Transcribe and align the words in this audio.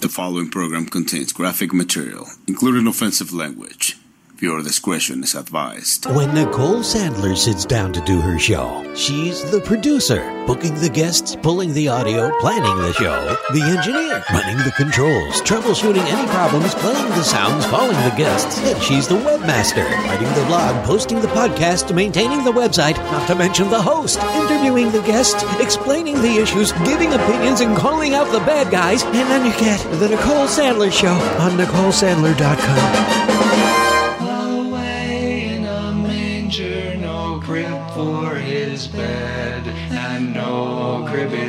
The 0.00 0.10
following 0.10 0.50
program 0.50 0.86
contains 0.86 1.32
graphic 1.32 1.72
material, 1.72 2.28
including 2.46 2.86
offensive 2.86 3.32
language. 3.32 3.96
Viewer 4.36 4.62
discretion 4.62 5.22
is 5.24 5.34
advised. 5.34 6.04
When 6.14 6.34
Nicole 6.34 6.80
Sandler 6.80 7.34
sits 7.34 7.64
down 7.64 7.94
to 7.94 8.02
do 8.02 8.20
her 8.20 8.38
show, 8.38 8.84
she's 8.94 9.42
the 9.50 9.62
producer, 9.62 10.20
booking 10.46 10.74
the 10.74 10.90
guests, 10.90 11.34
pulling 11.36 11.72
the 11.72 11.88
audio, 11.88 12.30
planning 12.40 12.76
the 12.76 12.92
show, 12.92 13.34
the 13.54 13.62
engineer, 13.62 14.22
running 14.30 14.58
the 14.58 14.72
controls, 14.76 15.40
troubleshooting 15.40 16.04
any 16.04 16.28
problems, 16.28 16.74
playing 16.74 17.08
the 17.08 17.22
sounds, 17.22 17.64
calling 17.64 17.96
the 17.96 18.14
guests, 18.14 18.58
and 18.58 18.82
she's 18.82 19.08
the 19.08 19.14
webmaster, 19.14 19.90
writing 20.04 20.28
the 20.34 20.44
blog, 20.48 20.84
posting 20.84 21.22
the 21.22 21.28
podcast, 21.28 21.94
maintaining 21.94 22.44
the 22.44 22.52
website, 22.52 22.98
not 23.10 23.26
to 23.28 23.34
mention 23.34 23.70
the 23.70 23.80
host, 23.80 24.20
interviewing 24.34 24.92
the 24.92 25.00
guests, 25.02 25.42
explaining 25.60 26.20
the 26.20 26.36
issues, 26.36 26.72
giving 26.84 27.14
opinions, 27.14 27.62
and 27.62 27.74
calling 27.74 28.12
out 28.12 28.30
the 28.32 28.40
bad 28.40 28.70
guys, 28.70 29.02
and 29.02 29.30
then 29.30 29.46
you 29.46 29.52
get 29.58 29.80
the 29.98 30.10
Nicole 30.10 30.46
Sandler 30.46 30.92
Show 30.92 31.14
on 31.40 31.52
NicoleSandler.com. 31.52 33.35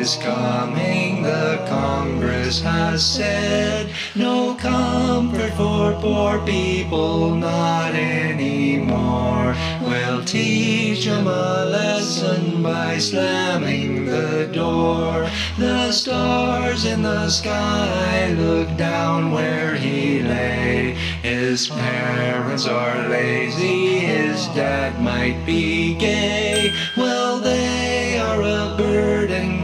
is 0.07 0.15
coming, 0.23 1.21
the 1.21 1.59
Congress 1.67 2.61
has 2.61 3.05
said. 3.05 3.91
No 4.15 4.55
comfort 4.55 5.51
for 5.57 5.91
poor 5.99 6.39
people, 6.45 7.35
not 7.35 7.93
anymore. 7.93 9.53
We'll 9.81 10.23
teach 10.23 11.07
'em 11.07 11.27
a 11.27 11.65
lesson 11.77 12.63
by 12.63 12.99
slamming 12.99 14.05
the 14.05 14.47
door. 14.53 15.29
The 15.57 15.91
stars 15.91 16.85
in 16.85 17.01
the 17.01 17.29
sky 17.29 18.33
look 18.43 18.69
down 18.77 19.31
where 19.31 19.75
he 19.75 20.21
lay. 20.21 20.95
His 21.21 21.67
parents 21.67 22.65
are 22.65 23.09
lazy, 23.09 23.99
his 24.11 24.47
dad 24.55 25.01
might 25.01 25.39
be 25.45 25.95
gay. 25.95 26.71
Well, 26.95 27.39
they 27.39 28.19
are 28.27 28.41
a 28.41 28.75
burden, 28.77 29.56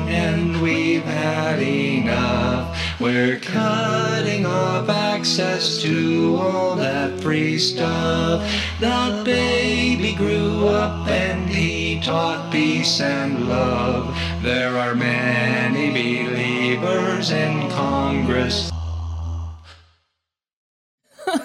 We're 3.00 3.38
cutting 3.40 4.46
off 4.46 4.90
access 4.90 5.82
to 5.82 6.38
all 6.38 6.76
that 6.78 7.20
free 7.20 7.60
stuff. 7.60 8.42
That 8.80 9.26
baby 9.26 10.16
grew 10.16 10.68
up 10.68 11.08
and 11.08 11.50
he 11.50 12.00
taught 12.02 12.52
peace 12.52 13.02
and 13.02 13.50
love. 13.50 14.16
There 14.42 14.78
are 14.78 14.96
many 14.96 15.92
believers 15.92 17.32
in 17.32 17.70
Congress 17.70 18.72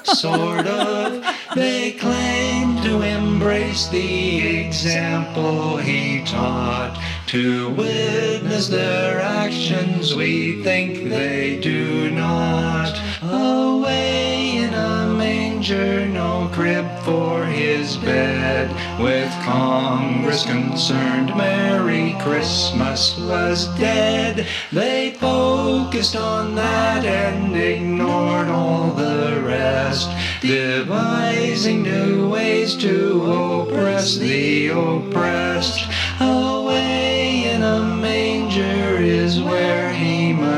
sort 0.04 0.66
of. 0.66 1.24
They 1.54 1.92
claim 1.92 2.80
to 2.82 3.02
embrace 3.02 3.88
the 3.88 4.66
example 4.66 5.76
he 5.76 6.22
taught. 6.24 6.96
To 7.28 7.68
witness 7.74 8.68
their 8.68 9.20
actions, 9.20 10.14
we 10.14 10.62
think 10.62 11.10
they 11.10 11.60
do 11.60 12.10
not. 12.10 12.98
Away 13.20 14.56
in 14.56 14.72
a 14.72 15.12
manger, 15.12 16.08
no 16.08 16.50
crib 16.54 16.86
for 17.00 17.44
his 17.44 17.98
bed. 17.98 18.70
With 18.98 19.30
Congress 19.44 20.46
concerned, 20.46 21.36
Merry 21.36 22.16
Christmas 22.22 23.18
was 23.18 23.66
dead. 23.78 24.46
They 24.72 25.14
focused 25.20 26.16
on 26.16 26.54
that 26.54 27.04
and 27.04 27.54
ignored 27.54 28.48
all 28.48 28.92
the 28.92 29.42
rest. 29.44 30.08
Devising 30.40 31.82
new 31.82 32.30
ways 32.30 32.74
to 32.76 33.22
oppress 33.22 34.16
the 34.16 34.68
oppressed. 34.68 35.97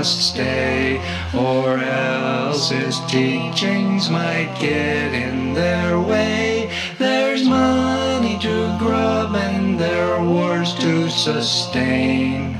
Must 0.00 0.30
stay, 0.32 0.96
or 1.34 1.76
else 1.76 2.70
his 2.70 2.98
teachings 3.00 4.08
might 4.08 4.50
get 4.58 5.12
in 5.12 5.52
their 5.52 6.00
way. 6.00 6.70
There's 6.96 7.46
money 7.46 8.38
to 8.38 8.76
grub 8.78 9.34
and 9.34 9.78
there 9.78 10.14
are 10.14 10.24
wars 10.24 10.72
to 10.76 11.10
sustain. 11.10 12.58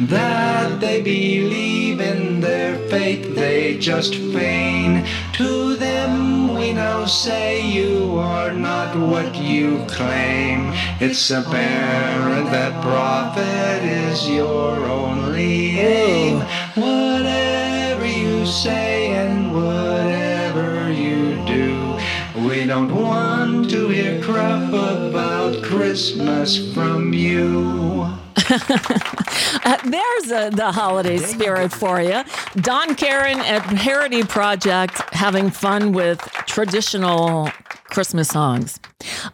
That 0.00 0.80
they 0.80 1.00
believe 1.00 2.00
in 2.00 2.40
their 2.40 2.76
faith, 2.88 3.36
they 3.36 3.78
just 3.78 4.16
feign. 4.16 5.06
To 5.34 5.76
them 5.76 6.54
we 6.56 6.72
now 6.72 7.04
say 7.04 7.60
you 7.66 8.18
are 8.18 8.52
not 8.52 8.96
what 8.96 9.36
you 9.36 9.84
claim. 9.88 10.72
It's 11.00 11.30
apparent 11.30 12.50
that 12.50 12.82
profit 12.82 13.84
is 13.84 14.28
your 14.28 14.84
only 14.86 15.78
oh. 15.78 15.82
aim. 15.82 16.59
Whatever 16.80 18.06
you 18.06 18.46
say 18.46 19.12
and 19.12 19.54
whatever 19.54 20.90
you 20.90 21.36
do, 21.44 21.98
we 22.48 22.64
don't 22.64 22.94
want 22.94 23.68
to 23.68 23.88
hear 23.88 24.22
crap 24.22 24.68
about 24.72 25.62
Christmas 25.62 26.72
from 26.72 27.12
you. 27.12 28.08
Uh, 29.62 29.76
there's 29.84 30.32
uh, 30.32 30.50
the 30.50 30.72
holiday 30.72 31.18
spirit 31.18 31.70
for 31.70 32.00
you. 32.00 32.22
Don 32.56 32.94
Caron 32.94 33.40
at 33.40 33.62
Parody 33.76 34.22
Project 34.22 35.02
having 35.12 35.50
fun 35.50 35.92
with 35.92 36.18
traditional 36.46 37.50
Christmas 37.90 38.28
songs. 38.28 38.80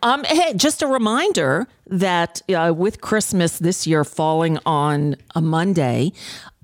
Um, 0.03 0.25
hey, 0.25 0.55
just 0.55 0.83
a 0.83 0.87
reminder 0.87 1.69
that 1.87 2.43
uh, 2.49 2.73
with 2.77 3.01
Christmas 3.01 3.59
this 3.59 3.87
year 3.87 4.05
falling 4.05 4.59
on 4.67 5.17
a 5.35 5.41
Monday, 5.41 6.13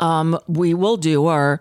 um, 0.03 0.39
we 0.49 0.75
will 0.75 0.99
do 0.99 1.29
our 1.29 1.61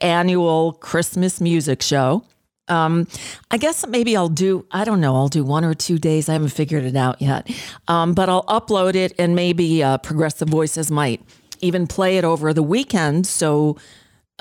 annual 0.00 0.74
Christmas 0.74 1.40
music 1.40 1.82
show. 1.82 2.24
Um, 2.68 3.08
I 3.50 3.56
guess 3.56 3.84
maybe 3.88 4.16
I'll 4.16 4.28
do, 4.28 4.66
I 4.70 4.84
don't 4.84 5.00
know, 5.00 5.16
I'll 5.16 5.28
do 5.28 5.42
one 5.42 5.64
or 5.64 5.74
two 5.74 5.98
days. 5.98 6.28
I 6.28 6.34
haven't 6.34 6.50
figured 6.50 6.84
it 6.84 6.94
out 6.94 7.20
yet. 7.20 7.50
Um, 7.88 8.14
but 8.14 8.28
I'll 8.28 8.44
upload 8.44 8.94
it 8.94 9.14
and 9.18 9.34
maybe 9.34 9.82
uh, 9.82 9.98
Progressive 9.98 10.48
Voices 10.48 10.90
might 10.90 11.22
even 11.60 11.86
play 11.86 12.18
it 12.18 12.24
over 12.24 12.52
the 12.52 12.62
weekend. 12.62 13.26
So 13.26 13.78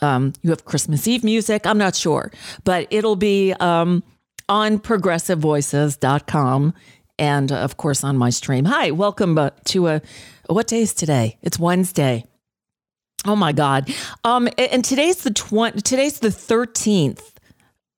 um, 0.02 0.34
you 0.42 0.50
have 0.52 0.66
Christmas 0.66 1.08
Eve 1.08 1.24
music. 1.24 1.66
I'm 1.66 1.78
not 1.78 1.96
sure, 1.96 2.32
but 2.64 2.86
it'll 2.90 3.16
be 3.16 3.54
um, 3.60 4.04
on 4.50 4.78
progressivevoices.com 4.80 6.74
and 7.18 7.52
of 7.52 7.78
course 7.78 8.04
on 8.04 8.18
my 8.18 8.30
stream. 8.30 8.66
Hi, 8.66 8.92
welcome 8.92 9.38
uh, 9.38 9.52
to 9.66 9.88
a, 9.88 10.02
what 10.48 10.68
day 10.68 10.82
is 10.82 10.94
today? 10.94 11.38
It's 11.42 11.58
Wednesday. 11.58 12.26
Oh 13.26 13.36
my 13.36 13.52
God. 13.52 13.94
Um, 14.24 14.50
and 14.58 14.84
today's 14.84 15.18
the 15.24 15.32
20, 15.32 15.82
today's 15.82 16.20
the 16.20 16.30
13th 16.30 17.32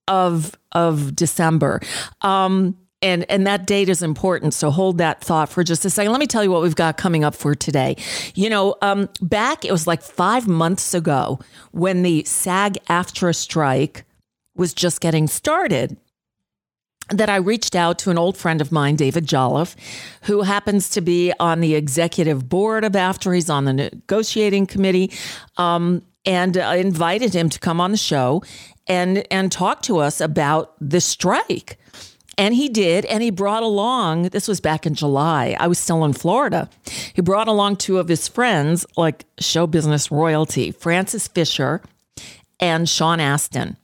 of 0.07 0.57
of 0.73 1.15
December. 1.15 1.79
Um, 2.21 2.77
and 3.01 3.29
and 3.29 3.45
that 3.45 3.65
date 3.67 3.89
is 3.89 4.01
important. 4.01 4.53
So 4.53 4.71
hold 4.71 4.97
that 4.97 5.21
thought 5.21 5.49
for 5.49 5.63
just 5.63 5.85
a 5.85 5.89
second. 5.89 6.11
Let 6.11 6.19
me 6.19 6.27
tell 6.27 6.43
you 6.43 6.51
what 6.51 6.61
we've 6.61 6.75
got 6.75 6.97
coming 6.97 7.23
up 7.23 7.35
for 7.35 7.53
today. 7.53 7.97
You 8.33 8.49
know, 8.49 8.75
um, 8.81 9.09
back 9.21 9.65
it 9.65 9.71
was 9.71 9.85
like 9.85 10.01
five 10.01 10.47
months 10.47 10.93
ago 10.93 11.39
when 11.71 12.03
the 12.03 12.23
SAG-AFTRA 12.23 13.35
strike 13.35 14.05
was 14.55 14.73
just 14.73 15.01
getting 15.01 15.27
started. 15.27 15.97
That 17.09 17.29
I 17.29 17.35
reached 17.35 17.75
out 17.75 17.99
to 17.99 18.11
an 18.11 18.17
old 18.17 18.37
friend 18.37 18.61
of 18.61 18.71
mine, 18.71 18.95
David 18.95 19.27
Jolliffe, 19.27 19.75
who 20.23 20.43
happens 20.43 20.89
to 20.91 21.01
be 21.01 21.33
on 21.39 21.59
the 21.59 21.75
executive 21.75 22.47
board 22.47 22.85
of 22.85 22.93
AFTRA. 22.93 23.35
He's 23.35 23.49
on 23.49 23.65
the 23.65 23.73
negotiating 23.73 24.67
committee, 24.67 25.11
um, 25.57 26.01
and 26.25 26.57
I 26.57 26.75
invited 26.75 27.33
him 27.33 27.49
to 27.49 27.59
come 27.59 27.81
on 27.81 27.91
the 27.91 27.97
show 27.97 28.41
and 28.87 29.25
and 29.31 29.51
talk 29.51 29.81
to 29.83 29.97
us 29.97 30.21
about 30.21 30.75
the 30.79 31.01
strike. 31.01 31.77
And 32.37 32.55
he 32.55 32.67
did, 32.67 33.05
and 33.05 33.21
he 33.21 33.29
brought 33.29 33.61
along, 33.61 34.29
this 34.29 34.47
was 34.47 34.59
back 34.59 34.87
in 34.87 34.95
July. 34.95 35.55
I 35.59 35.67
was 35.67 35.77
still 35.77 36.03
in 36.03 36.13
Florida. 36.13 36.67
He 37.13 37.21
brought 37.21 37.47
along 37.47 37.75
two 37.75 37.99
of 37.99 38.07
his 38.07 38.27
friends, 38.27 38.87
like 38.97 39.25
show 39.39 39.67
business 39.67 40.09
royalty, 40.09 40.71
Frances 40.71 41.27
Fisher 41.27 41.81
and 42.59 42.89
Sean 42.89 43.19
Astin. 43.19 43.77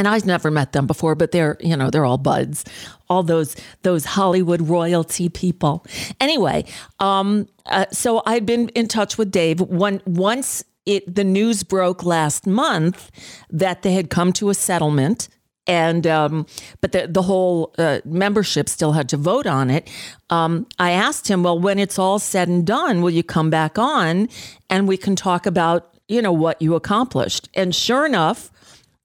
And 0.00 0.08
I've 0.08 0.24
never 0.24 0.50
met 0.50 0.72
them 0.72 0.86
before, 0.86 1.14
but 1.14 1.30
they're, 1.30 1.58
you 1.60 1.76
know, 1.76 1.90
they're 1.90 2.06
all 2.06 2.16
buds, 2.16 2.64
all 3.10 3.22
those 3.22 3.54
those 3.82 4.06
Hollywood 4.06 4.66
royalty 4.66 5.28
people. 5.28 5.84
Anyway, 6.18 6.64
um, 7.00 7.46
uh, 7.66 7.84
so 7.92 8.22
I'd 8.24 8.46
been 8.46 8.70
in 8.70 8.88
touch 8.88 9.18
with 9.18 9.30
Dave. 9.30 9.60
One 9.60 10.00
once 10.06 10.64
it 10.86 11.14
the 11.14 11.22
news 11.22 11.64
broke 11.64 12.02
last 12.02 12.46
month 12.46 13.10
that 13.50 13.82
they 13.82 13.92
had 13.92 14.08
come 14.08 14.32
to 14.32 14.48
a 14.48 14.54
settlement 14.54 15.28
and 15.66 16.06
um, 16.06 16.46
but 16.80 16.92
the 16.92 17.06
the 17.06 17.20
whole 17.20 17.74
uh, 17.76 18.00
membership 18.06 18.70
still 18.70 18.92
had 18.92 19.06
to 19.10 19.18
vote 19.18 19.46
on 19.46 19.68
it. 19.68 19.90
Um, 20.30 20.66
I 20.78 20.92
asked 20.92 21.28
him, 21.28 21.42
well, 21.42 21.58
when 21.58 21.78
it's 21.78 21.98
all 21.98 22.18
said 22.18 22.48
and 22.48 22.66
done, 22.66 23.02
will 23.02 23.10
you 23.10 23.22
come 23.22 23.50
back 23.50 23.78
on 23.78 24.30
and 24.70 24.88
we 24.88 24.96
can 24.96 25.14
talk 25.14 25.44
about 25.44 25.90
you 26.10 26.20
know, 26.20 26.32
what 26.32 26.60
you 26.60 26.74
accomplished. 26.74 27.48
And 27.54 27.72
sure 27.72 28.04
enough, 28.04 28.50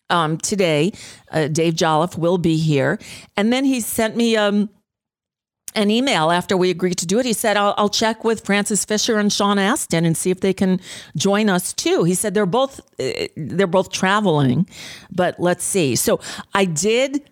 um, 0.10 0.38
today, 0.38 0.92
uh, 1.32 1.48
Dave 1.48 1.76
Jolliffe 1.76 2.18
will 2.18 2.38
be 2.38 2.58
here. 2.58 3.00
And 3.36 3.52
then 3.52 3.66
he 3.66 3.82
sent 3.82 4.16
me 4.16 4.38
um, 4.38 4.70
an 5.76 5.92
email 5.92 6.32
after 6.32 6.56
we 6.56 6.70
agreed 6.70 6.98
to 7.00 7.06
do 7.06 7.20
it. 7.20 7.26
He 7.26 7.34
said, 7.34 7.58
I'll, 7.58 7.74
I'll, 7.78 7.90
check 7.90 8.24
with 8.24 8.46
Frances 8.46 8.86
Fisher 8.86 9.18
and 9.18 9.32
Sean 9.32 9.60
Astin 9.60 10.06
and 10.06 10.16
see 10.16 10.32
if 10.32 10.40
they 10.40 10.54
can 10.54 10.80
join 11.16 11.50
us 11.50 11.74
too. 11.74 12.04
He 12.04 12.16
said 12.16 12.34
they're 12.34 12.46
both 12.46 12.80
uh, 13.00 13.28
they're 13.36 13.68
both 13.68 13.92
traveling, 13.92 14.68
but 15.12 15.40
let's 15.40 15.64
see. 15.64 15.96
So 15.96 16.20
I 16.54 16.66
did 16.66 17.30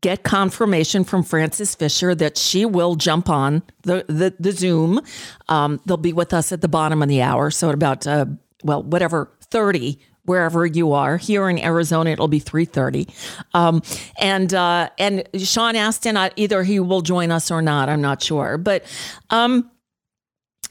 get 0.00 0.24
confirmation 0.24 1.04
from 1.04 1.22
Frances 1.22 1.74
Fisher 1.74 2.14
that 2.14 2.36
she 2.36 2.64
will 2.64 2.96
jump 2.96 3.28
on 3.28 3.62
the 3.82 4.04
the, 4.08 4.34
the 4.38 4.52
Zoom. 4.52 5.00
Um, 5.48 5.80
they'll 5.86 5.96
be 5.96 6.12
with 6.12 6.34
us 6.34 6.52
at 6.52 6.60
the 6.60 6.68
bottom 6.68 7.02
of 7.02 7.08
the 7.08 7.22
hour, 7.22 7.50
so 7.50 7.68
at 7.68 7.74
about 7.74 8.06
uh, 8.06 8.26
well 8.64 8.82
whatever 8.82 9.32
thirty 9.50 10.00
wherever 10.26 10.66
you 10.66 10.92
are. 10.92 11.16
Here 11.16 11.48
in 11.48 11.58
Arizona, 11.58 12.10
it'll 12.10 12.28
be 12.28 12.38
three 12.38 12.66
thirty, 12.66 13.08
um, 13.54 13.82
and 14.18 14.52
uh, 14.52 14.90
and 14.98 15.28
Sean 15.36 15.74
Astin, 15.74 16.16
either 16.36 16.62
he 16.62 16.78
will 16.78 17.00
join 17.00 17.30
us 17.30 17.50
or 17.50 17.62
not. 17.62 17.88
I'm 17.88 18.02
not 18.02 18.22
sure, 18.22 18.58
but 18.58 18.84
um, 19.30 19.70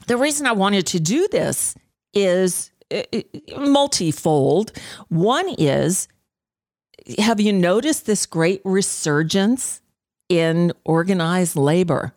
the 0.06 0.16
reason 0.16 0.46
I 0.46 0.52
wanted 0.52 0.86
to 0.88 1.00
do 1.00 1.26
this 1.32 1.74
is 2.14 2.70
uh, 2.92 3.02
uh, 3.12 3.60
multifold. 3.60 4.72
One 5.08 5.48
is, 5.58 6.08
have 7.18 7.40
you 7.40 7.52
noticed 7.52 8.06
this 8.06 8.26
great 8.26 8.60
resurgence 8.64 9.80
in 10.28 10.72
organized 10.84 11.56
labor? 11.56 12.12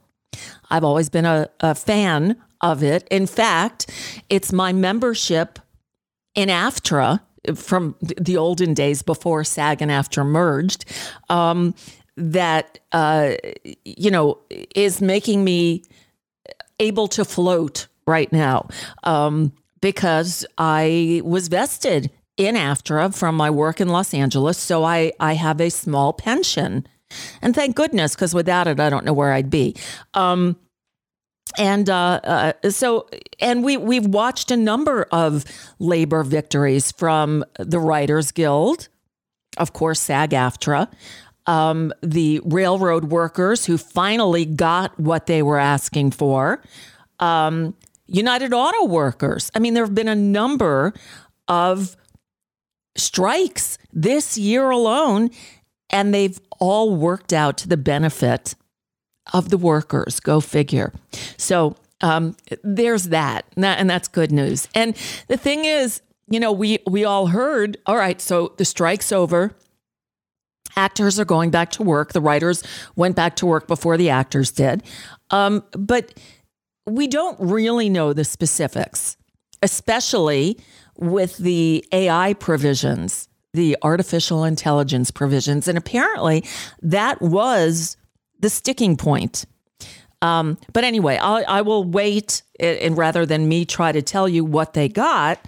I've 0.69 0.83
always 0.83 1.09
been 1.09 1.25
a, 1.25 1.49
a 1.59 1.73
fan 1.73 2.37
of 2.61 2.83
it. 2.83 3.07
In 3.09 3.25
fact, 3.25 3.89
it's 4.29 4.53
my 4.53 4.71
membership 4.73 5.59
in 6.35 6.49
AFTRA 6.49 7.21
from 7.55 7.95
the 8.01 8.37
olden 8.37 8.73
days 8.73 9.01
before 9.01 9.43
SAG 9.43 9.81
and 9.81 9.91
AFTRA 9.91 10.25
merged 10.25 10.85
um, 11.29 11.73
that 12.15 12.79
uh, 12.91 13.33
you 13.85 14.11
know 14.11 14.39
is 14.75 15.01
making 15.01 15.43
me 15.43 15.83
able 16.79 17.07
to 17.07 17.25
float 17.25 17.87
right 18.05 18.31
now 18.31 18.67
um, 19.03 19.51
because 19.81 20.45
I 20.57 21.21
was 21.23 21.47
vested 21.47 22.11
in 22.37 22.55
AFTRA 22.55 23.13
from 23.13 23.35
my 23.35 23.49
work 23.49 23.81
in 23.81 23.89
Los 23.89 24.13
Angeles, 24.13 24.57
so 24.57 24.83
I 24.83 25.11
I 25.19 25.33
have 25.33 25.61
a 25.61 25.69
small 25.69 26.13
pension, 26.13 26.87
and 27.41 27.55
thank 27.55 27.75
goodness 27.75 28.15
because 28.15 28.33
without 28.33 28.67
it 28.67 28.79
I 28.79 28.89
don't 28.89 29.05
know 29.05 29.13
where 29.13 29.33
I'd 29.33 29.49
be. 29.49 29.75
Um, 30.13 30.57
and 31.57 31.89
uh, 31.89 32.53
uh, 32.63 32.69
so 32.69 33.07
and 33.39 33.63
we 33.63 33.77
we've 33.77 34.05
watched 34.05 34.51
a 34.51 34.57
number 34.57 35.03
of 35.11 35.45
labor 35.79 36.23
victories 36.23 36.91
from 36.91 37.43
the 37.57 37.79
Writers 37.79 38.31
Guild, 38.31 38.89
of 39.57 39.73
course, 39.73 39.99
SAG-AFTRA, 39.99 40.89
um, 41.45 41.91
the 42.01 42.41
railroad 42.45 43.05
workers 43.05 43.65
who 43.65 43.77
finally 43.77 44.45
got 44.45 44.97
what 44.99 45.25
they 45.25 45.41
were 45.41 45.57
asking 45.57 46.11
for, 46.11 46.61
um, 47.19 47.75
United 48.07 48.53
Auto 48.53 48.85
Workers. 48.85 49.51
I 49.55 49.59
mean, 49.59 49.73
there 49.73 49.83
have 49.83 49.95
been 49.95 50.07
a 50.07 50.15
number 50.15 50.93
of 51.47 51.95
strikes 52.95 53.77
this 53.91 54.37
year 54.37 54.69
alone, 54.69 55.29
and 55.89 56.13
they've 56.13 56.39
all 56.59 56.95
worked 56.95 57.33
out 57.33 57.57
to 57.57 57.67
the 57.67 57.77
benefit 57.77 58.55
of 59.33 59.49
the 59.49 59.57
workers. 59.57 60.19
Go 60.19 60.39
figure. 60.39 60.93
So 61.37 61.75
um, 62.01 62.35
there's 62.63 63.05
that, 63.05 63.45
and 63.57 63.89
that's 63.89 64.07
good 64.07 64.31
news. 64.31 64.67
And 64.73 64.95
the 65.27 65.37
thing 65.37 65.65
is, 65.65 66.01
you 66.29 66.39
know, 66.39 66.51
we 66.51 66.79
we 66.87 67.03
all 67.03 67.27
heard. 67.27 67.77
All 67.85 67.97
right, 67.97 68.21
so 68.21 68.53
the 68.57 68.65
strike's 68.65 69.11
over. 69.11 69.55
Actors 70.75 71.19
are 71.19 71.25
going 71.25 71.49
back 71.49 71.71
to 71.71 71.83
work. 71.83 72.13
The 72.13 72.21
writers 72.21 72.63
went 72.95 73.15
back 73.15 73.35
to 73.37 73.45
work 73.45 73.67
before 73.67 73.97
the 73.97 74.09
actors 74.09 74.51
did, 74.51 74.83
um, 75.31 75.63
but 75.71 76.13
we 76.85 77.07
don't 77.07 77.37
really 77.39 77.89
know 77.89 78.13
the 78.13 78.23
specifics, 78.23 79.17
especially 79.61 80.57
with 80.95 81.37
the 81.37 81.83
AI 81.91 82.33
provisions, 82.33 83.27
the 83.53 83.75
artificial 83.81 84.43
intelligence 84.43 85.11
provisions, 85.11 85.67
and 85.67 85.77
apparently 85.77 86.45
that 86.81 87.21
was 87.21 87.97
the 88.39 88.49
sticking 88.49 88.97
point. 88.97 89.45
Um, 90.21 90.57
but 90.73 90.83
anyway, 90.83 91.17
I'll, 91.17 91.43
I 91.47 91.61
will 91.61 91.83
wait, 91.83 92.41
and 92.59 92.97
rather 92.97 93.25
than 93.25 93.47
me 93.47 93.65
try 93.65 93.91
to 93.91 94.01
tell 94.01 94.27
you 94.27 94.43
what 94.43 94.73
they 94.73 94.89
got, 94.89 95.39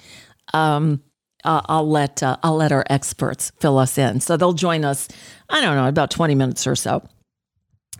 um, 0.53 1.01
uh, 1.43 1.61
I'll 1.65 1.89
let 1.89 2.23
uh, 2.23 2.37
I'll 2.43 2.55
let 2.55 2.71
our 2.71 2.85
experts 2.89 3.51
fill 3.59 3.77
us 3.77 3.97
in. 3.97 4.21
So 4.21 4.37
they'll 4.37 4.53
join 4.53 4.85
us. 4.85 5.09
I 5.49 5.59
don't 5.59 5.75
know, 5.75 5.87
about 5.87 6.11
twenty 6.11 6.35
minutes 6.35 6.67
or 6.67 6.75
so. 6.75 7.03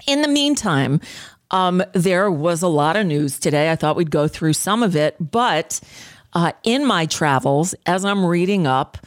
In 0.08 0.22
the 0.22 0.28
meantime, 0.28 1.02
um, 1.50 1.84
there 1.94 2.32
was 2.32 2.62
a 2.62 2.68
lot 2.68 2.96
of 2.96 3.06
news 3.06 3.40
today. 3.40 3.72
I 3.72 3.76
thought 3.76 3.96
we'd 3.96 4.12
go 4.12 4.28
through 4.28 4.54
some 4.54 4.82
of 4.82 4.96
it, 4.96 5.16
but 5.20 5.82
uh, 6.34 6.54
in 6.64 6.86
my 6.86 7.06
travels, 7.06 7.76
as 7.86 8.06
I'm 8.06 8.26
reading 8.26 8.66
up 8.66 8.98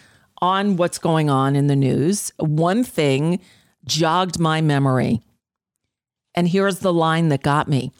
on 0.42 0.76
what's 0.76 0.98
going 0.98 1.30
on 1.30 1.56
in 1.56 1.69
the 1.69 1.76
news, 1.76 2.32
one 2.38 2.84
thing 2.84 3.40
jogged 3.87 4.38
my 4.38 4.60
memory. 4.60 5.22
And 6.34 6.48
here's 6.48 6.81
the 6.81 6.92
line 6.92 7.28
that 7.28 7.42
got 7.42 7.69
me 7.69 7.92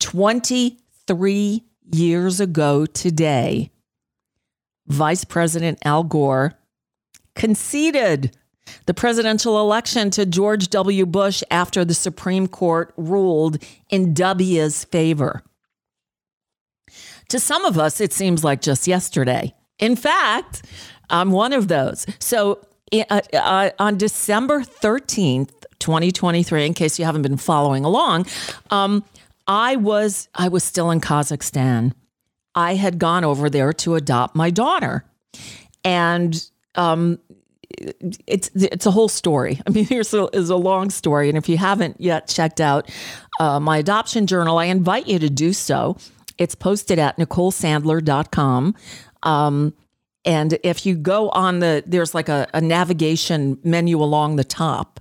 23 0.00 1.64
years 1.90 2.40
ago 2.40 2.86
today, 2.86 3.70
Vice 4.86 5.24
President 5.24 5.78
Al 5.84 6.04
Gore 6.04 6.54
conceded 7.34 8.36
the 8.86 8.94
presidential 8.94 9.60
election 9.60 10.10
to 10.10 10.26
George 10.26 10.68
W. 10.68 11.06
Bush 11.06 11.42
after 11.50 11.84
the 11.84 11.94
Supreme 11.94 12.46
Court 12.46 12.92
ruled 12.96 13.62
in 13.88 14.12
W's 14.12 14.84
favor. 14.84 15.42
To 17.28 17.38
some 17.38 17.64
of 17.64 17.78
us, 17.78 18.00
it 18.00 18.12
seems 18.12 18.42
like 18.42 18.60
just 18.60 18.86
yesterday. 18.86 19.54
In 19.78 19.96
fact, 19.96 20.64
I'm 21.10 21.30
one 21.30 21.52
of 21.52 21.68
those. 21.68 22.06
So 22.18 22.66
uh, 22.92 23.20
uh, 23.32 23.70
on 23.78 23.98
December 23.98 24.60
13th, 24.60 25.57
2023, 25.80 26.66
in 26.66 26.74
case 26.74 26.98
you 26.98 27.04
haven't 27.04 27.22
been 27.22 27.36
following 27.36 27.84
along, 27.84 28.26
um, 28.70 29.04
I 29.46 29.76
was 29.76 30.28
I 30.34 30.48
was 30.48 30.64
still 30.64 30.90
in 30.90 31.00
Kazakhstan. 31.00 31.92
I 32.54 32.74
had 32.74 32.98
gone 32.98 33.24
over 33.24 33.48
there 33.48 33.72
to 33.72 33.94
adopt 33.94 34.34
my 34.34 34.50
daughter, 34.50 35.04
and 35.84 36.44
um, 36.74 37.18
it's 38.26 38.50
it's 38.54 38.86
a 38.86 38.90
whole 38.90 39.08
story. 39.08 39.60
I 39.66 39.70
mean, 39.70 39.86
here's 39.86 40.12
a, 40.12 40.28
is 40.32 40.50
a 40.50 40.56
long 40.56 40.90
story, 40.90 41.28
and 41.28 41.38
if 41.38 41.48
you 41.48 41.56
haven't 41.56 42.00
yet 42.00 42.28
checked 42.28 42.60
out 42.60 42.90
uh, 43.40 43.60
my 43.60 43.78
adoption 43.78 44.26
journal, 44.26 44.58
I 44.58 44.64
invite 44.66 45.06
you 45.06 45.18
to 45.18 45.30
do 45.30 45.52
so. 45.52 45.96
It's 46.36 46.54
posted 46.54 46.98
at 46.98 47.18
NicoleSandler.com. 47.18 48.74
Um, 49.24 49.74
and 50.24 50.58
if 50.62 50.86
you 50.86 50.94
go 50.94 51.30
on 51.30 51.60
the, 51.60 51.82
there's 51.86 52.14
like 52.14 52.28
a, 52.28 52.46
a 52.54 52.60
navigation 52.60 53.58
menu 53.64 54.00
along 54.00 54.36
the 54.36 54.44
top, 54.44 55.00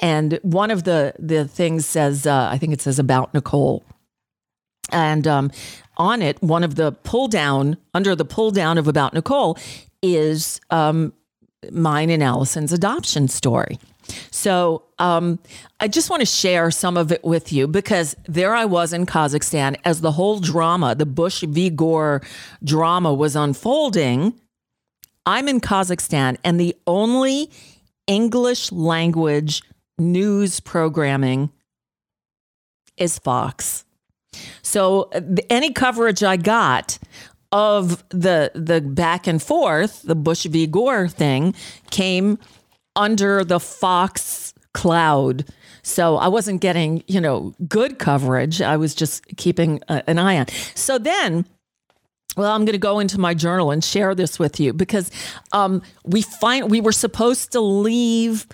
and 0.00 0.38
one 0.42 0.70
of 0.70 0.84
the 0.84 1.14
the 1.18 1.46
things 1.46 1.86
says, 1.86 2.26
uh, 2.26 2.48
I 2.50 2.58
think 2.58 2.72
it 2.72 2.80
says 2.80 2.98
about 2.98 3.32
Nicole, 3.34 3.84
and 4.90 5.26
um, 5.26 5.50
on 5.96 6.22
it, 6.22 6.42
one 6.42 6.64
of 6.64 6.74
the 6.74 6.92
pull 6.92 7.28
down 7.28 7.76
under 7.94 8.16
the 8.16 8.24
pull 8.24 8.50
down 8.50 8.78
of 8.78 8.88
about 8.88 9.14
Nicole 9.14 9.58
is 10.02 10.60
um, 10.70 11.12
mine 11.70 12.10
and 12.10 12.22
Allison's 12.22 12.72
adoption 12.72 13.28
story. 13.28 13.78
So 14.30 14.82
um, 14.98 15.38
I 15.78 15.86
just 15.86 16.10
want 16.10 16.20
to 16.20 16.26
share 16.26 16.70
some 16.70 16.96
of 16.96 17.12
it 17.12 17.22
with 17.22 17.52
you 17.52 17.68
because 17.68 18.16
there 18.26 18.54
I 18.54 18.64
was 18.64 18.92
in 18.92 19.06
Kazakhstan 19.06 19.76
as 19.84 20.00
the 20.00 20.12
whole 20.12 20.40
drama, 20.40 20.94
the 20.94 21.06
Bush 21.06 21.42
v. 21.42 21.70
Gore 21.70 22.22
drama 22.64 23.12
was 23.12 23.36
unfolding. 23.36 24.34
I'm 25.26 25.48
in 25.48 25.60
Kazakhstan, 25.60 26.38
and 26.42 26.58
the 26.58 26.74
only 26.86 27.50
English 28.06 28.72
language 28.72 29.62
news 30.00 30.58
programming 30.60 31.50
is 32.96 33.18
Fox. 33.18 33.84
So 34.62 35.10
any 35.48 35.72
coverage 35.72 36.22
I 36.22 36.36
got 36.36 36.98
of 37.52 38.04
the 38.10 38.52
the 38.54 38.80
back 38.80 39.26
and 39.26 39.42
forth, 39.42 40.02
the 40.02 40.14
Bush 40.14 40.44
v. 40.44 40.66
Gore 40.66 41.08
thing, 41.08 41.54
came 41.90 42.38
under 42.96 43.44
the 43.44 43.60
Fox 43.60 44.54
cloud. 44.72 45.44
So 45.82 46.16
I 46.16 46.28
wasn't 46.28 46.60
getting, 46.60 47.02
you 47.06 47.20
know, 47.20 47.54
good 47.66 47.98
coverage. 47.98 48.60
I 48.60 48.76
was 48.76 48.94
just 48.94 49.24
keeping 49.36 49.80
a, 49.88 50.08
an 50.08 50.18
eye 50.18 50.38
on. 50.38 50.46
So 50.74 50.98
then 50.98 51.46
well, 52.36 52.52
I'm 52.52 52.64
going 52.64 52.74
to 52.74 52.78
go 52.78 53.00
into 53.00 53.18
my 53.18 53.34
journal 53.34 53.72
and 53.72 53.82
share 53.82 54.14
this 54.14 54.38
with 54.38 54.60
you 54.60 54.72
because 54.72 55.10
um, 55.52 55.82
we 56.04 56.22
find 56.22 56.70
we 56.70 56.80
were 56.80 56.92
supposed 56.92 57.52
to 57.52 57.60
leave 57.60 58.46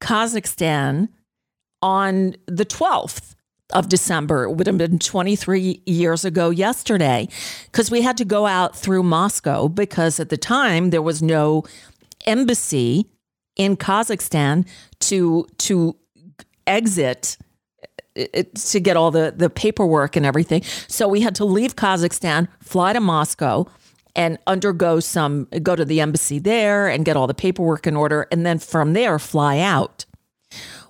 Kazakhstan 0.00 1.08
on 1.82 2.36
the 2.46 2.64
12th 2.64 3.34
of 3.72 3.88
December. 3.88 4.44
It 4.44 4.52
would 4.52 4.66
have 4.66 4.78
been 4.78 4.98
23 4.98 5.82
years 5.86 6.24
ago 6.24 6.50
yesterday 6.50 7.28
because 7.64 7.90
we 7.90 8.02
had 8.02 8.16
to 8.18 8.24
go 8.24 8.46
out 8.46 8.76
through 8.76 9.02
Moscow 9.02 9.68
because 9.68 10.20
at 10.20 10.28
the 10.28 10.36
time 10.36 10.90
there 10.90 11.02
was 11.02 11.22
no 11.22 11.64
embassy 12.26 13.06
in 13.56 13.76
Kazakhstan 13.76 14.66
to 15.00 15.46
to 15.58 15.96
exit 16.66 17.38
eh, 18.14 18.26
eh, 18.34 18.42
to 18.54 18.80
get 18.80 18.96
all 18.96 19.10
the 19.10 19.34
the 19.36 19.50
paperwork 19.50 20.14
and 20.14 20.24
everything. 20.24 20.62
So 20.86 21.08
we 21.08 21.22
had 21.22 21.34
to 21.36 21.44
leave 21.44 21.74
Kazakhstan, 21.74 22.48
fly 22.60 22.92
to 22.92 23.00
Moscow 23.00 23.66
and 24.16 24.38
undergo 24.46 24.98
some 24.98 25.46
go 25.62 25.76
to 25.76 25.84
the 25.84 26.00
embassy 26.00 26.38
there 26.40 26.88
and 26.88 27.04
get 27.04 27.16
all 27.16 27.26
the 27.26 27.34
paperwork 27.34 27.86
in 27.86 27.94
order 27.94 28.26
and 28.32 28.44
then 28.44 28.58
from 28.58 28.94
there 28.94 29.18
fly 29.18 29.58
out. 29.60 30.04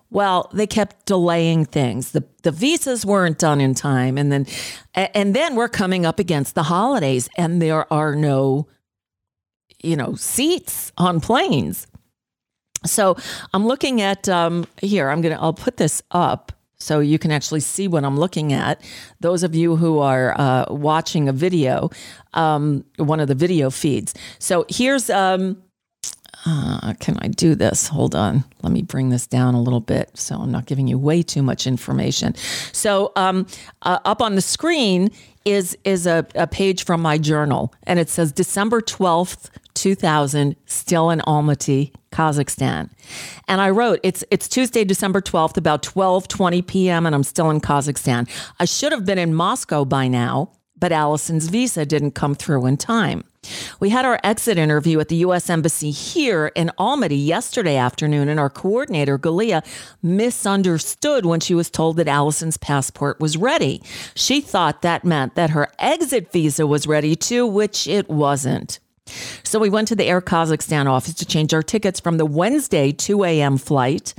Well, 0.09 0.49
they 0.55 0.69
kept 0.69 1.05
delaying 1.05 1.67
things. 1.67 2.13
The 2.13 2.25
the 2.43 2.53
visas 2.53 3.05
weren't 3.05 3.39
done 3.39 3.61
in 3.61 3.75
time 3.75 4.17
and 4.17 4.33
then 4.33 4.47
and 4.95 5.35
then 5.35 5.57
we're 5.57 5.69
coming 5.69 6.07
up 6.07 6.19
against 6.19 6.55
the 6.55 6.63
holidays 6.63 7.29
and 7.37 7.61
there 7.61 7.93
are 7.93 8.15
no 8.15 8.69
you 9.83 9.97
know 9.97 10.15
seats 10.15 10.93
on 10.97 11.21
planes. 11.21 11.87
So 12.85 13.17
I'm 13.53 13.67
looking 13.67 14.01
at 14.01 14.29
um, 14.29 14.67
here. 14.81 15.11
I'm 15.11 15.21
gonna. 15.21 15.39
I'll 15.41 15.53
put 15.53 15.77
this 15.77 16.03
up 16.13 16.53
so 16.79 17.01
you 17.01 17.19
can 17.19 17.31
actually 17.31 17.61
see 17.61 17.89
what 17.89 18.05
I'm 18.05 18.19
looking 18.19 18.53
at. 18.53 18.81
Those 19.21 19.43
of 19.43 19.55
you 19.55 19.77
who 19.77 19.99
are 19.99 20.39
uh, 20.39 20.67
watching 20.71 21.29
a 21.29 21.33
video, 21.33 21.91
um, 22.35 22.85
one 22.97 23.21
of 23.21 23.29
the 23.29 23.35
video 23.35 23.71
feeds. 23.71 24.15
So 24.39 24.67
here's. 24.69 25.11
Um, 25.11 25.63
uh, 26.49 26.95
can 27.01 27.19
I 27.21 27.29
do 27.29 27.57
this? 27.57 27.89
Hold 27.89 28.15
on. 28.15 28.45
Let 28.63 28.73
me 28.73 28.83
bring 28.83 29.09
this 29.09 29.27
down 29.27 29.55
a 29.55 29.61
little 29.61 29.81
bit 29.81 30.17
so 30.17 30.37
I'm 30.37 30.53
not 30.53 30.67
giving 30.67 30.87
you 30.87 30.97
way 30.97 31.23
too 31.23 31.43
much 31.43 31.67
information. 31.67 32.37
So, 32.73 33.11
um, 33.17 33.49
uh, 33.83 33.99
up 34.05 34.23
on 34.23 34.37
the 34.37 34.41
screen 34.41 35.11
is 35.45 35.77
is 35.85 36.07
a, 36.07 36.27
a 36.35 36.47
page 36.47 36.85
from 36.85 37.01
my 37.01 37.19
journal, 37.19 37.73
and 37.85 37.99
it 37.99 38.09
says 38.09 38.33
December 38.33 38.81
12th, 38.81 39.49
2000, 39.77 40.57
still 40.67 41.11
in 41.11 41.21
Almaty, 41.21 41.93
Kazakhstan. 42.11 42.91
And 43.47 43.61
I 43.61 43.71
wrote, 43.71 44.01
it's 44.03 44.25
it's 44.31 44.49
Tuesday, 44.49 44.85
December 44.85 45.21
12th, 45.21 45.57
about 45.57 45.83
12:20 45.83 46.67
p.m. 46.67 47.07
and 47.07 47.15
I'm 47.15 47.23
still 47.23 47.51
in 47.51 47.61
Kazakhstan. 47.61 48.29
I 48.59 48.65
should 48.65 48.93
have 48.93 49.05
been 49.05 49.19
in 49.19 49.35
Moscow 49.35 49.85
by 49.85 50.09
now, 50.09 50.51
but 50.79 50.93
Allison's 50.93 51.49
visa 51.49 51.87
didn't 51.87 52.13
come 52.13 52.35
through 52.35 52.67
in 52.67 52.77
time. 52.77 53.23
We 53.79 53.91
had 53.91 54.05
our 54.05 54.19
exit 54.25 54.59
interview 54.59 54.99
at 54.99 55.09
the 55.09 55.17
U.S. 55.17 55.49
Embassy 55.49 55.91
here 55.91 56.51
in 56.57 56.71
Almaty 56.79 57.25
yesterday 57.25 57.77
afternoon, 57.77 58.29
and 58.29 58.41
our 58.41 58.51
coordinator, 58.51 59.19
Galia, 59.19 59.65
misunderstood 60.03 61.27
when 61.27 61.41
she 61.41 61.55
was 61.55 61.71
told 61.71 61.97
that 61.99 62.09
Allison's 62.09 62.57
passport 62.57 63.21
was 63.21 63.37
ready. 63.37 63.83
She 64.15 64.41
thought 64.41 64.83
that 64.83 65.05
meant 65.05 65.35
that 65.37 65.51
her 65.51 65.69
exit 65.79 66.33
visa 66.33 66.67
was 66.67 66.87
ready 66.87 67.15
too, 67.15 67.47
which 67.47 67.87
it 67.87 68.09
wasn't. 68.09 68.81
So 69.43 69.59
we 69.59 69.71
went 69.71 69.89
to 69.89 69.97
the 69.97 70.05
Air 70.05 70.21
Kazakhstan 70.21 70.87
office 70.87 71.15
to 71.15 71.27
change 71.27 71.55
our 71.55 71.63
tickets 71.63 72.01
from 72.01 72.19
the 72.19 72.27
Wednesday 72.27 72.93
2 72.93 73.25
a.m. 73.25 73.59
flight 73.59 74.15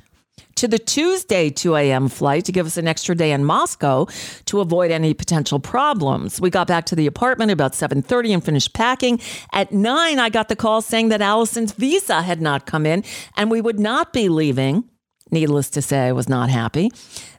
to 0.58 0.68
the 0.68 0.80
Tuesday 0.80 1.50
2 1.50 1.76
a.m. 1.76 2.10
flight 2.10 2.46
to 2.46 2.52
give 2.52 2.66
us 2.66 2.78
an 2.78 2.88
extra 2.88 3.16
day 3.16 3.32
in 3.32 3.46
Moscow 3.46 4.08
to 4.46 4.60
avoid 4.60 4.92
any 4.92 5.14
potential 5.14 5.60
problems. 5.60 6.42
We 6.42 6.50
got 6.50 6.68
back 6.68 6.86
to 6.88 6.96
the 6.96 7.08
apartment 7.08 7.52
about 7.52 7.74
7:30 7.74 8.34
and 8.34 8.44
finished 8.44 8.74
packing. 8.74 9.20
At 9.54 9.72
9, 9.72 10.20
I 10.20 10.30
got 10.30 10.50
the 10.50 10.56
call 10.56 10.82
saying 10.82 11.10
that 11.10 11.22
Allison's 11.22 11.72
visa 11.74 12.24
had 12.24 12.42
not 12.42 12.66
come 12.66 12.86
in 12.86 13.04
and 13.36 13.52
we 13.52 13.62
would 13.62 13.80
not 13.80 14.14
be 14.14 14.30
leaving. 14.30 14.84
Needless 15.30 15.70
to 15.72 15.82
say, 15.82 16.08
I 16.08 16.14
was 16.14 16.30
not 16.30 16.50
happy. 16.50 16.90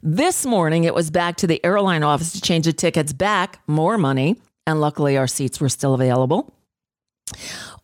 This 0.02 0.45
morning, 0.45 0.85
it 0.85 0.95
was 0.95 1.11
back 1.11 1.37
to 1.37 1.47
the 1.47 1.64
airline 1.64 2.02
office 2.02 2.33
to 2.33 2.40
change 2.40 2.67
the 2.67 2.73
tickets 2.73 3.14
back, 3.14 3.61
more 3.67 3.97
money, 3.97 4.37
and 4.67 4.78
luckily 4.81 5.17
our 5.17 5.26
seats 5.26 5.59
were 5.59 5.71
still 5.71 5.95
available. 5.95 6.55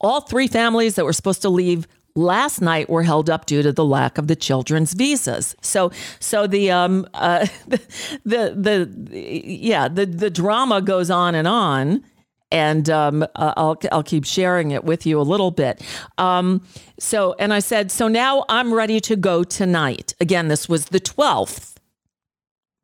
All 0.00 0.20
three 0.20 0.46
families 0.46 0.94
that 0.96 1.04
were 1.04 1.12
supposed 1.12 1.42
to 1.42 1.48
leave 1.48 1.86
last 2.16 2.60
night 2.60 2.88
were 2.88 3.02
held 3.02 3.28
up 3.28 3.46
due 3.46 3.62
to 3.62 3.72
the 3.72 3.84
lack 3.84 4.18
of 4.18 4.28
the 4.28 4.36
children's 4.36 4.92
visas. 4.92 5.56
So, 5.60 5.90
so 6.20 6.46
the 6.46 6.70
um, 6.70 7.06
uh, 7.14 7.46
the, 7.66 7.80
the 8.24 8.54
the 8.56 9.42
yeah 9.44 9.88
the 9.88 10.06
the 10.06 10.30
drama 10.30 10.82
goes 10.82 11.10
on 11.10 11.34
and 11.34 11.48
on. 11.48 12.04
And 12.50 12.88
um, 12.88 13.24
uh, 13.24 13.52
I'll 13.56 13.76
I'll 13.90 14.04
keep 14.04 14.24
sharing 14.24 14.70
it 14.70 14.84
with 14.84 15.06
you 15.06 15.20
a 15.20 15.22
little 15.22 15.50
bit. 15.50 15.82
Um, 16.18 16.64
so, 17.00 17.34
and 17.40 17.52
I 17.52 17.58
said, 17.58 17.90
so 17.90 18.06
now 18.06 18.44
I'm 18.48 18.72
ready 18.72 19.00
to 19.00 19.16
go 19.16 19.42
tonight. 19.42 20.14
Again, 20.20 20.46
this 20.46 20.68
was 20.68 20.84
the 20.84 21.00
twelfth, 21.00 21.80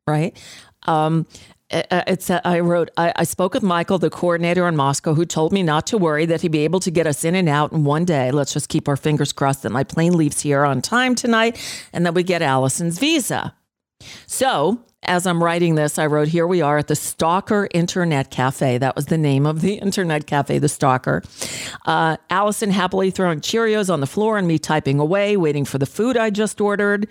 right? 0.05 0.37
Um, 0.87 1.25
uh, 1.71 1.83
uh, 1.91 2.03
it's 2.07 2.29
uh, 2.29 2.41
I 2.43 2.59
wrote 2.59 2.89
I, 2.97 3.13
I, 3.15 3.23
spoke 3.23 3.53
with 3.53 3.63
Michael, 3.63 3.97
the 3.97 4.09
coordinator 4.09 4.67
in 4.67 4.75
Moscow, 4.75 5.13
who 5.13 5.25
told 5.25 5.53
me 5.53 5.63
not 5.63 5.87
to 5.87 5.97
worry 5.97 6.25
that 6.25 6.41
he'd 6.41 6.51
be 6.51 6.65
able 6.65 6.79
to 6.81 6.91
get 6.91 7.07
us 7.07 7.23
in 7.23 7.35
and 7.35 7.47
out 7.47 7.71
in 7.71 7.83
one 7.83 8.05
day. 8.05 8.31
Let's 8.31 8.53
just 8.53 8.69
keep 8.69 8.87
our 8.87 8.97
fingers 8.97 9.31
crossed 9.31 9.63
that 9.63 9.71
my 9.71 9.83
plane 9.83 10.13
leaves 10.13 10.41
here 10.41 10.63
on 10.63 10.81
time 10.81 11.15
tonight, 11.15 11.59
and 11.93 12.05
that 12.05 12.13
we 12.13 12.23
get 12.23 12.41
Allison's 12.41 12.99
visa. 12.99 13.55
So 14.27 14.83
as 15.03 15.25
I'm 15.25 15.43
writing 15.43 15.75
this, 15.75 15.97
I 15.97 16.05
wrote, 16.05 16.27
Here 16.27 16.45
we 16.45 16.61
are 16.61 16.77
at 16.77 16.87
the 16.87 16.95
Stalker 16.95 17.67
Internet 17.73 18.29
Cafe. 18.29 18.77
That 18.77 18.95
was 18.95 19.07
the 19.07 19.17
name 19.17 19.45
of 19.45 19.61
the 19.61 19.73
internet 19.81 20.27
cafe, 20.27 20.59
the 20.59 20.69
Stalker. 20.69 21.23
Uh, 21.85 22.17
Allison 22.29 22.69
happily 22.69 23.09
throwing 23.09 23.39
Cheerios 23.39 23.91
on 23.91 23.99
the 23.99 24.07
floor 24.07 24.37
and 24.37 24.47
me 24.47 24.59
typing 24.59 24.99
away, 24.99 25.37
waiting 25.37 25.65
for 25.65 25.77
the 25.79 25.85
food 25.85 26.17
I 26.17 26.29
just 26.29 26.61
ordered. 26.61 27.07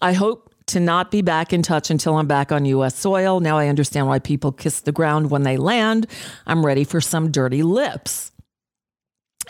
I 0.00 0.14
hope 0.14 0.47
to 0.68 0.80
not 0.80 1.10
be 1.10 1.22
back 1.22 1.52
in 1.52 1.62
touch 1.62 1.90
until 1.90 2.16
I'm 2.16 2.26
back 2.26 2.52
on 2.52 2.64
U.S. 2.64 2.96
soil. 2.96 3.40
Now 3.40 3.58
I 3.58 3.68
understand 3.68 4.06
why 4.06 4.18
people 4.18 4.52
kiss 4.52 4.80
the 4.80 4.92
ground 4.92 5.30
when 5.30 5.42
they 5.42 5.56
land. 5.56 6.06
I'm 6.46 6.64
ready 6.64 6.84
for 6.84 7.00
some 7.00 7.30
dirty 7.30 7.62
lips. 7.62 8.32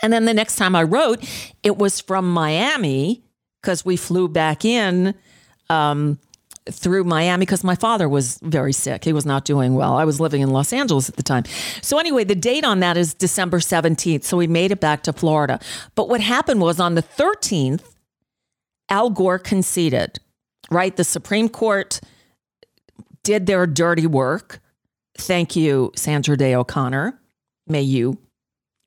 And 0.01 0.13
then 0.13 0.25
the 0.25 0.33
next 0.33 0.55
time 0.55 0.75
I 0.75 0.83
wrote, 0.83 1.23
it 1.63 1.77
was 1.77 1.99
from 1.99 2.31
Miami 2.31 3.23
because 3.61 3.83
we 3.83 3.97
flew 3.97 4.29
back 4.29 4.63
in 4.63 5.13
um, 5.69 6.19
through 6.71 7.03
Miami 7.03 7.41
because 7.41 7.63
my 7.63 7.75
father 7.75 8.07
was 8.07 8.39
very 8.41 8.73
sick. 8.73 9.03
He 9.03 9.13
was 9.13 9.25
not 9.25 9.45
doing 9.45 9.75
well. 9.75 9.95
I 9.95 10.05
was 10.05 10.19
living 10.19 10.41
in 10.41 10.51
Los 10.51 10.71
Angeles 10.71 11.09
at 11.09 11.15
the 11.15 11.23
time. 11.23 11.43
So, 11.81 11.97
anyway, 11.99 12.23
the 12.23 12.35
date 12.35 12.63
on 12.63 12.79
that 12.79 12.97
is 12.97 13.13
December 13.13 13.59
17th. 13.59 14.23
So, 14.23 14.37
we 14.37 14.47
made 14.47 14.71
it 14.71 14.79
back 14.79 15.03
to 15.03 15.13
Florida. 15.13 15.59
But 15.95 16.09
what 16.09 16.21
happened 16.21 16.61
was 16.61 16.79
on 16.79 16.95
the 16.95 17.03
13th, 17.03 17.83
Al 18.89 19.09
Gore 19.09 19.39
conceded 19.39 20.19
right? 20.69 20.95
The 20.95 21.03
Supreme 21.03 21.49
Court 21.49 21.99
did 23.23 23.45
their 23.45 23.67
dirty 23.67 24.07
work. 24.07 24.59
Thank 25.17 25.55
you, 25.55 25.91
Sandra 25.95 26.37
Day 26.37 26.55
O'Connor. 26.55 27.19
May 27.67 27.81
you 27.81 28.17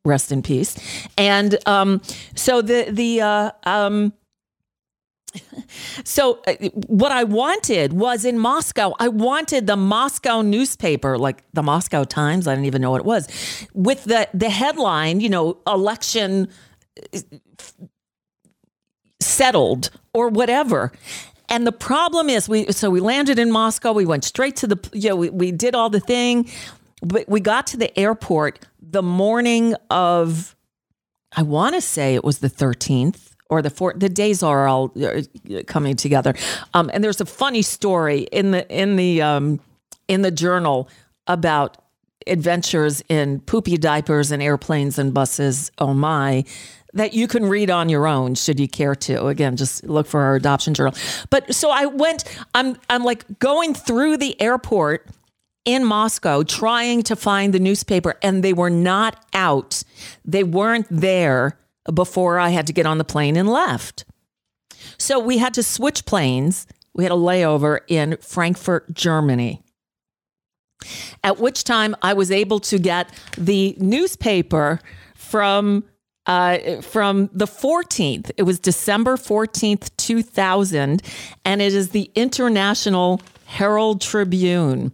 rest 0.05 0.33
in 0.33 0.43
peace. 0.43 0.77
And 1.17 1.57
um, 1.67 2.03
so 2.35 2.63
the 2.63 2.89
the 2.91 3.21
uh, 3.21 3.51
um, 3.65 4.13
so 6.05 6.41
uh, 6.47 6.55
what 6.87 7.13
I 7.13 7.25
wanted 7.25 7.93
was 7.93 8.25
in 8.25 8.39
Moscow. 8.39 8.95
I 8.99 9.09
wanted 9.09 9.67
the 9.67 9.77
Moscow 9.77 10.43
newspaper, 10.43 11.19
like 11.19 11.45
the 11.53 11.63
Moscow 11.63 12.05
Times. 12.05 12.47
I 12.47 12.55
didn't 12.55 12.67
even 12.67 12.83
know 12.83 12.91
what 12.91 13.01
it 13.01 13.07
was, 13.07 13.29
with 13.75 14.05
the 14.05 14.29
the 14.35 14.51
headline, 14.51 15.21
you 15.21 15.29
know, 15.29 15.59
election 15.67 16.49
uh, 17.15 17.19
settled 19.21 19.91
or 20.13 20.29
whatever. 20.29 20.93
And 21.53 21.67
the 21.67 21.73
problem 21.73 22.31
is, 22.31 22.49
we 22.49 22.73
so 22.73 22.89
we 22.89 23.01
landed 23.01 23.39
in 23.39 23.53
Moscow. 23.53 23.93
We 23.93 24.07
went 24.07 24.25
straight 24.25 24.57
to 24.57 24.67
the, 24.67 24.91
you 24.95 25.11
know, 25.11 25.17
we, 25.17 25.29
we 25.29 25.53
did 25.53 25.75
all 25.75 25.91
the 25.91 26.01
thing. 26.01 26.51
But 27.03 27.29
we 27.29 27.41
got 27.41 27.67
to 27.69 27.77
the 27.77 27.97
airport 27.99 28.67
the 28.81 29.03
morning 29.03 29.75
of, 29.91 30.57
I 31.37 31.43
want 31.43 31.75
to 31.75 31.83
say 31.83 32.15
it 32.15 32.25
was 32.25 32.39
the 32.39 32.49
13th 32.49 33.33
or 33.51 33.61
the 33.61 33.69
four, 33.69 33.93
The 33.95 34.09
days 34.09 34.43
are 34.43 34.67
all 34.67 34.93
uh, 34.99 35.23
coming 35.67 35.95
together. 35.95 36.35
Um, 36.73 36.91
and 36.95 37.05
there's 37.05 37.21
a 37.21 37.27
funny 37.27 37.61
story 37.61 38.21
in 38.33 38.53
the 38.53 38.67
in 38.75 38.97
the 38.97 39.21
um, 39.21 39.61
in 40.09 40.23
the 40.23 40.31
journal 40.31 40.89
about 41.27 41.77
adventures 42.27 43.03
in 43.11 43.41
poopy 43.41 43.77
diapers 43.77 44.31
and 44.31 44.43
airplanes 44.43 44.99
and 44.99 45.13
buses. 45.13 45.71
Oh 45.77 45.93
my! 45.93 46.45
That 46.95 47.15
you 47.15 47.27
can 47.27 47.47
read 47.47 47.71
on 47.71 47.89
your 47.89 48.07
own 48.07 48.35
should 48.35 48.61
you 48.61 48.69
care 48.69 48.95
to. 48.95 49.27
Again 49.27 49.57
just 49.57 49.85
look 49.85 50.07
for 50.07 50.21
our 50.21 50.35
adoption 50.35 50.75
journal. 50.75 50.95
But 51.31 51.55
so 51.55 51.71
i 51.71 51.87
went 51.87 52.25
i'm 52.55 52.77
i'm 52.91 53.05
like 53.05 53.39
going 53.39 53.75
through 53.75 54.19
the 54.19 54.41
airport 54.41 55.09
in 55.65 55.85
moscow 55.85 56.43
trying 56.43 57.03
to 57.05 57.15
find 57.17 57.55
the 57.55 57.61
newspaper 57.61 58.15
and 58.23 58.43
they 58.43 58.53
were 58.53 58.71
not 58.71 59.25
out. 59.33 59.83
They 60.25 60.45
weren't 60.45 60.87
there 60.91 61.59
before 61.93 62.39
i 62.39 62.51
had 62.51 62.67
to 62.67 62.73
get 62.73 62.87
on 62.87 62.99
the 62.99 63.05
plane 63.05 63.37
and 63.37 63.49
left. 63.49 64.05
So 64.99 65.19
we 65.19 65.39
had 65.39 65.55
to 65.55 65.63
switch 65.63 66.05
planes. 66.05 66.67
We 66.95 67.05
had 67.05 67.13
a 67.13 67.17
layover 67.17 67.81
in 67.89 68.19
frankfurt 68.19 68.93
germany 68.95 69.63
at 71.25 71.39
which 71.39 71.65
time 71.65 71.95
i 72.03 72.13
was 72.13 72.31
able 72.31 72.59
to 72.59 72.79
get 72.79 73.09
the 73.39 73.77
newspaper 73.79 74.81
from 75.15 75.85
uh, 76.27 76.81
from 76.83 77.31
the 77.33 77.47
14th. 77.47 78.31
It 78.37 78.45
was 78.45 78.59
December 78.59 79.17
14th, 79.17 79.91
2000, 79.97 81.03
and 81.45 81.63
it 81.63 81.75
is 81.75 81.91
the 81.91 82.11
International 82.15 83.21
Herald 83.47 84.01
Tribune. 84.01 84.93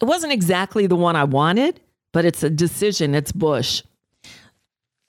It 0.00 0.04
wasn't 0.04 0.32
exactly 0.32 0.86
the 0.86 0.96
one 0.96 1.16
I 1.16 1.24
wanted, 1.24 1.80
but 2.12 2.24
it's 2.24 2.42
a 2.42 2.50
decision. 2.50 3.14
It's 3.14 3.32
Bush. 3.32 3.82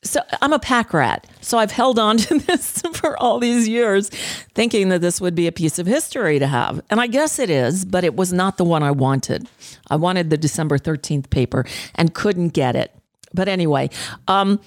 So 0.04 0.22
I'm 0.40 0.54
a 0.54 0.60
pack 0.60 0.94
rat. 0.94 1.28
So 1.42 1.58
I've 1.58 1.72
held 1.72 1.98
on 1.98 2.18
to 2.18 2.38
this 2.48 2.82
for 2.94 3.18
all 3.18 3.40
these 3.40 3.68
years, 3.68 4.10
thinking 4.54 4.90
that 4.90 5.02
this 5.02 5.20
would 5.20 5.36
be 5.36 5.48
a 5.48 5.52
piece 5.52 5.80
of 5.80 5.88
history 5.88 6.38
to 6.40 6.48
have. 6.48 6.80
And 6.90 7.02
I 7.02 7.08
guess 7.08 7.40
it 7.40 7.50
is, 7.50 7.86
but 7.86 8.04
it 8.04 8.16
was 8.16 8.32
not 8.32 8.58
the 8.58 8.64
one 8.64 8.84
I 8.84 8.92
wanted. 8.92 9.48
I 9.90 9.96
wanted 9.96 10.30
the 10.30 10.38
December 10.38 10.78
13th 10.78 11.30
paper 11.32 11.66
and 11.96 12.14
couldn't 12.14 12.50
get 12.50 12.76
it. 12.76 12.94
But 13.34 13.50
anyway, 13.50 13.90
um, 14.28 14.62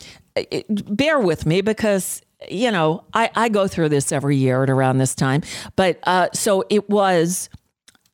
bear 0.71 1.19
with 1.19 1.47
me 1.47 1.61
because 1.61 2.23
you 2.49 2.71
know 2.71 3.05
I, 3.15 3.31
I 3.35 3.49
go 3.49 3.67
through 3.69 3.89
this 3.89 4.13
every 4.13 4.37
year 4.37 4.63
at 4.63 4.71
around 4.71 4.99
this 4.99 5.15
time. 5.15 5.43
But 5.77 5.99
uh, 6.05 6.29
so 6.33 6.65
it 6.71 6.89
was 6.89 7.49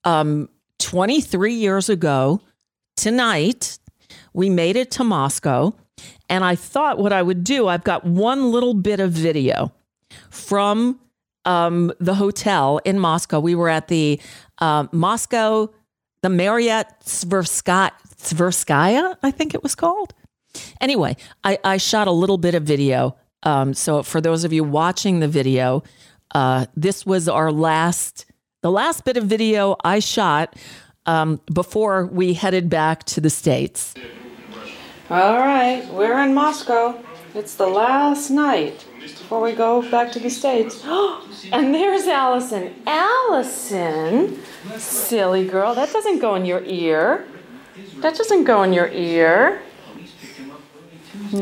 um, 0.04 0.48
23 0.78 1.54
years 1.54 1.88
ago 1.88 2.40
tonight. 2.96 3.78
We 4.32 4.50
made 4.50 4.76
it 4.76 4.90
to 4.92 5.04
Moscow 5.04 5.74
and 6.28 6.44
I 6.44 6.54
thought 6.54 6.98
what 6.98 7.12
I 7.12 7.22
would 7.22 7.44
do, 7.44 7.68
I've 7.68 7.84
got 7.84 8.04
one 8.04 8.50
little 8.50 8.74
bit 8.74 9.00
of 9.00 9.12
video 9.12 9.72
from 10.30 10.98
um, 11.44 11.92
the 12.00 12.14
hotel 12.14 12.80
in 12.84 12.98
Moscow. 12.98 13.40
We 13.40 13.54
were 13.54 13.68
at 13.68 13.88
the 13.88 14.20
uh, 14.58 14.86
Moscow, 14.92 15.68
the 16.22 16.30
Marriott 16.30 16.86
Tverskaya, 17.04 17.86
I 19.22 19.30
think 19.30 19.54
it 19.54 19.62
was 19.62 19.74
called. 19.74 20.14
Anyway, 20.80 21.16
I, 21.42 21.58
I 21.64 21.76
shot 21.76 22.06
a 22.06 22.12
little 22.12 22.38
bit 22.38 22.54
of 22.54 22.62
video. 22.62 23.16
Um, 23.42 23.74
so 23.74 24.02
for 24.02 24.20
those 24.20 24.44
of 24.44 24.52
you 24.52 24.64
watching 24.64 25.20
the 25.20 25.28
video, 25.28 25.82
uh, 26.34 26.66
this 26.74 27.06
was 27.06 27.28
our 27.28 27.52
last, 27.52 28.26
the 28.62 28.70
last 28.70 29.04
bit 29.04 29.16
of 29.16 29.24
video 29.24 29.76
I 29.84 29.98
shot 29.98 30.56
um, 31.06 31.40
before 31.52 32.06
we 32.06 32.34
headed 32.34 32.68
back 32.68 33.04
to 33.04 33.20
the 33.20 33.30
States. 33.30 33.94
All 35.10 35.38
right, 35.38 35.86
we're 35.92 36.18
in 36.22 36.34
Moscow. 36.34 36.98
It's 37.34 37.56
the 37.56 37.66
last 37.66 38.30
night 38.30 38.86
before 39.00 39.42
we 39.42 39.52
go 39.52 39.88
back 39.90 40.12
to 40.12 40.18
the 40.20 40.30
States. 40.30 40.82
and 41.52 41.74
there's 41.74 42.06
Allison. 42.06 42.74
Allison, 42.86 44.40
silly 44.76 45.46
girl, 45.46 45.74
that 45.74 45.92
doesn't 45.92 46.20
go 46.20 46.36
in 46.36 46.44
your 46.44 46.62
ear. 46.64 47.26
That 47.98 48.16
doesn't 48.16 48.44
go 48.44 48.62
in 48.62 48.72
your 48.72 48.88
ear. 48.88 49.60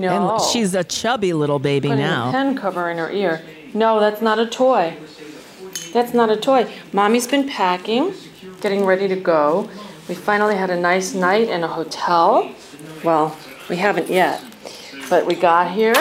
No. 0.00 0.32
And 0.32 0.42
she's 0.42 0.74
a 0.74 0.84
chubby 0.84 1.32
little 1.32 1.58
baby 1.58 1.88
Putting 1.88 2.04
now. 2.04 2.28
A 2.28 2.32
pen 2.32 2.56
cover 2.56 2.90
in 2.90 2.98
her 2.98 3.10
ear. 3.10 3.42
No, 3.74 4.00
that's 4.00 4.20
not 4.20 4.38
a 4.38 4.46
toy. 4.46 4.96
That's 5.92 6.14
not 6.14 6.30
a 6.30 6.36
toy. 6.36 6.72
Mommy's 6.92 7.26
been 7.26 7.48
packing, 7.48 8.14
getting 8.60 8.84
ready 8.84 9.08
to 9.08 9.16
go. 9.16 9.68
We 10.08 10.14
finally 10.14 10.56
had 10.56 10.70
a 10.70 10.80
nice 10.80 11.14
night 11.14 11.48
in 11.48 11.62
a 11.62 11.68
hotel. 11.68 12.50
Well, 13.04 13.36
we 13.68 13.76
haven't 13.76 14.08
yet. 14.08 14.42
But 15.08 15.26
we 15.26 15.34
got 15.34 15.72
here 15.72 15.94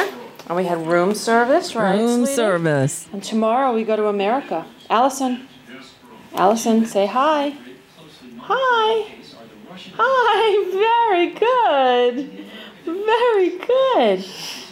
and 0.48 0.55
we 0.55 0.65
had 0.65 0.86
room 0.88 1.13
service, 1.13 1.75
right? 1.75 1.98
Room 1.98 2.21
sweetie? 2.21 2.36
service. 2.36 3.07
And 3.12 3.24
tomorrow 3.24 3.74
we 3.74 3.83
go 3.83 3.95
to 3.95 4.07
America. 4.07 4.65
Allison. 4.89 5.48
Allison, 6.33 6.86
say 6.86 7.05
hi. 7.05 7.55
Hi. 8.39 9.12
Hi. 9.98 10.71
Very 10.71 11.27
good. 11.31 12.40
Very 12.91 13.57
good. 13.57 14.19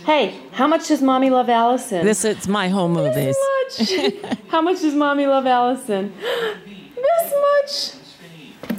Hey, 0.06 0.40
how 0.52 0.68
much 0.68 0.88
does 0.88 1.02
mommy 1.02 1.30
love 1.30 1.50
Allison? 1.50 2.06
This 2.06 2.26
is 2.26 2.48
my 2.48 2.70
home 2.70 2.94
movies. 2.94 3.36
This 3.78 4.14
much. 4.14 4.38
how 4.50 4.62
much 4.62 4.82
does 4.82 4.96
mommy 4.96 5.28
love 5.28 5.46
Allison? 5.46 6.14
This 6.96 7.34
much 7.42 8.00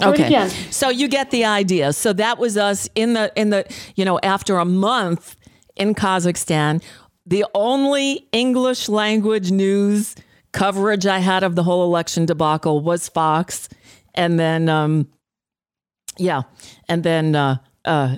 okay. 0.02 0.48
So 0.70 0.88
you 0.88 1.08
get 1.08 1.30
the 1.30 1.44
idea. 1.44 1.92
So 1.92 2.12
that 2.14 2.38
was 2.38 2.56
us 2.56 2.88
in 2.94 3.14
the 3.14 3.32
in 3.36 3.50
the 3.50 3.64
you 3.96 4.04
know 4.04 4.18
after 4.22 4.58
a 4.58 4.64
month 4.64 5.36
in 5.76 5.94
Kazakhstan, 5.94 6.82
the 7.26 7.44
only 7.54 8.28
English 8.32 8.88
language 8.88 9.50
news 9.50 10.14
coverage 10.52 11.06
I 11.06 11.18
had 11.18 11.42
of 11.42 11.54
the 11.54 11.62
whole 11.62 11.84
election 11.84 12.26
debacle 12.26 12.80
was 12.80 13.08
Fox, 13.08 13.68
and 14.14 14.38
then 14.38 14.68
um, 14.68 15.08
yeah, 16.18 16.42
and 16.88 17.02
then. 17.02 17.34
Uh, 17.34 17.56
uh, 17.86 18.16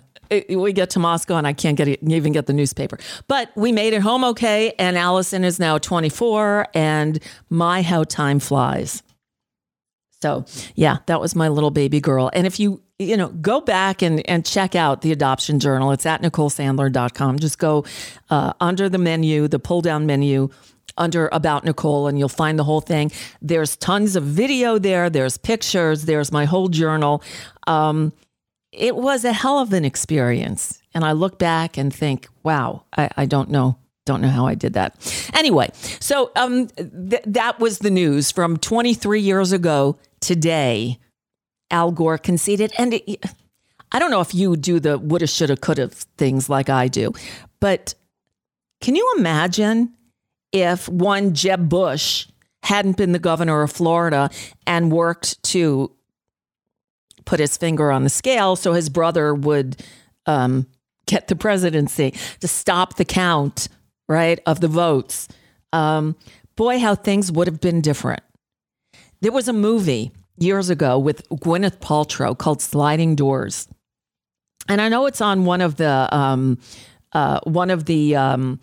we 0.49 0.73
get 0.73 0.91
to 0.91 0.99
Moscow 0.99 1.37
and 1.37 1.47
I 1.47 1.53
can't 1.53 1.77
get 1.77 1.89
even 1.89 2.33
get 2.33 2.47
the 2.47 2.53
newspaper. 2.53 2.99
But 3.29 3.51
we 3.57 3.73
made 3.73 3.93
it 3.93 4.03
home 4.03 4.25
okay, 4.25 4.75
and 4.79 4.97
Allison 4.97 5.45
is 5.45 5.59
now 5.59 5.79
24, 5.79 6.69
and 6.75 7.19
my 7.51 7.83
how 7.83 8.05
time 8.05 8.39
flies. 8.39 9.03
So, 10.23 10.45
yeah, 10.77 10.99
that 11.07 11.21
was 11.21 11.35
my 11.35 11.49
little 11.49 11.73
baby 11.73 12.01
girl. 12.01 12.31
And 12.33 12.47
if 12.47 12.61
you, 12.61 12.81
you 13.01 13.17
know, 13.17 13.29
go 13.29 13.61
back 13.61 14.03
and, 14.03 14.27
and 14.29 14.47
check 14.47 14.77
out 14.77 15.03
the 15.03 15.11
adoption 15.11 15.59
journal, 15.59 15.91
it's 15.91 16.07
at 16.07 16.23
NicoleSandler.com. 16.23 17.41
Just 17.41 17.59
go 17.59 17.85
uh, 18.31 18.53
under 18.61 18.89
the 18.89 18.99
menu, 18.99 19.49
the 19.49 19.59
pull 19.59 19.83
down 19.83 20.07
menu 20.07 20.49
under 20.97 21.29
About 21.33 21.65
Nicole, 21.65 22.07
and 22.07 22.19
you'll 22.19 22.29
find 22.29 22.59
the 22.59 22.65
whole 22.65 22.81
thing. 22.81 23.11
There's 23.41 23.77
tons 23.77 24.15
of 24.15 24.25
video 24.25 24.79
there, 24.79 25.11
there's 25.11 25.39
pictures, 25.39 26.05
there's 26.05 26.31
my 26.31 26.45
whole 26.45 26.69
journal. 26.69 27.23
Um, 27.67 28.13
it 28.73 28.97
was 28.97 29.25
a 29.25 29.33
hell 29.33 29.59
of 29.59 29.73
an 29.73 29.85
experience. 29.85 30.83
And 30.95 31.05
I 31.05 31.13
look 31.13 31.39
back 31.39 31.77
and 31.77 31.95
think, 31.95 32.29
wow, 32.43 32.85
I, 32.97 33.11
I 33.17 33.27
don't 33.27 33.51
know 33.51 33.79
don't 34.05 34.21
know 34.21 34.29
how 34.29 34.47
I 34.47 34.57
did 34.57 34.73
that. 34.73 34.97
Anyway, 35.33 35.71
so 36.01 36.33
um, 36.35 36.67
th- 36.69 37.23
that 37.25 37.61
was 37.61 37.79
the 37.79 37.91
news 37.91 38.33
from 38.33 38.57
23 38.57 39.21
years 39.21 39.53
ago 39.53 39.97
today. 40.21 40.99
Al 41.71 41.93
Gore 41.93 42.19
conceded, 42.19 42.73
and 42.77 42.95
it, 42.95 43.25
I 43.93 43.99
don't 43.99 44.11
know 44.11 44.21
if 44.21 44.35
you 44.35 44.57
do 44.57 44.81
the 44.81 44.99
woulda, 44.99 45.27
shoulda, 45.27 45.57
coulda 45.57 45.89
things 45.89 46.51
like 46.51 46.69
I 46.69 46.89
do, 46.89 47.13
but 47.61 47.95
can 48.81 48.97
you 48.97 49.15
imagine 49.17 49.95
if 50.51 50.89
one 50.89 51.33
Jeb 51.33 51.69
Bush 51.69 52.27
hadn't 52.63 52.97
been 52.97 53.13
the 53.13 53.19
governor 53.19 53.63
of 53.63 53.73
Florida 53.73 54.31
and 54.67 54.93
worked 54.93 55.43
to 55.45 55.93
put 57.25 57.41
his 57.41 57.57
finger 57.57 57.91
on 57.91 58.05
the 58.05 58.11
scale 58.11 58.57
so 58.57 58.73
his 58.73 58.89
brother 58.89 59.35
would 59.35 59.83
um, 60.27 60.67
get 61.07 61.29
the 61.29 61.37
presidency 61.37 62.15
to 62.41 62.49
stop 62.49 62.97
the 62.97 63.05
count 63.05 63.69
right, 64.09 64.41
of 64.47 64.61
the 64.61 64.69
votes, 64.69 65.29
um, 65.73 66.17
boy, 66.57 66.79
how 66.79 66.95
things 66.95 67.33
would 67.33 67.47
have 67.47 67.61
been 67.61 67.81
different. 67.81 68.23
There 69.21 69.33
was 69.33 69.49
a 69.49 69.53
movie 69.53 70.13
years 70.37 70.71
ago 70.71 70.99
with 70.99 71.29
Gwyneth 71.31 71.79
Paltrow 71.79 72.37
called 72.37 72.61
Sliding 72.61 73.15
Doors, 73.15 73.69
and 74.69 74.81
I 74.81 74.89
know 74.89 75.07
it's 75.07 75.21
on 75.21 75.45
one 75.45 75.61
of 75.61 75.77
the 75.77 76.09
um, 76.15 76.59
uh, 77.13 77.41
one 77.45 77.71
of 77.71 77.87
the 77.87 78.17
um, 78.17 78.61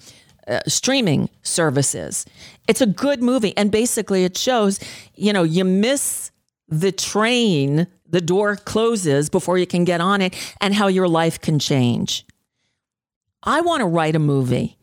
uh, 0.47 0.59
streaming 0.67 1.29
services. 1.43 2.25
It's 2.67 2.81
a 2.81 2.85
good 2.85 3.23
movie, 3.23 3.55
and 3.57 3.71
basically, 3.71 4.23
it 4.23 4.37
shows 4.37 4.79
you 5.15 5.33
know 5.33 5.43
you 5.43 5.63
miss 5.63 6.28
the 6.69 6.91
train, 6.91 7.87
the 8.07 8.21
door 8.21 8.55
closes 8.55 9.29
before 9.29 9.57
you 9.57 9.67
can 9.67 9.83
get 9.83 10.01
on 10.01 10.21
it, 10.21 10.35
and 10.61 10.73
how 10.73 10.87
your 10.87 11.07
life 11.07 11.39
can 11.39 11.59
change. 11.59 12.25
I 13.43 13.61
want 13.61 13.81
to 13.81 13.85
write 13.85 14.15
a 14.15 14.19
movie 14.19 14.77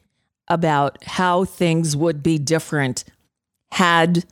about 0.49 1.03
how 1.05 1.45
things 1.45 1.97
would 1.97 2.23
be 2.23 2.39
different 2.39 3.05
had, 3.73 4.25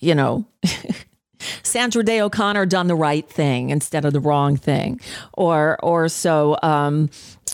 you 0.00 0.14
know, 0.14 0.46
Sandra 1.62 2.02
Day 2.02 2.20
O'Connor 2.20 2.66
done 2.66 2.86
the 2.86 2.94
right 2.94 3.28
thing 3.28 3.70
instead 3.70 4.04
of 4.04 4.12
the 4.12 4.20
wrong 4.20 4.56
thing, 4.56 5.00
or 5.34 5.78
or 5.82 6.08
so 6.08 6.56
um, 6.62 7.10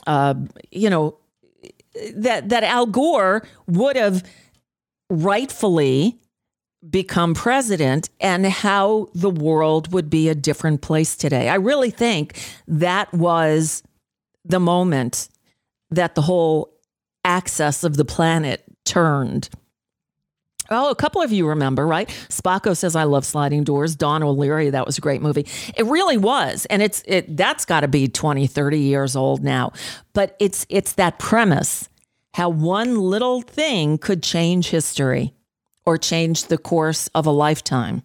uh, 0.07 0.35
you 0.71 0.89
know 0.89 1.19
that 2.15 2.49
that 2.49 2.63
Al 2.63 2.87
Gore 2.87 3.47
would 3.67 3.97
have 3.97 4.23
rightfully 5.11 6.19
become 6.89 7.35
president 7.35 8.11
and 8.21 8.47
how 8.47 9.09
the 9.15 9.31
world 9.31 9.93
would 9.93 10.11
be 10.11 10.29
a 10.29 10.35
different 10.35 10.83
place 10.83 11.17
today. 11.17 11.49
I 11.49 11.55
really 11.55 11.91
think 11.91 12.39
that 12.67 13.13
was 13.13 13.83
the 14.45 14.61
moment 14.61 15.29
that 15.91 16.15
the 16.15 16.23
whole 16.23 16.73
axis 17.25 17.85
of 17.85 17.97
the 17.97 18.05
planet 18.05 18.65
turned. 18.85 19.49
Oh, 20.71 20.91
a 20.91 20.95
couple 20.95 21.21
of 21.21 21.33
you 21.33 21.47
remember, 21.47 21.87
right? 21.87 22.09
Spocko 22.29 22.77
says 22.77 22.97
I 22.97 23.05
love 23.05 23.27
sliding 23.27 23.63
doors. 23.63 23.95
Don 23.95 24.23
O'Leary, 24.23 24.71
that 24.71 24.87
was 24.87 24.97
a 24.97 25.01
great 25.01 25.21
movie. 25.21 25.47
It 25.77 25.85
really 25.87 26.17
was. 26.17 26.67
And 26.67 26.83
it's 26.83 27.03
it 27.07 27.37
that's 27.37 27.65
got 27.65 27.81
to 27.81 27.89
be 27.89 28.09
20, 28.09 28.47
30 28.47 28.79
years 28.79 29.15
old 29.15 29.43
now. 29.43 29.73
But 30.15 30.35
it's 30.41 30.65
it's 30.69 30.95
that 30.95 31.19
premise 31.19 31.89
how 32.35 32.49
one 32.49 32.97
little 32.97 33.43
thing 33.43 33.99
could 33.99 34.23
change 34.23 34.71
history 34.71 35.35
or 35.85 35.99
change 35.99 36.45
the 36.45 36.59
course 36.59 37.09
of 37.15 37.27
a 37.27 37.31
lifetime. 37.31 38.03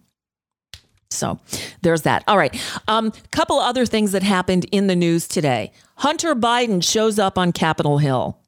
So 1.10 1.38
there's 1.82 2.02
that. 2.02 2.22
All 2.28 2.36
right. 2.36 2.54
A 2.86 2.92
um, 2.92 3.12
couple 3.30 3.58
other 3.58 3.86
things 3.86 4.12
that 4.12 4.22
happened 4.22 4.66
in 4.70 4.88
the 4.88 4.96
news 4.96 5.26
today. 5.26 5.72
Hunter 5.96 6.34
Biden 6.34 6.82
shows 6.84 7.18
up 7.18 7.38
on 7.38 7.52
Capitol 7.52 7.98
Hill. 7.98 8.38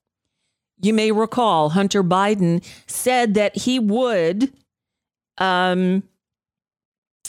You 0.82 0.94
may 0.94 1.12
recall 1.12 1.70
Hunter 1.70 2.02
Biden 2.02 2.64
said 2.86 3.34
that 3.34 3.56
he 3.56 3.78
would 3.78 4.52
um, 5.38 6.02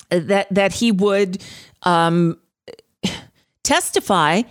that 0.09 0.53
that 0.53 0.73
he 0.73 0.91
would 0.91 1.41
um, 1.83 2.37
testify 3.63 4.43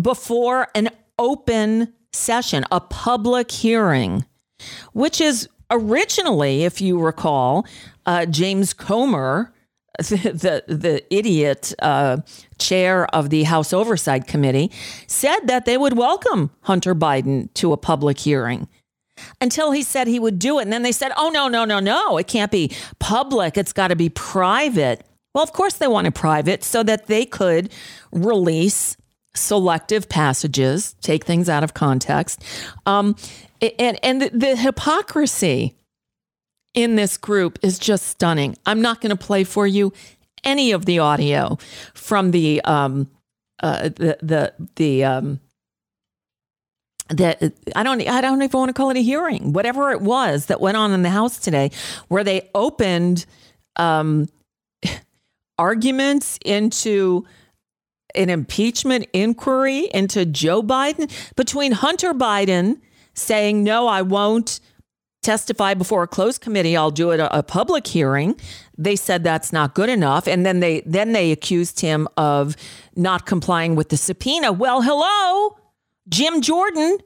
before 0.00 0.68
an 0.74 0.90
open 1.18 1.92
session, 2.12 2.64
a 2.70 2.80
public 2.80 3.50
hearing, 3.50 4.24
which 4.92 5.20
is 5.20 5.48
originally, 5.70 6.64
if 6.64 6.80
you 6.80 6.98
recall, 6.98 7.66
uh, 8.06 8.26
James 8.26 8.72
Comer, 8.72 9.52
the 9.98 10.62
the, 10.66 10.74
the 10.74 11.14
idiot 11.14 11.74
uh, 11.80 12.18
chair 12.58 13.06
of 13.14 13.30
the 13.30 13.44
House 13.44 13.72
Oversight 13.72 14.26
Committee, 14.26 14.70
said 15.06 15.40
that 15.44 15.64
they 15.64 15.76
would 15.76 15.96
welcome 15.96 16.50
Hunter 16.62 16.94
Biden 16.94 17.52
to 17.54 17.72
a 17.72 17.76
public 17.76 18.18
hearing 18.18 18.68
until 19.40 19.72
he 19.72 19.82
said 19.82 20.06
he 20.06 20.18
would 20.18 20.38
do 20.38 20.58
it. 20.58 20.62
And 20.62 20.72
then 20.72 20.82
they 20.82 20.92
said, 20.92 21.12
oh, 21.16 21.28
no, 21.30 21.48
no, 21.48 21.64
no, 21.64 21.80
no, 21.80 22.18
it 22.18 22.26
can't 22.26 22.50
be 22.50 22.70
public. 22.98 23.56
It's 23.56 23.72
got 23.72 23.88
to 23.88 23.96
be 23.96 24.08
private. 24.08 25.04
Well, 25.34 25.44
of 25.44 25.52
course, 25.52 25.74
they 25.74 25.88
wanted 25.88 26.14
private 26.14 26.64
so 26.64 26.82
that 26.84 27.06
they 27.06 27.24
could 27.24 27.72
release 28.12 28.96
selective 29.34 30.08
passages, 30.08 30.94
take 31.00 31.24
things 31.24 31.48
out 31.48 31.62
of 31.62 31.74
context. 31.74 32.42
Um, 32.86 33.16
and 33.60 33.98
and 34.02 34.22
the, 34.22 34.30
the 34.30 34.56
hypocrisy 34.56 35.74
in 36.74 36.96
this 36.96 37.16
group 37.16 37.58
is 37.62 37.78
just 37.78 38.06
stunning. 38.06 38.56
I'm 38.66 38.80
not 38.80 39.00
going 39.00 39.10
to 39.10 39.16
play 39.16 39.44
for 39.44 39.66
you 39.66 39.92
any 40.44 40.72
of 40.72 40.84
the 40.84 40.98
audio 40.98 41.58
from 41.94 42.30
the 42.30 42.60
um, 42.62 43.10
uh, 43.60 43.84
the 43.88 44.18
the 44.22 44.52
the 44.76 45.04
um, 45.04 45.40
that 47.08 47.52
I 47.74 47.82
don't 47.82 48.06
I 48.06 48.20
don't 48.20 48.42
even 48.42 48.58
want 48.58 48.68
to 48.68 48.72
call 48.72 48.90
it 48.90 48.96
a 48.96 49.02
hearing, 49.02 49.52
whatever 49.52 49.90
it 49.90 50.00
was 50.00 50.46
that 50.46 50.60
went 50.60 50.76
on 50.76 50.92
in 50.92 51.02
the 51.02 51.10
House 51.10 51.38
today, 51.38 51.70
where 52.08 52.24
they 52.24 52.48
opened 52.54 53.26
um, 53.76 54.28
arguments 55.58 56.38
into 56.44 57.26
an 58.14 58.30
impeachment 58.30 59.06
inquiry 59.12 59.88
into 59.92 60.24
Joe 60.24 60.62
Biden 60.62 61.10
between 61.36 61.72
Hunter 61.72 62.14
Biden 62.14 62.80
saying 63.18 63.64
no, 63.64 63.86
I 63.86 64.02
won't 64.02 64.60
testify 65.22 65.74
before 65.74 66.04
a 66.04 66.08
closed 66.08 66.40
committee. 66.40 66.76
I'll 66.76 66.90
do 66.90 67.10
it 67.10 67.20
a, 67.20 67.38
a 67.38 67.42
public 67.42 67.86
hearing. 67.86 68.36
They 68.76 68.96
said 68.96 69.24
that's 69.24 69.52
not 69.52 69.74
good 69.74 69.88
enough, 69.88 70.26
and 70.26 70.46
then 70.46 70.60
they 70.60 70.82
then 70.86 71.12
they 71.12 71.32
accused 71.32 71.80
him 71.80 72.08
of 72.16 72.56
not 72.96 73.26
complying 73.26 73.74
with 73.74 73.88
the 73.88 73.96
subpoena. 73.96 74.52
Well, 74.52 74.82
hello. 74.82 75.58
Jim 76.08 76.40
Jordan, 76.40 76.98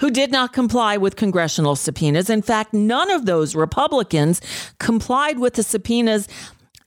who 0.00 0.10
did 0.10 0.30
not 0.30 0.52
comply 0.52 0.96
with 0.96 1.16
congressional 1.16 1.74
subpoenas. 1.74 2.30
In 2.30 2.42
fact, 2.42 2.72
none 2.72 3.10
of 3.10 3.26
those 3.26 3.56
Republicans 3.56 4.40
complied 4.78 5.38
with 5.38 5.54
the 5.54 5.62
subpoenas 5.62 6.28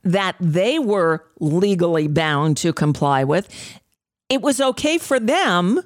that 0.04 0.36
they 0.40 0.80
were 0.80 1.26
legally 1.40 2.08
bound 2.08 2.58
to 2.58 2.74
comply 2.74 3.24
with. 3.24 3.50
It 4.30 4.42
was 4.42 4.62
okay 4.62 4.98
for 4.98 5.20
them 5.20 5.82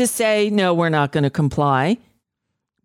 to 0.00 0.06
say, 0.06 0.48
no, 0.48 0.72
we're 0.72 0.88
not 0.88 1.12
going 1.12 1.24
to 1.24 1.30
comply. 1.30 1.98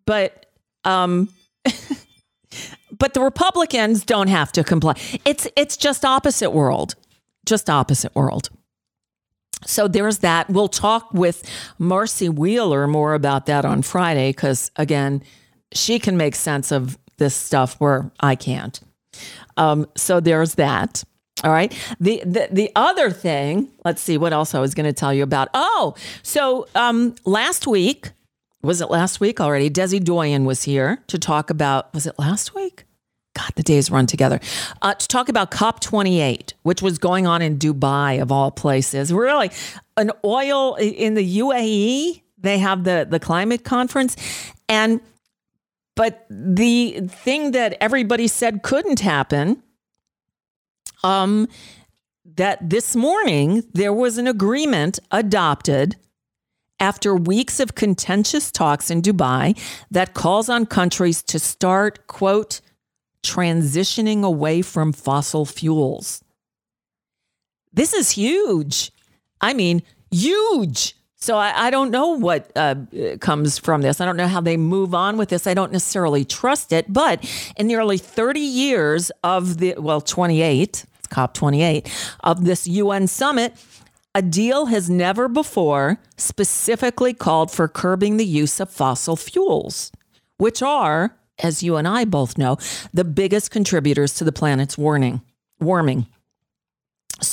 But, 0.04 0.44
um, 0.84 1.30
but 2.98 3.14
the 3.14 3.22
Republicans 3.22 4.04
don't 4.04 4.28
have 4.28 4.52
to 4.52 4.62
comply. 4.62 4.94
It's, 5.24 5.48
it's 5.56 5.78
just 5.78 6.04
opposite 6.04 6.50
world, 6.50 6.94
just 7.46 7.70
opposite 7.70 8.14
world. 8.14 8.50
So 9.64 9.88
there's 9.88 10.18
that. 10.18 10.50
We'll 10.50 10.68
talk 10.68 11.08
with 11.14 11.42
Marcy 11.78 12.28
Wheeler 12.28 12.86
more 12.86 13.14
about 13.14 13.46
that 13.46 13.64
on 13.64 13.80
Friday 13.80 14.28
because, 14.30 14.70
again, 14.76 15.22
she 15.72 15.98
can 15.98 16.18
make 16.18 16.34
sense 16.34 16.70
of 16.70 16.98
this 17.16 17.34
stuff 17.34 17.76
where 17.80 18.12
I 18.20 18.34
can't. 18.34 18.78
Um, 19.56 19.86
so 19.96 20.20
there's 20.20 20.56
that. 20.56 21.02
All 21.44 21.52
right. 21.52 21.72
The, 22.00 22.22
the 22.24 22.48
the 22.50 22.70
other 22.74 23.10
thing, 23.10 23.70
let's 23.84 24.00
see 24.00 24.16
what 24.16 24.32
else 24.32 24.54
I 24.54 24.60
was 24.60 24.74
going 24.74 24.86
to 24.86 24.92
tell 24.92 25.12
you 25.12 25.22
about. 25.22 25.48
Oh, 25.52 25.94
so 26.22 26.66
um, 26.74 27.14
last 27.24 27.66
week 27.66 28.12
was 28.62 28.80
it 28.80 28.90
last 28.90 29.20
week 29.20 29.40
already? 29.40 29.70
Desi 29.70 30.02
Doyen 30.02 30.44
was 30.44 30.64
here 30.64 31.02
to 31.06 31.18
talk 31.18 31.50
about. 31.50 31.92
Was 31.94 32.06
it 32.06 32.18
last 32.18 32.54
week? 32.54 32.84
God, 33.36 33.52
the 33.54 33.62
days 33.62 33.90
run 33.90 34.06
together. 34.06 34.40
Uh, 34.80 34.94
to 34.94 35.08
talk 35.08 35.28
about 35.28 35.50
COP28, 35.50 36.54
which 36.62 36.80
was 36.80 36.98
going 36.98 37.26
on 37.26 37.42
in 37.42 37.58
Dubai, 37.58 38.20
of 38.20 38.32
all 38.32 38.50
places. 38.50 39.12
Really, 39.12 39.50
an 39.96 40.10
oil 40.24 40.74
in 40.76 41.14
the 41.14 41.38
UAE, 41.38 42.22
they 42.38 42.58
have 42.58 42.84
the, 42.84 43.06
the 43.08 43.20
climate 43.20 43.62
conference. 43.62 44.16
And, 44.68 45.00
but 45.94 46.26
the 46.30 47.02
thing 47.08 47.52
that 47.52 47.76
everybody 47.80 48.26
said 48.26 48.62
couldn't 48.62 49.00
happen, 49.00 49.62
um, 51.04 51.48
that 52.34 52.68
this 52.68 52.96
morning 52.96 53.62
there 53.72 53.92
was 53.92 54.18
an 54.18 54.26
agreement 54.26 54.98
adopted 55.10 55.96
after 56.78 57.14
weeks 57.14 57.60
of 57.60 57.74
contentious 57.74 58.50
talks 58.50 58.90
in 58.90 59.00
Dubai 59.00 59.58
that 59.90 60.14
calls 60.14 60.48
on 60.48 60.66
countries 60.66 61.22
to 61.22 61.38
start, 61.38 62.06
quote, 62.06 62.60
transitioning 63.22 64.22
away 64.22 64.62
from 64.62 64.92
fossil 64.92 65.46
fuels. 65.46 66.22
This 67.72 67.92
is 67.92 68.10
huge. 68.12 68.92
I 69.40 69.54
mean, 69.54 69.82
huge. 70.10 70.95
So 71.16 71.36
I, 71.36 71.66
I 71.66 71.70
don't 71.70 71.90
know 71.90 72.10
what 72.10 72.50
uh, 72.56 72.76
comes 73.20 73.58
from 73.58 73.82
this. 73.82 74.00
I 74.00 74.04
don't 74.04 74.16
know 74.16 74.28
how 74.28 74.40
they 74.40 74.56
move 74.56 74.94
on 74.94 75.16
with 75.16 75.30
this. 75.30 75.46
I 75.46 75.54
don't 75.54 75.72
necessarily 75.72 76.24
trust 76.24 76.72
it. 76.72 76.92
But 76.92 77.24
in 77.56 77.66
nearly 77.66 77.98
30 77.98 78.40
years 78.40 79.10
of 79.24 79.58
the, 79.58 79.74
well, 79.78 80.00
28, 80.00 80.86
it's 80.98 81.06
COP28, 81.08 81.90
of 82.20 82.44
this 82.44 82.66
UN 82.66 83.06
summit, 83.06 83.54
a 84.14 84.22
deal 84.22 84.66
has 84.66 84.90
never 84.90 85.28
before 85.28 85.98
specifically 86.16 87.14
called 87.14 87.50
for 87.50 87.66
curbing 87.66 88.16
the 88.18 88.26
use 88.26 88.60
of 88.60 88.70
fossil 88.70 89.16
fuels, 89.16 89.92
which 90.38 90.62
are 90.62 91.16
as 91.38 91.62
you 91.62 91.76
and 91.76 91.86
I 91.86 92.04
both 92.04 92.38
know, 92.38 92.56
the 92.92 93.04
biggest 93.04 93.50
contributors 93.50 94.14
to 94.14 94.24
the 94.24 94.32
planet's 94.32 94.78
warning, 94.78 95.22
warming. 95.60 96.06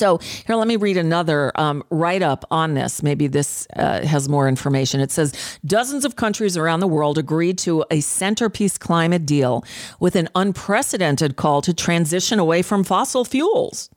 So, 0.03 0.17
here, 0.17 0.57
let 0.57 0.67
me 0.67 0.75
read 0.75 0.97
another 0.97 1.53
um, 1.55 1.81
write 1.89 2.21
up 2.21 2.43
on 2.51 2.73
this. 2.73 3.01
Maybe 3.01 3.27
this 3.27 3.65
uh, 3.77 4.05
has 4.05 4.27
more 4.27 4.49
information. 4.49 4.99
It 4.99 5.11
says 5.11 5.31
dozens 5.65 6.03
of 6.03 6.17
countries 6.17 6.57
around 6.57 6.81
the 6.81 6.87
world 6.87 7.17
agreed 7.17 7.57
to 7.59 7.85
a 7.89 8.01
centerpiece 8.01 8.77
climate 8.77 9.25
deal 9.25 9.63
with 10.01 10.17
an 10.17 10.27
unprecedented 10.35 11.37
call 11.37 11.61
to 11.61 11.73
transition 11.73 12.37
away 12.37 12.61
from 12.63 12.83
fossil 12.83 13.23
fuels. 13.23 13.89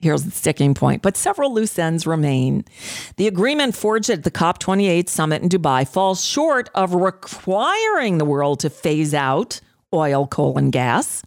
Here's 0.00 0.24
the 0.24 0.30
sticking 0.30 0.74
point, 0.74 1.00
but 1.00 1.16
several 1.16 1.54
loose 1.54 1.78
ends 1.78 2.06
remain. 2.06 2.66
The 3.16 3.28
agreement 3.28 3.74
forged 3.74 4.10
at 4.10 4.24
the 4.24 4.30
COP28 4.30 5.08
summit 5.08 5.40
in 5.40 5.48
Dubai 5.48 5.88
falls 5.88 6.22
short 6.22 6.68
of 6.74 6.92
requiring 6.92 8.18
the 8.18 8.26
world 8.26 8.60
to 8.60 8.68
phase 8.68 9.14
out 9.14 9.58
oil, 9.94 10.26
coal, 10.26 10.58
and 10.58 10.70
gas, 10.70 11.22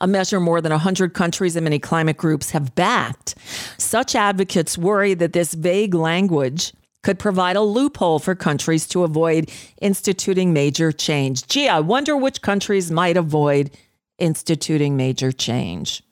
a 0.00 0.06
measure 0.06 0.40
more 0.40 0.60
than 0.60 0.72
100 0.72 1.14
countries 1.14 1.56
and 1.56 1.64
many 1.64 1.78
climate 1.78 2.16
groups 2.16 2.50
have 2.50 2.74
backed. 2.74 3.34
Such 3.78 4.14
advocates 4.14 4.78
worry 4.78 5.14
that 5.14 5.32
this 5.32 5.54
vague 5.54 5.94
language 5.94 6.72
could 7.02 7.18
provide 7.18 7.56
a 7.56 7.62
loophole 7.62 8.18
for 8.18 8.34
countries 8.34 8.86
to 8.88 9.04
avoid 9.04 9.50
instituting 9.80 10.52
major 10.52 10.92
change. 10.92 11.46
Gee, 11.46 11.68
I 11.68 11.80
wonder 11.80 12.16
which 12.16 12.42
countries 12.42 12.90
might 12.90 13.16
avoid 13.16 13.70
instituting 14.18 14.96
major 14.96 15.32
change. 15.32 16.02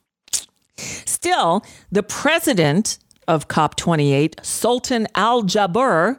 Still, 0.76 1.64
the 1.92 2.02
president 2.02 2.98
of 3.26 3.48
COP28, 3.48 4.44
Sultan 4.44 5.06
Al 5.14 5.42
Jaber, 5.42 6.18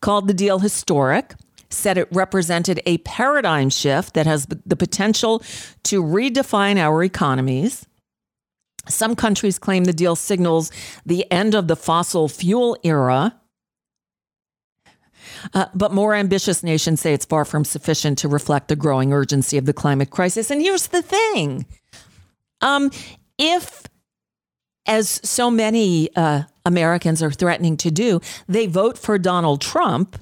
called 0.00 0.28
the 0.28 0.34
deal 0.34 0.58
historic, 0.58 1.34
said 1.72 1.98
it 1.98 2.08
represented 2.12 2.80
a 2.86 2.98
paradigm 2.98 3.70
shift 3.70 4.14
that 4.14 4.26
has 4.26 4.46
the 4.46 4.76
potential 4.76 5.42
to 5.84 6.02
redefine 6.02 6.76
our 6.76 7.02
economies. 7.02 7.86
Some 8.88 9.14
countries 9.14 9.58
claim 9.58 9.84
the 9.84 9.92
deal 9.92 10.16
signals 10.16 10.70
the 11.06 11.30
end 11.30 11.54
of 11.54 11.68
the 11.68 11.76
fossil 11.76 12.28
fuel 12.28 12.76
era. 12.82 13.38
Uh, 15.54 15.66
but 15.74 15.92
more 15.92 16.14
ambitious 16.14 16.62
nations 16.62 17.00
say 17.00 17.12
it's 17.14 17.24
far 17.24 17.44
from 17.44 17.64
sufficient 17.64 18.18
to 18.18 18.28
reflect 18.28 18.68
the 18.68 18.76
growing 18.76 19.12
urgency 19.12 19.56
of 19.56 19.66
the 19.66 19.72
climate 19.72 20.10
crisis. 20.10 20.50
And 20.50 20.60
here's 20.60 20.88
the 20.88 21.02
thing 21.02 21.66
um, 22.60 22.90
if 23.38 23.84
as 24.86 25.20
so 25.22 25.50
many 25.50 26.14
uh, 26.16 26.42
Americans 26.64 27.22
are 27.22 27.30
threatening 27.30 27.76
to 27.78 27.90
do, 27.90 28.20
they 28.48 28.66
vote 28.66 28.98
for 28.98 29.18
Donald 29.18 29.60
Trump 29.60 30.18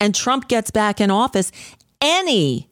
and 0.00 0.14
Trump 0.14 0.48
gets 0.48 0.70
back 0.70 1.00
in 1.00 1.10
office, 1.10 1.52
any 2.00 2.68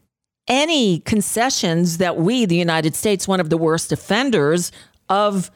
any 0.49 0.99
concessions 1.01 1.99
that 1.99 2.17
we, 2.17 2.45
the 2.45 2.57
United 2.57 2.97
States, 2.97 3.29
one 3.29 3.39
of 3.39 3.49
the 3.49 3.57
worst 3.57 3.93
offenders 3.93 4.73
of 5.09 5.51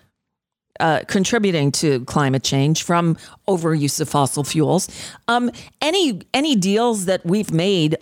uh, 0.79 1.01
contributing 1.09 1.73
to 1.73 2.05
climate 2.05 2.45
change 2.45 2.83
from 2.83 3.17
overuse 3.49 4.01
of 4.01 4.09
fossil 4.09 4.45
fuels, 4.45 4.89
um, 5.29 5.51
any 5.81 6.21
any 6.33 6.55
deals 6.55 7.07
that 7.07 7.25
we've 7.25 7.53
made 7.53 7.97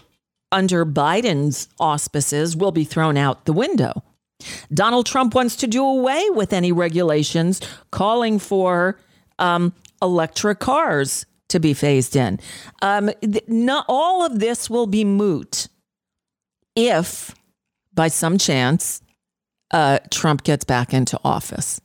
under 0.52 0.84
Biden's 0.84 1.68
auspices 1.80 2.56
will 2.56 2.72
be 2.72 2.84
thrown 2.84 3.16
out 3.16 3.44
the 3.44 3.52
window. 3.52 4.02
Donald 4.72 5.06
Trump 5.06 5.34
wants 5.34 5.56
to 5.56 5.66
do 5.66 5.84
away 5.84 6.28
with 6.30 6.52
any 6.52 6.72
regulations 6.72 7.60
calling 7.90 8.38
for 8.38 8.98
um, 9.38 9.72
electric 10.02 10.58
cars 10.58 11.26
to 11.54 11.60
be 11.60 11.72
phased 11.72 12.14
in. 12.16 12.38
Um, 12.82 13.10
th- 13.22 13.48
not 13.48 13.86
all 13.88 14.26
of 14.26 14.38
this 14.38 14.68
will 14.68 14.86
be 14.86 15.04
moot 15.04 15.68
if, 16.76 17.34
by 17.92 18.08
some 18.08 18.38
chance, 18.38 19.00
uh, 19.70 19.98
Trump 20.10 20.42
gets 20.42 20.64
back 20.64 20.92
into 20.92 21.18
office. 21.24 21.80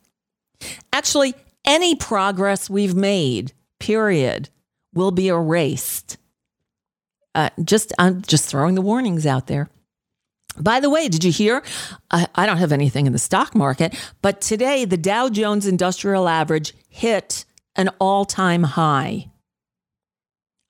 Actually, 0.92 1.34
any 1.64 1.94
progress 1.94 2.68
we've 2.68 2.94
made, 2.94 3.52
period, 3.78 4.50
will 4.92 5.12
be 5.12 5.28
erased. 5.28 6.18
Uh, 7.34 7.50
just, 7.64 7.92
I'm 7.98 8.22
just 8.22 8.48
throwing 8.48 8.74
the 8.74 8.82
warnings 8.82 9.26
out 9.26 9.46
there. 9.46 9.70
By 10.58 10.80
the 10.80 10.90
way, 10.90 11.08
did 11.08 11.22
you 11.22 11.30
hear? 11.30 11.62
I, 12.10 12.26
I 12.34 12.44
don't 12.44 12.58
have 12.58 12.72
anything 12.72 13.06
in 13.06 13.12
the 13.12 13.18
stock 13.18 13.54
market, 13.54 13.94
but 14.20 14.40
today 14.40 14.84
the 14.84 14.96
Dow 14.96 15.28
Jones 15.28 15.66
Industrial 15.66 16.28
Average 16.28 16.74
hit 16.88 17.44
an 17.76 17.88
all 18.00 18.24
time 18.24 18.64
high. 18.64 19.29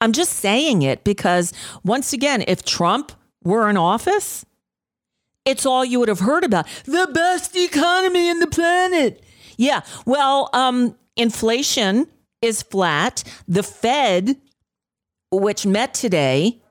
I'm 0.01 0.13
just 0.13 0.33
saying 0.35 0.83
it 0.83 1.05
because, 1.05 1.53
once 1.85 2.13
again, 2.13 2.43
if 2.49 2.65
Trump 2.65 3.13
were 3.45 3.69
in 3.69 3.77
office, 3.77 4.45
it's 5.45 5.67
all 5.67 5.85
you 5.85 5.99
would 5.99 6.09
have 6.09 6.21
heard 6.21 6.45
about 6.45 6.67
the 6.85 7.09
best 7.13 7.57
economy 7.57 8.29
in 8.29 8.41
the 8.41 8.47
planet. 8.47 9.23
Yeah, 9.57 9.83
well, 10.07 10.49
um, 10.53 10.97
inflation 11.17 12.07
is 12.41 12.63
flat. 12.63 13.25
The 13.47 13.63
Fed, 13.63 14.37
which 15.31 15.67
met 15.67 15.93
today 15.93 16.63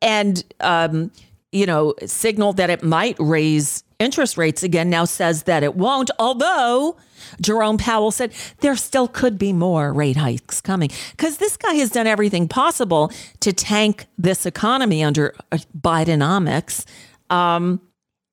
and, 0.00 0.42
um, 0.60 1.10
you 1.52 1.66
know, 1.66 1.94
signaled 2.06 2.56
that 2.56 2.70
it 2.70 2.82
might 2.82 3.16
raise 3.18 3.84
interest 3.98 4.36
rates 4.36 4.62
again, 4.62 4.90
now 4.90 5.04
says 5.04 5.44
that 5.44 5.62
it 5.62 5.74
won't, 5.74 6.10
although 6.18 6.96
Jerome 7.40 7.78
Powell 7.78 8.10
said 8.10 8.32
there 8.60 8.76
still 8.76 9.08
could 9.08 9.38
be 9.38 9.52
more 9.52 9.92
rate 9.92 10.16
hikes 10.16 10.60
coming 10.60 10.90
because 11.12 11.38
this 11.38 11.56
guy 11.56 11.74
has 11.74 11.90
done 11.90 12.06
everything 12.06 12.48
possible 12.48 13.10
to 13.40 13.52
tank 13.52 14.06
this 14.16 14.46
economy 14.46 15.02
under 15.02 15.34
uh, 15.50 15.58
Bidenomics. 15.78 16.84
Um, 17.30 17.80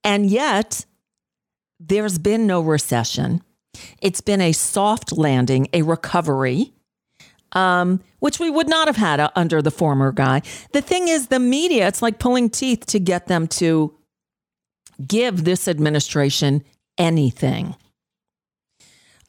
and 0.04 0.30
yet, 0.30 0.86
there's 1.80 2.18
been 2.20 2.48
no 2.48 2.62
recession. 2.62 3.42
It's 4.02 4.22
been 4.22 4.42
a 4.42 4.52
soft 4.52 5.12
landing, 5.12 5.68
a 5.74 5.82
recovery, 5.82 6.74
um, 7.52 8.02
which 8.20 8.40
we 8.40 8.50
would 8.50 8.70
not 8.70 8.88
have 8.88 8.98
had 8.98 9.20
uh, 9.20 9.32
under 9.36 9.62
the 9.62 9.72
former 9.72 10.12
guy. 10.12 10.42
The 10.72 10.82
thing 10.82 11.08
is, 11.08 11.28
the 11.28 11.40
media, 11.40 11.88
it's 11.88 12.02
like 12.02 12.20
pulling 12.20 12.50
teeth 12.50 12.86
to 12.88 13.00
get 13.00 13.28
them 13.28 13.48
to 13.48 13.94
give 15.06 15.44
this 15.44 15.68
administration 15.68 16.64
anything. 16.98 17.76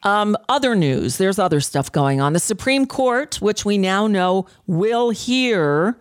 Um, 0.02 0.36
other 0.48 0.74
news, 0.74 1.18
there's 1.18 1.38
other 1.38 1.60
stuff 1.60 1.90
going 1.90 2.20
on. 2.20 2.32
The 2.32 2.38
Supreme 2.38 2.86
Court, 2.86 3.40
which 3.40 3.64
we 3.64 3.76
now 3.76 4.06
know 4.06 4.46
will 4.66 5.10
hear 5.10 5.98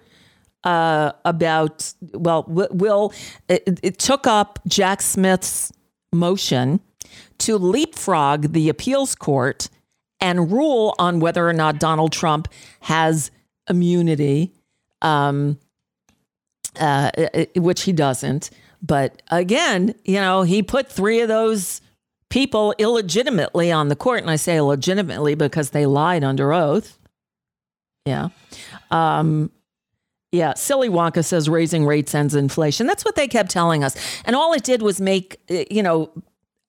uh, 0.63 1.11
about, 1.23 1.93
well, 2.13 2.43
will, 2.47 3.13
it, 3.47 3.79
it 3.81 3.97
took 3.97 4.27
up 4.27 4.59
Jack 4.67 5.01
Smith's 5.01 5.71
motion 6.13 6.79
to 7.39 7.57
leapfrog 7.57 8.53
the 8.53 8.69
appeals 8.69 9.15
court 9.15 9.69
and 10.19 10.51
rule 10.51 10.95
on 10.97 11.19
whether 11.19 11.47
or 11.47 11.53
not 11.53 11.79
Donald 11.79 12.11
Trump 12.11 12.47
has 12.81 13.31
immunity, 13.69 14.51
um, 15.01 15.59
uh, 16.79 17.11
which 17.55 17.83
he 17.83 17.91
doesn't. 17.91 18.49
But 18.85 19.21
again, 19.31 19.95
you 20.03 20.19
know, 20.19 20.43
he 20.43 20.61
put 20.61 20.91
three 20.91 21.21
of 21.21 21.27
those 21.27 21.81
people 22.29 22.75
illegitimately 22.77 23.71
on 23.71 23.87
the 23.87 23.95
court. 23.95 24.21
And 24.21 24.29
I 24.29 24.35
say 24.35 24.57
illegitimately 24.57 25.35
because 25.35 25.71
they 25.71 25.85
lied 25.85 26.23
under 26.23 26.53
oath. 26.53 26.99
Yeah. 28.05 28.29
Um, 28.91 29.51
yeah. 30.31 30.53
Silly 30.53 30.89
Wonka 30.89 31.25
says 31.25 31.49
raising 31.49 31.85
rates 31.85 32.13
ends 32.13 32.35
inflation. 32.35 32.85
That's 32.85 33.03
what 33.03 33.15
they 33.15 33.27
kept 33.27 33.49
telling 33.49 33.83
us. 33.83 33.95
And 34.25 34.35
all 34.35 34.53
it 34.53 34.63
did 34.63 34.81
was 34.81 35.01
make, 35.01 35.39
you 35.49 35.81
know, 35.81 36.11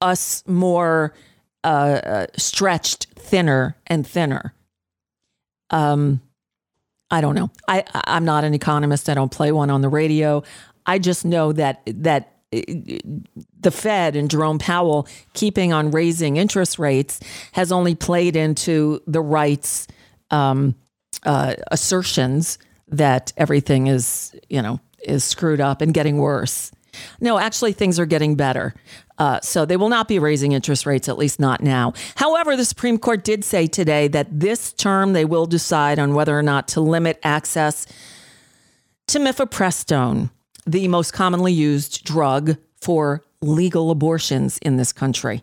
us 0.01 0.43
more 0.47 1.13
uh, 1.65 1.67
uh, 1.67 2.27
stretched 2.37 3.07
thinner 3.17 3.77
and 3.87 4.07
thinner. 4.07 4.55
Um, 5.71 6.23
I 7.11 7.21
don't 7.21 7.35
know. 7.35 7.51
I, 7.69 7.85
I'm 7.93 8.25
not 8.25 8.45
an 8.45 8.55
economist. 8.55 9.09
I 9.09 9.15
don't 9.15 9.31
play 9.31 9.53
one 9.53 9.71
on 9.71 9.81
the 9.81 9.89
radio. 9.89 10.43
I 10.87 10.99
just 10.99 11.25
know 11.25 11.53
that 11.53 11.83
that 11.87 12.33
uh, 12.53 12.61
the 13.61 13.71
Fed 13.71 14.17
and 14.17 14.31
Jerome 14.31 14.59
Powell 14.59 15.09
keeping 15.35 15.73
on 15.73 15.91
raising 15.91 16.37
interest 16.37 16.79
rates 16.79 17.21
has 17.53 17.73
only 17.73 17.95
played 17.95 18.37
into 18.37 19.01
the 19.07 19.21
right's 19.21 19.87
um, 20.31 20.75
uh, 21.25 21.55
assertions 21.71 22.59
that 22.89 23.33
everything 23.37 23.89
is, 23.89 24.35
you 24.49 24.63
know, 24.63 24.81
is 25.03 25.25
screwed 25.25 25.61
up 25.61 25.81
and 25.81 25.93
getting 25.93 26.19
worse. 26.19 26.71
No, 27.21 27.39
actually, 27.39 27.73
things 27.73 27.99
are 27.99 28.07
getting 28.07 28.37
better. 28.37 28.75
Uh, 29.19 29.41
so 29.41 29.65
they 29.65 29.77
will 29.77 29.89
not 29.89 30.09
be 30.09 30.19
raising 30.19 30.53
interest 30.53 30.87
rates, 30.87 31.09
at 31.09 31.19
least 31.19 31.41
not 31.41 31.63
now. 31.63 31.93
However, 32.17 32.57
the 32.57 32.65
Supreme 32.65 32.99
Court 32.99 33.25
did 33.25 33.45
say 33.45 33.67
today 33.67 34.09
that 34.09 34.29
this 34.31 34.73
term 34.73 35.13
they 35.13 35.25
will 35.25 35.47
decide 35.47 35.99
on 35.99 36.15
whether 36.15 36.39
or 36.39 36.43
not 36.43 36.69
to 36.69 36.81
limit 36.81 37.19
access 37.23 37.87
to 39.09 39.19
mifepristone 39.19 40.31
the 40.67 40.89
most 40.89 41.13
commonly 41.13 41.53
used 41.53 42.05
drug 42.05 42.57
for 42.81 43.23
legal 43.41 43.91
abortions 43.91 44.59
in 44.59 44.77
this 44.77 44.93
country 44.93 45.43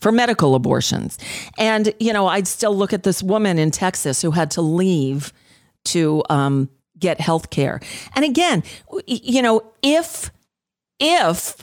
for 0.00 0.12
medical 0.12 0.54
abortions. 0.54 1.18
And, 1.58 1.92
you 1.98 2.12
know, 2.12 2.26
I'd 2.26 2.46
still 2.46 2.76
look 2.76 2.92
at 2.92 3.02
this 3.02 3.22
woman 3.22 3.58
in 3.58 3.70
Texas 3.70 4.22
who 4.22 4.32
had 4.32 4.50
to 4.52 4.62
leave 4.62 5.32
to 5.86 6.22
um, 6.28 6.68
get 6.98 7.20
health 7.20 7.50
care. 7.50 7.80
And 8.14 8.24
again, 8.24 8.62
you 9.06 9.42
know, 9.42 9.62
if, 9.82 10.30
if 10.98 11.58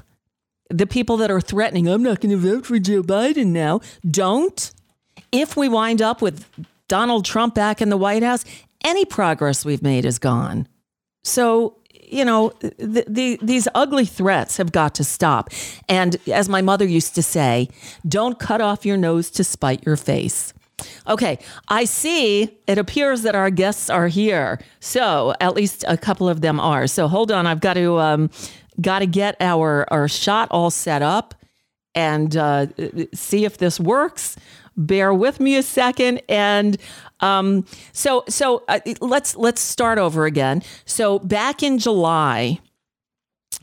the 0.69 0.87
people 0.87 1.17
that 1.17 1.31
are 1.31 1.41
threatening, 1.41 1.87
I'm 1.87 2.03
not 2.03 2.21
going 2.21 2.31
to 2.31 2.37
vote 2.37 2.65
for 2.65 2.79
Joe 2.79 3.03
Biden 3.03 3.47
now, 3.47 3.81
don't, 4.09 4.71
if 5.31 5.55
we 5.55 5.69
wind 5.69 6.01
up 6.01 6.21
with 6.21 6.45
Donald 6.87 7.25
Trump 7.25 7.55
back 7.55 7.81
in 7.81 7.89
the 7.89 7.97
White 7.97 8.23
House, 8.23 8.45
any 8.83 9.05
progress 9.05 9.63
we've 9.63 9.83
made 9.83 10.05
is 10.05 10.19
gone. 10.19 10.67
So 11.23 11.77
you 12.13 12.23
know, 12.23 12.49
the, 12.59 13.03
the, 13.07 13.39
these 13.41 13.67
ugly 13.73 14.05
threats 14.05 14.57
have 14.57 14.71
got 14.71 14.95
to 14.95 15.03
stop. 15.03 15.49
And 15.89 16.17
as 16.31 16.47
my 16.47 16.61
mother 16.61 16.85
used 16.85 17.15
to 17.15 17.23
say, 17.23 17.69
don't 18.07 18.39
cut 18.39 18.61
off 18.61 18.85
your 18.85 18.97
nose 18.97 19.29
to 19.31 19.43
spite 19.43 19.85
your 19.85 19.97
face. 19.97 20.53
Okay, 21.07 21.39
I 21.69 21.85
see 21.85 22.57
it 22.67 22.77
appears 22.77 23.21
that 23.21 23.35
our 23.35 23.49
guests 23.49 23.89
are 23.89 24.07
here. 24.07 24.59
So 24.79 25.33
at 25.39 25.55
least 25.55 25.85
a 25.87 25.97
couple 25.97 26.27
of 26.27 26.41
them 26.41 26.59
are. 26.59 26.87
So 26.87 27.07
hold 27.07 27.31
on, 27.31 27.47
I've 27.47 27.61
got 27.61 27.75
to 27.75 27.99
um, 27.99 28.29
got 28.81 28.99
to 28.99 29.05
get 29.05 29.35
our 29.39 29.85
our 29.91 30.07
shot 30.07 30.47
all 30.51 30.71
set 30.71 31.01
up 31.01 31.35
and 31.95 32.35
uh, 32.35 32.67
see 33.13 33.45
if 33.45 33.57
this 33.57 33.79
works. 33.79 34.35
Bear 34.75 35.13
with 35.13 35.39
me 35.39 35.55
a 35.55 35.61
second, 35.61 36.21
and 36.27 36.77
um, 37.23 37.65
so 37.93 38.25
so 38.27 38.63
uh, 38.67 38.79
let's 38.99 39.35
let's 39.35 39.61
start 39.61 39.97
over 39.97 40.25
again. 40.25 40.61
So 40.85 41.19
back 41.19 41.63
in 41.63 41.79
July, 41.79 42.59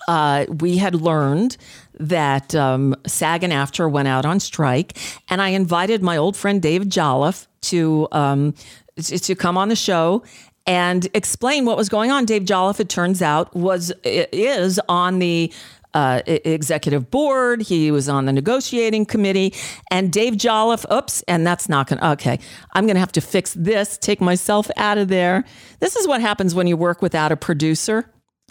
uh, 0.08 0.46
we 0.48 0.78
had 0.78 0.94
learned 0.94 1.58
that 1.98 2.54
um, 2.54 2.96
SAG 3.06 3.44
and 3.44 3.52
AFTRA 3.52 3.90
went 3.90 4.08
out 4.08 4.24
on 4.24 4.40
strike, 4.40 4.96
and 5.28 5.42
I 5.42 5.50
invited 5.50 6.02
my 6.02 6.16
old 6.16 6.36
friend 6.36 6.62
Dave 6.62 6.88
Jolliffe 6.88 7.46
to 7.62 8.08
um, 8.12 8.54
to 8.96 9.34
come 9.34 9.58
on 9.58 9.68
the 9.68 9.76
show 9.76 10.22
and 10.66 11.06
explain 11.14 11.66
what 11.66 11.76
was 11.76 11.90
going 11.90 12.10
on. 12.10 12.24
Dave 12.24 12.44
Jolliffe, 12.44 12.80
it 12.80 12.88
turns 12.88 13.20
out, 13.20 13.54
was 13.54 13.92
is 14.04 14.80
on 14.88 15.18
the 15.18 15.52
uh, 15.94 16.22
executive 16.26 17.10
board. 17.10 17.62
He 17.62 17.90
was 17.90 18.08
on 18.08 18.26
the 18.26 18.32
negotiating 18.32 19.06
committee. 19.06 19.54
And 19.90 20.12
Dave 20.12 20.34
Jolliffe, 20.34 20.84
oops, 20.92 21.22
and 21.28 21.46
that's 21.46 21.68
not 21.68 21.88
going 21.88 21.98
to, 21.98 22.10
okay, 22.12 22.38
I'm 22.74 22.86
going 22.86 22.96
to 22.96 23.00
have 23.00 23.12
to 23.12 23.20
fix 23.20 23.54
this, 23.54 23.98
take 23.98 24.20
myself 24.20 24.70
out 24.76 24.98
of 24.98 25.08
there. 25.08 25.44
This 25.80 25.96
is 25.96 26.06
what 26.06 26.20
happens 26.20 26.54
when 26.54 26.66
you 26.66 26.76
work 26.76 27.02
without 27.02 27.32
a 27.32 27.36
producer, 27.36 28.10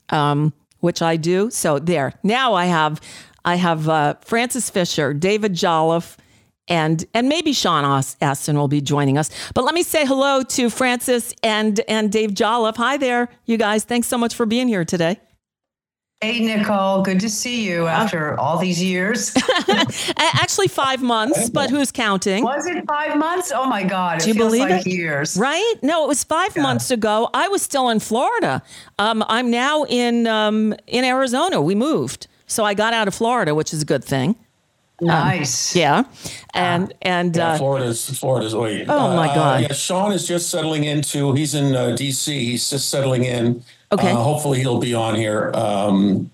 um, 0.10 0.54
which 0.80 1.02
I 1.02 1.18
do. 1.18 1.50
So 1.50 1.80
there, 1.80 2.14
now 2.24 2.54
I 2.54 2.66
have, 2.66 3.02
I 3.46 3.56
have 3.56 3.88
uh, 3.88 4.16
Frances 4.22 4.70
Fisher, 4.70 5.14
David 5.14 5.54
Jolliffe, 5.54 6.18
and 6.68 7.04
and 7.16 7.28
maybe 7.28 7.52
Sean 7.52 7.84
Astin 8.22 8.56
will 8.56 8.68
be 8.68 8.80
joining 8.80 9.18
us. 9.18 9.32
But 9.56 9.64
let 9.64 9.74
me 9.74 9.82
say 9.82 10.06
hello 10.06 10.44
to 10.44 10.70
Frances 10.70 11.34
and 11.42 11.82
and 11.88 12.12
Dave 12.12 12.36
Jolliffe. 12.36 12.78
Hi 12.78 12.96
there, 12.96 13.30
you 13.46 13.58
guys. 13.58 13.86
Thanks 13.86 14.08
so 14.08 14.20
much 14.20 14.36
for 14.36 14.46
being 14.46 14.68
here 14.68 14.86
today. 14.86 15.20
Hey, 16.22 16.42
Nicole. 16.42 17.02
Good 17.02 17.22
to 17.22 17.30
see 17.30 17.66
you 17.66 17.88
after 17.88 18.38
all 18.38 18.58
these 18.58 18.84
years. 18.84 19.34
Actually, 20.18 20.68
five 20.68 21.02
months, 21.02 21.50
but 21.50 21.70
who's 21.70 21.94
counting? 21.94 22.44
Was 22.44 22.66
it 22.66 22.84
five 22.86 23.16
months? 23.18 23.54
Oh 23.56 23.66
my 23.66 23.84
God! 23.86 24.20
Do 24.20 24.28
you 24.28 24.34
believe 24.34 24.70
like 24.70 24.86
it? 24.86 24.90
Years, 24.92 25.38
right? 25.38 25.76
No, 25.82 26.04
it 26.04 26.10
was 26.10 26.26
five 26.26 26.58
yeah. 26.58 26.64
months 26.64 26.92
ago. 26.92 27.30
I 27.34 27.48
was 27.48 27.62
still 27.62 27.88
in 27.88 28.02
Florida. 28.02 28.62
Um, 28.98 29.24
I'm 29.30 29.50
now 29.50 29.86
in 29.86 30.28
um, 30.28 30.76
in 30.88 31.06
Arizona. 31.06 31.62
We 31.62 31.74
moved 31.74 32.28
So 32.48 32.66
I 32.66 32.74
got 32.74 32.94
out 32.94 33.08
of 33.08 33.16
Florida, 33.16 33.56
which 33.56 33.74
is 33.74 33.84
a 33.84 33.86
good 33.86 34.04
thing. 34.04 34.36
Nice. 35.00 35.74
Yeah, 35.74 36.04
and 36.54 36.94
and 37.02 37.34
Yeah, 37.34 37.54
uh, 37.54 37.58
Florida's 37.58 38.20
Florida's 38.20 38.54
wait. 38.54 38.88
Oh, 38.90 39.16
my 39.16 39.30
Uh, 39.30 39.36
God. 39.36 39.62
yeah, 39.62 39.72
Sean 39.72 40.12
is 40.12 40.28
just 40.28 40.50
settling 40.50 40.84
into. 40.84 41.32
He's 41.32 41.56
in 41.56 41.74
uh, 41.74 41.96
D.C. 41.96 42.38
He's 42.44 42.70
just 42.70 42.90
settling 42.90 43.24
in. 43.24 43.64
Okay. 43.92 44.12
Uh, 44.12 44.16
hopefully, 44.16 44.60
he'll 44.60 44.80
be 44.80 44.94
on 44.94 45.16
here 45.16 45.52
um, 45.56 46.30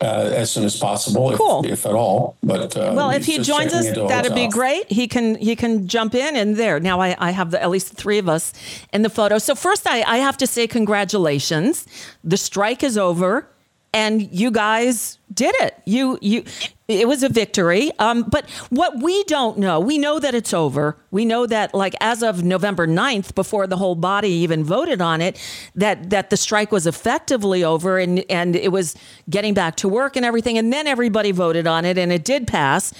uh, 0.00 0.30
as 0.32 0.50
soon 0.50 0.64
as 0.64 0.76
possible, 0.76 1.30
if, 1.32 1.38
Cool. 1.38 1.66
if 1.66 1.84
at 1.84 1.92
all. 1.92 2.36
But 2.42 2.76
uh, 2.76 2.92
well, 2.94 3.10
if 3.10 3.26
he 3.26 3.38
joins 3.38 3.74
us, 3.74 3.90
that'd 3.90 4.34
be 4.34 4.48
great. 4.48 4.90
He 4.90 5.08
can 5.08 5.34
he 5.34 5.56
can 5.56 5.88
jump 5.88 6.14
in 6.14 6.36
and 6.36 6.56
there. 6.56 6.80
Now 6.80 7.00
I, 7.00 7.16
I 7.18 7.32
have 7.32 7.50
the, 7.50 7.62
at 7.62 7.68
least 7.70 7.94
three 7.94 8.18
of 8.18 8.28
us 8.28 8.52
in 8.92 9.02
the 9.02 9.10
photo. 9.10 9.38
So 9.38 9.54
first, 9.54 9.86
I, 9.86 10.02
I 10.02 10.18
have 10.18 10.36
to 10.38 10.46
say 10.46 10.66
congratulations. 10.66 11.86
The 12.24 12.36
strike 12.36 12.82
is 12.82 12.96
over, 12.96 13.46
and 13.92 14.32
you 14.32 14.50
guys 14.50 15.18
did 15.34 15.54
it. 15.56 15.74
You 15.84 16.18
you. 16.22 16.44
It 16.90 17.08
was 17.08 17.22
a 17.22 17.28
victory. 17.28 17.90
Um, 17.98 18.24
but 18.24 18.48
what 18.70 19.02
we 19.02 19.22
don't 19.24 19.58
know, 19.58 19.78
we 19.78 19.98
know 19.98 20.18
that 20.18 20.34
it's 20.34 20.52
over. 20.52 20.96
We 21.10 21.24
know 21.24 21.46
that, 21.46 21.74
like, 21.74 21.94
as 22.00 22.22
of 22.22 22.42
November 22.42 22.86
9th, 22.86 23.34
before 23.34 23.66
the 23.66 23.76
whole 23.76 23.94
body 23.94 24.30
even 24.30 24.64
voted 24.64 25.00
on 25.00 25.20
it, 25.20 25.40
that 25.74 26.10
that 26.10 26.30
the 26.30 26.36
strike 26.36 26.72
was 26.72 26.86
effectively 26.86 27.62
over 27.62 27.98
and, 27.98 28.24
and 28.28 28.56
it 28.56 28.72
was 28.72 28.96
getting 29.28 29.54
back 29.54 29.76
to 29.76 29.88
work 29.88 30.16
and 30.16 30.24
everything. 30.24 30.58
And 30.58 30.72
then 30.72 30.86
everybody 30.86 31.30
voted 31.32 31.66
on 31.66 31.84
it 31.84 31.96
and 31.96 32.12
it 32.12 32.24
did 32.24 32.46
pass. 32.46 32.92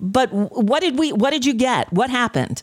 But 0.00 0.30
what 0.32 0.80
did 0.80 0.98
we? 0.98 1.12
What 1.12 1.30
did 1.30 1.46
you 1.46 1.54
get? 1.54 1.92
What 1.92 2.10
happened? 2.10 2.62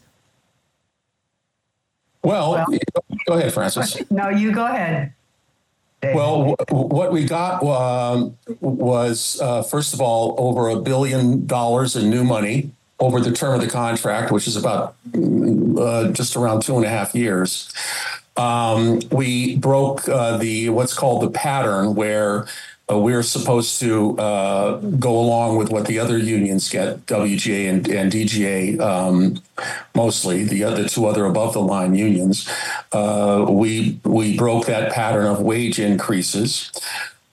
Well, 2.24 2.66
go 3.28 3.34
ahead, 3.34 3.54
Frances. 3.54 4.02
No, 4.10 4.30
you 4.30 4.54
go 4.54 4.66
ahead. 4.66 5.14
Well, 6.04 6.56
what 6.70 7.12
we 7.12 7.26
got 7.26 7.64
um, 7.64 8.38
was, 8.60 9.40
uh, 9.42 9.64
first 9.64 9.94
of 9.94 10.02
all, 10.02 10.36
over 10.38 10.70
a 10.70 10.82
billion 10.82 11.46
dollars 11.46 11.96
in 11.96 12.10
new 12.10 12.24
money 12.24 12.72
over 13.00 13.20
the 13.20 13.32
term 13.32 13.56
of 13.56 13.62
the 13.62 13.70
contract, 13.70 14.32
which 14.32 14.48
is 14.48 14.56
about 14.56 14.96
uh, 15.16 16.10
just 16.12 16.36
around 16.36 16.62
two 16.62 16.76
and 16.76 16.86
a 16.86 16.90
half 16.90 17.16
years. 17.16 17.72
Um, 18.38 19.02
we 19.12 19.58
broke 19.58 20.08
uh, 20.10 20.38
the 20.38 20.70
what's 20.70 20.94
called 20.94 21.22
the 21.22 21.30
pattern 21.30 21.96
where 21.96 22.48
uh, 22.92 22.98
we're 22.98 23.24
supposed 23.24 23.80
to 23.80 24.18
uh, 24.20 24.78
go 24.78 25.18
along 25.18 25.58
with 25.58 25.70
what 25.70 25.88
the 25.88 26.00
other 26.00 26.18
unions 26.18 26.70
get, 26.70 27.06
WGA 27.06 27.70
and, 27.70 27.88
and 27.88 28.12
DGA, 28.12 28.80
um, 28.82 29.42
mostly 29.96 30.44
the 30.44 30.66
other 30.66 30.88
two 30.88 31.06
other 31.06 31.26
above 31.26 31.54
the 31.54 31.62
line 31.62 31.96
unions. 31.96 32.50
Uh, 32.92 33.46
we 33.50 34.00
we 34.04 34.38
broke 34.38 34.66
that 34.66 34.92
pattern 34.92 35.26
of 35.26 35.40
wage 35.40 35.80
increases. 35.80 36.72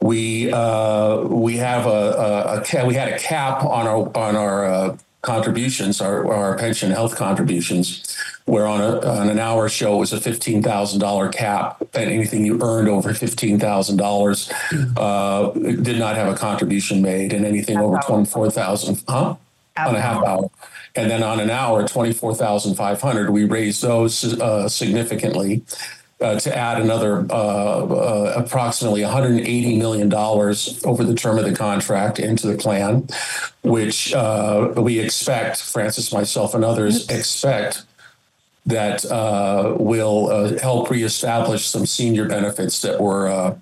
We 0.00 0.52
uh, 0.52 1.22
we 1.22 1.56
have 1.56 1.86
a, 1.86 2.62
a, 2.70 2.82
a 2.82 2.86
we 2.86 2.94
had 2.94 3.08
a 3.08 3.18
cap 3.18 3.64
on 3.64 3.88
our 3.88 4.16
on 4.16 4.36
our 4.36 4.64
uh, 4.64 4.96
contributions, 5.22 6.00
our, 6.00 6.26
our 6.32 6.56
pension 6.56 6.90
health 6.90 7.16
contributions, 7.16 8.16
where 8.46 8.66
on, 8.66 8.80
a, 8.80 9.00
on 9.06 9.28
an 9.28 9.38
hour 9.38 9.68
show 9.68 9.96
it 9.96 9.98
was 9.98 10.12
a 10.12 10.18
$15,000 10.18 11.32
cap, 11.32 11.80
and 11.94 12.10
anything 12.10 12.44
you 12.44 12.58
earned 12.62 12.88
over 12.88 13.10
$15,000 13.10 14.96
uh, 14.96 15.50
did 15.82 15.98
not 15.98 16.16
have 16.16 16.32
a 16.32 16.36
contribution 16.36 17.02
made, 17.02 17.32
and 17.32 17.44
anything 17.44 17.78
over 17.78 18.00
24000 18.02 19.02
huh? 19.08 19.36
On 19.78 19.94
a 19.94 20.00
half 20.00 20.22
hour. 20.24 20.50
And 20.96 21.10
then 21.10 21.22
on 21.22 21.40
an 21.40 21.48
hour, 21.48 21.86
24500 21.86 23.30
we 23.30 23.44
raised 23.44 23.82
those 23.82 24.38
uh, 24.40 24.68
significantly. 24.68 25.62
Uh, 26.20 26.38
to 26.38 26.54
add 26.54 26.78
another 26.78 27.26
uh, 27.30 27.34
uh, 27.34 28.34
approximately 28.36 29.02
180 29.02 29.78
million 29.78 30.06
dollars 30.06 30.78
over 30.84 31.02
the 31.02 31.14
term 31.14 31.38
of 31.38 31.46
the 31.46 31.54
contract 31.54 32.18
into 32.18 32.46
the 32.46 32.58
plan, 32.58 33.08
which 33.62 34.12
uh, 34.12 34.70
we 34.76 34.98
expect, 34.98 35.62
Frances, 35.62 36.12
myself, 36.12 36.54
and 36.54 36.62
others 36.62 37.08
expect 37.08 37.84
that 38.66 39.04
uh, 39.06 39.74
will 39.78 40.30
uh, 40.30 40.58
help 40.58 40.90
reestablish 40.90 41.66
some 41.66 41.86
senior 41.86 42.28
benefits 42.28 42.82
that 42.82 43.00
were 43.00 43.26
uh, 43.26 43.56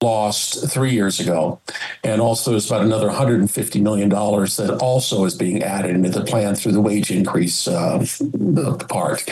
lost 0.00 0.70
three 0.70 0.92
years 0.92 1.18
ago. 1.18 1.60
And 2.04 2.20
also, 2.20 2.52
there's 2.52 2.70
about 2.70 2.82
another 2.82 3.08
$150 3.08 3.82
million 3.82 4.08
that 4.08 4.78
also 4.80 5.24
is 5.24 5.34
being 5.34 5.62
added 5.62 5.96
into 5.96 6.10
the 6.10 6.24
plan 6.24 6.54
through 6.54 6.72
the 6.72 6.80
wage 6.80 7.10
increase 7.10 7.66
uh, 7.66 8.04
part. 8.88 9.28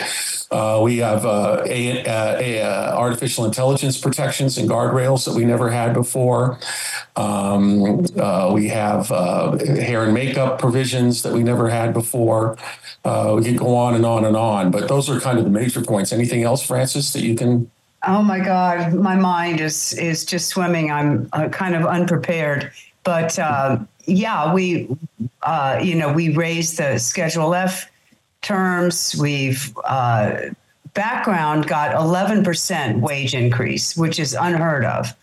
Uh, 0.51 0.79
we 0.83 0.97
have 0.97 1.25
uh, 1.25 1.63
a, 1.65 2.03
a, 2.05 2.61
a 2.61 2.95
artificial 2.95 3.45
intelligence 3.45 3.97
protections 3.97 4.57
and 4.57 4.69
guardrails 4.69 5.25
that 5.25 5.35
we 5.35 5.45
never 5.45 5.69
had 5.69 5.93
before. 5.93 6.59
Um, 7.15 8.05
uh, 8.17 8.51
we 8.53 8.67
have 8.67 9.11
uh, 9.11 9.57
hair 9.57 10.03
and 10.03 10.13
makeup 10.13 10.59
provisions 10.59 11.23
that 11.23 11.33
we 11.33 11.43
never 11.43 11.69
had 11.69 11.93
before. 11.93 12.57
Uh, 13.05 13.35
we 13.37 13.43
could 13.43 13.57
go 13.57 13.75
on 13.75 13.95
and 13.95 14.05
on 14.05 14.25
and 14.25 14.35
on, 14.35 14.71
but 14.71 14.87
those 14.89 15.09
are 15.09 15.19
kind 15.19 15.37
of 15.37 15.45
the 15.45 15.49
major 15.49 15.81
points. 15.81 16.11
Anything 16.11 16.43
else, 16.43 16.65
Frances, 16.65 17.13
that 17.13 17.23
you 17.23 17.35
can? 17.35 17.71
Oh 18.05 18.21
my 18.21 18.39
God, 18.39 18.93
my 18.93 19.15
mind 19.15 19.59
is 19.59 19.93
is 19.93 20.23
just 20.23 20.47
swimming. 20.49 20.91
I'm 20.91 21.29
uh, 21.33 21.49
kind 21.49 21.75
of 21.75 21.85
unprepared, 21.85 22.71
but 23.03 23.37
uh, 23.39 23.79
yeah, 24.05 24.53
we, 24.53 24.87
uh, 25.41 25.79
you 25.81 25.95
know, 25.95 26.11
we 26.11 26.35
raised 26.35 26.77
the 26.77 26.97
Schedule 26.97 27.53
F 27.53 27.89
terms. 28.41 29.15
We've 29.19 29.75
uh, 29.83 30.37
background 30.93 31.67
got 31.67 31.95
11% 31.95 33.01
wage 33.01 33.35
increase, 33.35 33.95
which 33.95 34.19
is 34.19 34.33
unheard 34.33 34.85
of. 34.85 35.13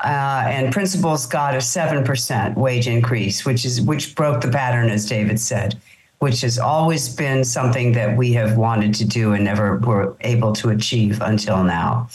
Uh, 0.00 0.44
and 0.46 0.72
principals 0.74 1.24
got 1.24 1.54
a 1.54 1.58
7% 1.58 2.54
wage 2.54 2.86
increase, 2.86 3.46
which 3.46 3.64
is 3.64 3.80
which 3.80 4.14
broke 4.14 4.42
the 4.42 4.50
pattern, 4.50 4.90
as 4.90 5.06
David 5.06 5.40
said, 5.40 5.80
which 6.18 6.40
has 6.40 6.58
always 6.58 7.08
been 7.08 7.44
something 7.44 7.92
that 7.92 8.16
we 8.16 8.32
have 8.32 8.56
wanted 8.56 8.94
to 8.94 9.04
do 9.04 9.32
and 9.32 9.44
never 9.44 9.78
were 9.78 10.16
able 10.20 10.52
to 10.54 10.70
achieve 10.70 11.20
until 11.20 11.62
now. 11.62 12.08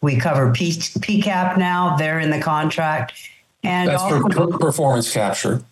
We 0.00 0.16
cover 0.16 0.52
P, 0.52 0.70
PCAP 0.70 1.58
now; 1.58 1.96
they're 1.96 2.18
in 2.18 2.30
the 2.30 2.40
contract, 2.40 3.12
and 3.62 3.88
That's 3.88 4.02
also, 4.02 4.28
for 4.28 4.58
performance 4.58 5.12
capture 5.12 5.62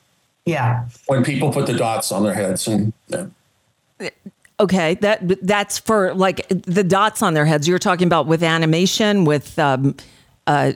yeah, 0.47 0.87
when 1.07 1.25
people 1.25 1.53
put 1.53 1.67
the 1.67 1.75
dots 1.75 2.13
on 2.13 2.25
their 2.25 2.35
heads 2.35 2.67
and. 2.67 2.93
Yeah. 3.09 3.27
Okay, 4.59 4.95
that 4.97 5.47
that's 5.47 5.79
for 5.79 6.13
like 6.13 6.47
the 6.49 6.85
dots 6.85 7.23
on 7.23 7.33
their 7.33 7.47
heads. 7.47 7.67
You're 7.67 7.79
talking 7.79 8.07
about 8.07 8.27
with 8.27 8.43
animation, 8.43 9.25
with 9.25 9.59
um, 9.59 9.95
uh, 10.47 10.73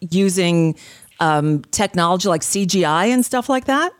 using 0.00 0.76
um, 1.20 1.62
technology 1.70 2.28
like 2.28 2.42
CGI 2.42 3.06
and 3.06 3.24
stuff 3.24 3.48
like 3.48 3.64
that. 3.64 3.92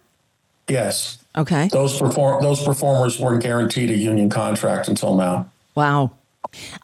Yes, 0.69 1.19
Okay. 1.37 1.69
those 1.69 1.99
perform 1.99 2.43
those 2.43 2.63
performers 2.65 3.19
weren't 3.21 3.43
guaranteed 3.43 3.91
a 3.91 3.97
union 3.97 4.31
contract 4.31 4.89
until 4.89 5.15
now. 5.17 5.51
Wow. 5.75 6.13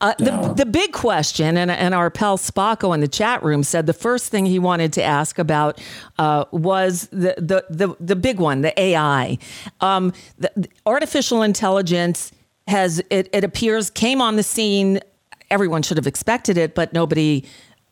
Uh, 0.00 0.12
the, 0.18 0.24
Yeah. 0.26 0.52
the 0.54 0.66
big 0.66 0.92
question, 0.92 1.56
and, 1.56 1.70
and 1.70 1.94
our 1.94 2.10
pal 2.10 2.36
Spacco 2.36 2.92
in 2.94 3.00
the 3.00 3.08
chat 3.08 3.42
room 3.42 3.62
said 3.62 3.86
the 3.86 3.92
first 3.92 4.28
thing 4.30 4.44
he 4.44 4.58
wanted 4.58 4.92
to 4.94 5.02
ask 5.02 5.38
about 5.38 5.80
uh, 6.18 6.44
was 6.50 7.08
the, 7.12 7.34
the, 7.38 7.64
the, 7.70 7.94
the 8.00 8.16
big 8.16 8.38
one, 8.40 8.60
the 8.62 8.78
AI. 8.78 9.38
Um, 9.80 10.12
the, 10.38 10.50
the 10.56 10.68
artificial 10.84 11.42
intelligence 11.42 12.32
has, 12.66 13.00
it, 13.08 13.28
it 13.32 13.44
appears, 13.44 13.88
came 13.88 14.20
on 14.20 14.36
the 14.36 14.42
scene. 14.42 15.00
Everyone 15.48 15.82
should 15.82 15.96
have 15.96 16.08
expected 16.08 16.58
it, 16.58 16.74
but 16.74 16.92
nobody 16.92 17.44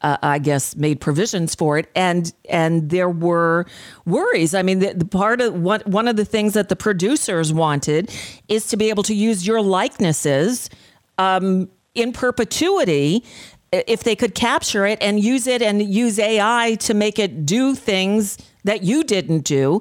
uh, 0.03 0.17
I 0.23 0.39
guess 0.39 0.77
made 0.77 1.01
provisions 1.01 1.55
for 1.55 1.79
it, 1.79 1.91
and 1.95 2.33
and 2.49 2.91
there 2.91 3.11
were 3.11 3.67
worries. 4.07 4.55
I 4.55 4.63
mean, 4.63 4.79
the, 4.79 4.95
the 4.95 5.05
part 5.05 5.41
of 5.41 5.55
what 5.55 5.87
one 5.87 6.09
of 6.09 6.17
the 6.17 6.25
things 6.25 6.55
that 6.55 6.69
the 6.69 6.77
producers 6.77 7.53
wanted 7.53 8.11
is 8.49 8.67
to 8.69 8.77
be 8.77 8.89
able 8.89 9.03
to 9.05 9.15
use 9.15 9.47
your 9.47 9.61
likenesses 9.61 10.71
um, 11.19 11.69
in 11.95 12.13
perpetuity 12.13 13.25
if 13.73 14.03
they 14.03 14.17
could 14.17 14.35
capture 14.35 14.85
it 14.85 14.99
and 15.01 15.23
use 15.23 15.47
it 15.47 15.63
and 15.63 15.83
use 15.83 16.19
AI 16.19 16.77
to 16.81 16.95
make 16.95 17.19
it 17.19 17.47
do 17.47 17.75
things 17.75 18.37
that 18.65 18.83
you 18.83 19.05
didn't 19.05 19.45
do. 19.45 19.81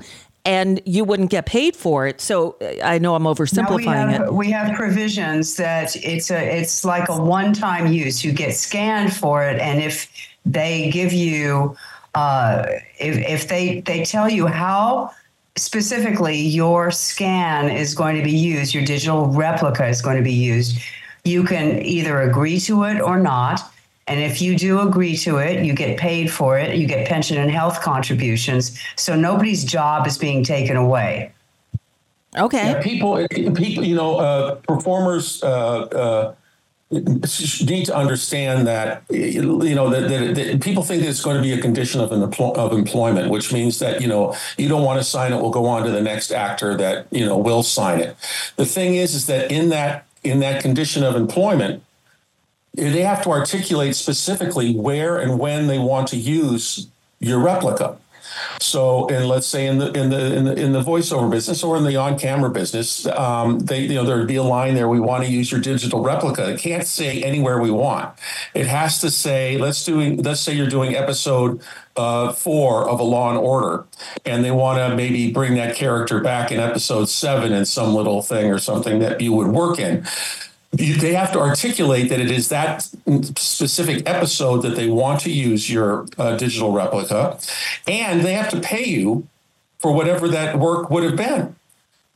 And 0.49 0.81
you 0.85 1.03
wouldn't 1.03 1.29
get 1.29 1.45
paid 1.45 1.75
for 1.75 2.07
it. 2.07 2.19
So 2.19 2.55
I 2.83 2.97
know 2.97 3.13
I'm 3.13 3.21
Now 3.21 3.29
we 3.29 3.35
oversimplifying 3.35 4.09
have, 4.09 4.21
it. 4.21 4.34
we 4.34 4.49
have 4.49 4.76
provisions 4.76 5.57
that 5.57 5.95
it's 5.97 6.32
a 6.32 6.59
it's 6.59 6.84
like 6.84 7.07
a 7.07 7.21
one 7.21 7.53
time 7.53 7.93
use. 7.93 8.24
You 8.26 8.32
get 8.32 8.55
scanned 8.55 9.13
for 9.13 9.43
it, 9.43 9.59
and 9.59 9.80
if 9.80 10.07
they 10.47 10.89
give 10.89 11.13
you, 11.13 11.78
uh, 12.15 12.65
if 12.97 13.15
if 13.17 13.47
they 13.47 13.82
they 13.82 14.03
tell 14.03 14.28
you 14.28 14.47
how 14.47 15.11
specifically 15.55 16.39
your 16.39 16.89
scan 16.89 17.69
is 17.69 17.93
going 17.93 18.15
to 18.15 18.24
be 18.24 18.36
used, 18.53 18.74
your 18.74 18.86
digital 18.86 19.28
replica 19.28 19.88
is 19.88 20.01
going 20.01 20.17
to 20.17 20.24
be 20.24 20.34
used, 20.34 20.80
you 21.26 21.43
can 21.43 21.80
either 21.86 22.21
agree 22.21 22.59
to 22.61 22.86
it 22.86 22.99
or 22.99 23.19
not. 23.19 23.61
And 24.10 24.20
if 24.20 24.41
you 24.41 24.57
do 24.57 24.82
agree 24.82 25.16
to 25.18 25.38
it, 25.38 25.64
you 25.64 25.74
get 25.74 25.97
paid 25.97 26.32
for 26.32 26.57
it. 26.57 26.76
You 26.76 26.88
get 26.88 27.07
pension 27.07 27.38
and 27.38 27.51
health 27.51 27.82
contributions. 27.82 28.80
So 28.95 29.16
nobody's 29.16 29.64
job 29.64 30.07
is 30.07 30.18
being 30.18 30.43
taken 30.43 30.76
away. 30.76 31.32
Okay. 32.38 32.72
Yeah, 32.72 32.82
people, 32.82 33.28
people, 33.30 33.84
you 33.84 33.95
know, 33.95 34.18
uh, 34.18 34.55
performers 34.55 35.43
uh, 35.43 35.47
uh, 35.47 36.36
need 36.91 37.86
to 37.86 37.95
understand 37.95 38.66
that 38.66 39.03
you 39.12 39.76
know 39.76 39.89
that, 39.89 40.10
that, 40.10 40.36
that, 40.36 40.62
people 40.62 40.82
think 40.82 41.03
that 41.03 41.10
it's 41.10 41.24
going 41.24 41.38
to 41.38 41.41
be 41.41 41.53
a 41.53 41.62
condition 41.62 42.01
of, 42.01 42.12
of 42.12 42.74
employment, 42.74 43.30
which 43.30 43.53
means 43.53 43.78
that 43.78 44.01
you 44.01 44.07
know 44.07 44.36
you 44.57 44.68
don't 44.68 44.84
want 44.84 44.99
to 44.99 45.03
sign 45.03 45.32
it, 45.32 45.39
we'll 45.39 45.51
go 45.51 45.68
on 45.68 45.84
to 45.84 45.91
the 45.91 46.01
next 46.01 46.32
actor 46.32 46.76
that 46.78 47.05
you 47.12 47.26
know 47.26 47.38
will 47.38 47.62
sign 47.62 47.99
it. 47.99 48.16
The 48.55 48.66
thing 48.66 48.95
is, 48.95 49.14
is 49.14 49.28
that 49.28 49.51
in 49.51 49.70
that 49.70 50.05
in 50.24 50.39
that 50.39 50.64
condition 50.64 51.03
of 51.03 51.16
employment, 51.16 51.84
they 52.74 53.01
have 53.01 53.24
to 53.24 53.30
articulate 53.32 53.95
specifically 53.95 54.76
where 54.76 55.17
and 55.17 55.39
when 55.39 55.67
they 55.67 55.80
want 55.80 56.07
to 56.09 56.17
use 56.17 56.88
your 57.20 57.39
replica. 57.39 57.97
So, 58.59 59.07
and 59.09 59.28
let's 59.28 59.47
say 59.47 59.65
in 59.65 59.80
the 59.80 59.91
in 59.91 60.09
the 60.09 60.36
in 60.36 60.45
the 60.45 60.53
in 60.55 60.72
the 60.72 60.82
voiceover 60.82 61.30
business 61.30 61.63
or 61.63 61.78
in 61.78 61.84
the 61.84 61.95
on-camera 61.95 62.49
business, 62.51 63.05
um, 63.07 63.59
they 63.59 63.82
you 63.82 63.95
know 63.95 64.05
there'd 64.05 64.28
be 64.28 64.36
a 64.36 64.43
line 64.43 64.76
there. 64.76 64.88
We 64.88 64.99
want 64.99 65.24
to 65.26 65.32
use 65.32 65.51
your 65.51 65.59
digital 65.61 66.01
replica. 66.01 66.51
It 66.51 66.59
can't 66.59 66.86
say 66.86 67.24
anywhere 67.24 67.59
we 67.59 67.72
want. 67.72 68.13
It 68.53 68.67
has 68.67 68.99
to 69.01 69.09
say 69.11 69.57
let's 69.57 69.84
doing 69.84 70.22
let's 70.22 70.41
say 70.41 70.53
you're 70.53 70.70
doing 70.70 70.95
episode 70.95 71.61
uh, 71.97 72.32
four 72.32 72.88
of 72.88 72.99
a 72.99 73.03
Law 73.03 73.30
and 73.30 73.39
Order, 73.39 73.86
and 74.26 74.43
they 74.43 74.51
want 74.51 74.78
to 74.78 74.95
maybe 74.95 75.32
bring 75.32 75.55
that 75.55 75.76
character 75.76 76.22
back 76.22 76.51
in 76.51 76.59
episode 76.59 77.09
seven 77.09 77.51
in 77.51 77.65
some 77.65 77.93
little 77.93 78.22
thing 78.22 78.51
or 78.51 78.59
something 78.59 78.99
that 78.99 79.22
you 79.22 79.34
would 79.34 79.47
work 79.47 79.80
in 79.80 80.05
they 80.72 81.13
have 81.13 81.32
to 81.32 81.39
articulate 81.39 82.09
that 82.09 82.20
it 82.20 82.30
is 82.30 82.49
that 82.49 82.84
specific 83.38 84.07
episode 84.07 84.61
that 84.61 84.76
they 84.76 84.88
want 84.88 85.22
to 85.22 85.32
use 85.32 85.70
your 85.70 86.05
uh, 86.17 86.36
digital 86.38 86.72
replica, 86.72 87.39
and 87.88 88.22
they 88.22 88.34
have 88.34 88.49
to 88.49 88.59
pay 88.59 88.86
you 88.86 89.28
for 89.80 89.93
whatever 89.93 90.28
that 90.28 90.59
work 90.59 90.89
would 90.89 91.03
have 91.03 91.15
been. 91.15 91.55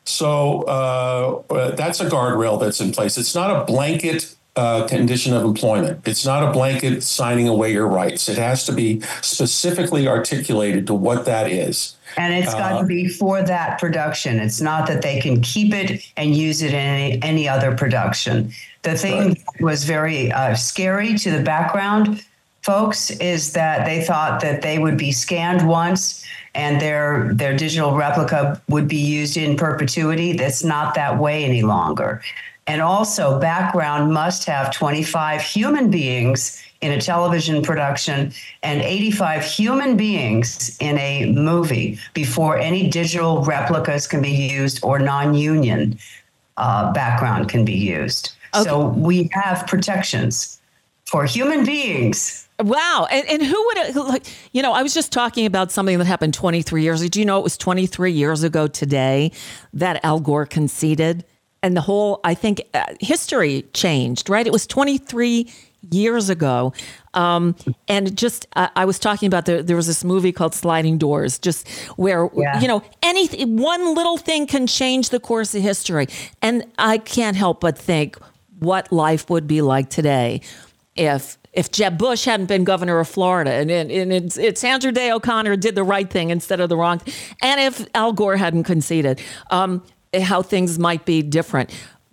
So 0.05 0.63
uh, 0.63 1.41
uh, 1.49 1.71
that's 1.71 1.99
a 1.99 2.09
guardrail 2.09 2.59
that's 2.59 2.81
in 2.81 2.91
place. 2.91 3.17
It's 3.17 3.33
not 3.33 3.61
a 3.61 3.65
blanket 3.65 4.35
uh, 4.55 4.87
condition 4.87 5.33
of 5.33 5.43
employment. 5.43 6.07
It's 6.07 6.25
not 6.25 6.47
a 6.47 6.51
blanket 6.51 7.01
signing 7.01 7.47
away 7.47 7.71
your 7.71 7.87
rights. 7.87 8.29
It 8.29 8.37
has 8.37 8.65
to 8.65 8.71
be 8.71 9.01
specifically 9.21 10.07
articulated 10.07 10.85
to 10.87 10.93
what 10.93 11.25
that 11.25 11.49
is. 11.49 11.95
And 12.17 12.33
it's 12.33 12.53
got 12.53 12.73
uh, 12.73 12.79
to 12.81 12.85
be 12.85 13.07
for 13.07 13.41
that 13.41 13.79
production. 13.79 14.39
It's 14.39 14.61
not 14.61 14.87
that 14.87 15.01
they 15.01 15.19
can 15.19 15.41
keep 15.41 15.73
it 15.73 16.05
and 16.17 16.35
use 16.35 16.61
it 16.61 16.69
in 16.69 16.75
any, 16.75 17.21
any 17.21 17.49
other 17.49 17.75
production. 17.75 18.51
The 18.83 18.95
thing 18.95 19.29
right. 19.29 19.61
was 19.61 19.83
very 19.83 20.31
uh, 20.31 20.55
scary 20.55 21.17
to 21.17 21.31
the 21.31 21.41
background 21.41 22.23
folks 22.63 23.11
is 23.11 23.53
that 23.53 23.85
they 23.85 24.03
thought 24.03 24.41
that 24.41 24.61
they 24.61 24.79
would 24.79 24.97
be 24.97 25.11
scanned 25.11 25.67
once 25.67 26.25
and 26.55 26.79
their 26.81 27.33
their 27.33 27.55
digital 27.55 27.95
replica 27.95 28.61
would 28.69 28.87
be 28.87 28.97
used 28.97 29.37
in 29.37 29.55
perpetuity. 29.57 30.33
That's 30.33 30.63
not 30.63 30.95
that 30.95 31.19
way 31.19 31.43
any 31.43 31.61
longer. 31.61 32.21
And 32.65 32.81
also, 32.81 33.39
background 33.39 34.13
must 34.13 34.45
have 34.45 34.71
25 34.73 35.41
human 35.41 35.91
beings 35.91 36.62
in 36.83 36.91
a 36.91 36.99
television 36.99 37.63
production 37.63 38.31
and 38.61 38.81
85 38.81 39.43
human 39.43 39.95
beings 39.95 40.77
in 40.79 40.97
a 40.97 41.31
movie 41.31 41.97
before 42.13 42.57
any 42.57 42.89
digital 42.89 43.41
replicas 43.43 44.05
can 44.05 44.21
be 44.21 44.31
used 44.31 44.83
or 44.83 44.99
non 44.99 45.33
union 45.33 45.97
uh, 46.57 46.91
background 46.91 47.49
can 47.49 47.63
be 47.63 47.73
used. 47.73 48.33
Okay. 48.53 48.65
So 48.65 48.89
we 48.89 49.29
have 49.31 49.65
protections 49.65 50.61
for 51.05 51.25
human 51.25 51.65
beings. 51.65 52.47
Wow. 52.59 53.07
And, 53.09 53.27
and 53.29 53.41
who 53.41 53.65
would, 53.65 53.95
like, 53.95 54.25
you 54.51 54.61
know, 54.61 54.73
I 54.73 54.83
was 54.83 54.93
just 54.93 55.11
talking 55.11 55.45
about 55.45 55.71
something 55.71 55.97
that 55.97 56.05
happened 56.05 56.33
23 56.33 56.83
years 56.83 57.01
ago. 57.01 57.09
Do 57.09 57.19
you 57.19 57.25
know 57.25 57.39
it 57.39 57.43
was 57.43 57.57
23 57.57 58.11
years 58.11 58.43
ago 58.43 58.67
today 58.67 59.31
that 59.73 60.03
Al 60.03 60.19
Gore 60.19 60.45
conceded? 60.45 61.25
and 61.63 61.77
the 61.77 61.81
whole, 61.81 62.19
I 62.25 62.33
think, 62.33 62.61
uh, 62.73 62.83
history 62.99 63.63
changed, 63.73 64.29
right? 64.29 64.45
It 64.45 64.51
was 64.51 64.67
23 64.67 65.49
years 65.91 66.29
ago. 66.29 66.73
Um, 67.13 67.55
and 67.87 68.15
just, 68.17 68.47
uh, 68.55 68.69
I 68.75 68.85
was 68.85 68.99
talking 68.99 69.27
about 69.27 69.45
the, 69.45 69.61
there 69.61 69.75
was 69.75 69.87
this 69.87 70.03
movie 70.03 70.31
called 70.31 70.53
Sliding 70.53 70.97
Doors, 70.97 71.37
just 71.39 71.67
where, 71.95 72.29
yeah. 72.35 72.59
you 72.59 72.67
know, 72.67 72.83
anything, 73.01 73.57
one 73.57 73.93
little 73.93 74.17
thing 74.17 74.47
can 74.47 74.67
change 74.67 75.09
the 75.09 75.19
course 75.19 75.53
of 75.53 75.61
history. 75.61 76.07
And 76.41 76.65
I 76.77 76.97
can't 76.97 77.37
help 77.37 77.61
but 77.61 77.77
think 77.77 78.17
what 78.59 78.91
life 78.91 79.29
would 79.29 79.47
be 79.47 79.61
like 79.61 79.89
today 79.89 80.41
if 80.95 81.37
if 81.53 81.69
Jeb 81.69 81.99
Bush 81.99 82.25
hadn't 82.25 82.47
been 82.47 82.63
governor 82.63 82.99
of 82.99 83.07
Florida 83.07 83.51
and, 83.51 83.69
and, 83.69 83.91
and 83.91 84.11
it's, 84.11 84.37
it's, 84.37 84.59
Sandra 84.59 84.91
Day 84.91 85.11
O'Connor 85.11 85.55
did 85.57 85.75
the 85.75 85.83
right 85.83 86.09
thing 86.09 86.31
instead 86.31 86.59
of 86.59 86.67
the 86.67 86.75
wrong, 86.75 86.99
and 87.43 87.61
if 87.61 87.85
Al 87.93 88.11
Gore 88.11 88.37
hadn't 88.37 88.63
conceded. 88.63 89.21
Um, 89.51 89.83
how 90.21 90.41
things 90.41 90.77
might 90.77 91.05
be 91.05 91.21
different. 91.21 91.71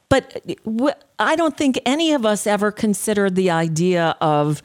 But 0.09 0.43
I 1.21 1.37
don't 1.37 1.57
think 1.57 1.79
any 1.85 2.13
of 2.13 2.25
us 2.25 2.47
ever 2.47 2.73
considered 2.73 3.37
the 3.37 3.51
idea 3.51 4.17
of 4.23 4.63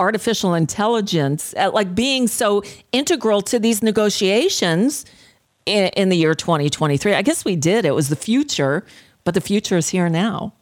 artificial 0.00 0.54
intelligence 0.54 1.54
uh, 1.56 1.70
like 1.72 1.94
being 1.94 2.26
so 2.26 2.64
integral 2.90 3.40
to 3.42 3.58
these 3.58 3.82
negotiations 3.82 5.06
in, 5.66 5.88
in 5.96 6.08
the 6.08 6.16
year 6.16 6.34
2023. 6.34 7.14
I 7.14 7.22
guess 7.22 7.44
we 7.44 7.54
did. 7.54 7.84
It 7.84 7.94
was 7.94 8.08
the 8.08 8.16
future, 8.16 8.84
but 9.24 9.34
the 9.34 9.40
future 9.40 9.76
is 9.76 9.90
here 9.90 10.08
now. 10.08 10.54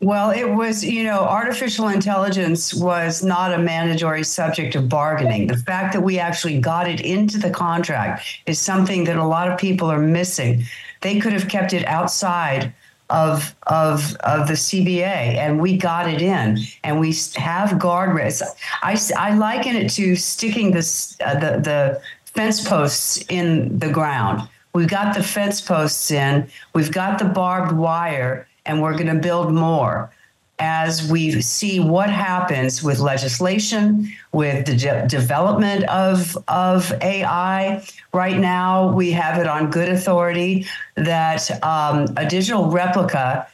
Well, 0.00 0.30
it 0.30 0.54
was, 0.54 0.84
you 0.84 1.02
know, 1.02 1.20
artificial 1.20 1.88
intelligence 1.88 2.72
was 2.72 3.24
not 3.24 3.52
a 3.52 3.58
mandatory 3.58 4.22
subject 4.22 4.74
of 4.76 4.88
bargaining. 4.88 5.48
The 5.48 5.56
fact 5.56 5.92
that 5.92 6.02
we 6.02 6.18
actually 6.18 6.60
got 6.60 6.88
it 6.88 7.00
into 7.00 7.36
the 7.38 7.50
contract 7.50 8.24
is 8.46 8.60
something 8.60 9.04
that 9.04 9.16
a 9.16 9.24
lot 9.24 9.50
of 9.50 9.58
people 9.58 9.90
are 9.90 9.98
missing. 9.98 10.64
They 11.00 11.18
could 11.18 11.32
have 11.32 11.48
kept 11.48 11.72
it 11.72 11.84
outside 11.86 12.72
of 13.10 13.54
of 13.66 14.16
of 14.20 14.48
the 14.48 14.54
CBA, 14.54 15.36
and 15.36 15.60
we 15.60 15.76
got 15.76 16.08
it 16.08 16.20
in, 16.20 16.58
and 16.84 17.00
we 17.00 17.14
have 17.36 17.70
guardrails. 17.70 18.42
I, 18.82 18.98
I 19.16 19.34
liken 19.36 19.76
it 19.76 19.88
to 19.92 20.16
sticking 20.16 20.72
this 20.72 21.16
uh, 21.24 21.34
the 21.34 21.60
the 21.60 22.02
fence 22.24 22.66
posts 22.66 23.24
in 23.28 23.78
the 23.78 23.90
ground. 23.90 24.48
We've 24.74 24.88
got 24.88 25.14
the 25.14 25.22
fence 25.22 25.60
posts 25.60 26.10
in, 26.10 26.46
we've 26.74 26.92
got 26.92 27.18
the 27.18 27.24
barbed 27.24 27.72
wire, 27.72 28.46
and 28.66 28.82
we're 28.82 28.92
going 28.92 29.06
to 29.06 29.20
build 29.20 29.52
more 29.52 30.10
as 30.58 31.10
we 31.10 31.40
see 31.40 31.80
what 31.80 32.10
happens 32.10 32.82
with 32.82 32.98
legislation, 32.98 34.12
with 34.32 34.66
the 34.66 34.76
de- 34.76 35.06
development 35.08 35.84
of, 35.88 36.36
of 36.48 36.92
AI. 37.02 37.82
Right 38.12 38.38
now, 38.38 38.92
we 38.92 39.10
have 39.12 39.40
it 39.40 39.46
on 39.46 39.70
good 39.70 39.88
authority 39.88 40.66
that 40.96 41.50
um, 41.64 42.06
a 42.16 42.28
digital 42.28 42.70
replica 42.70 43.46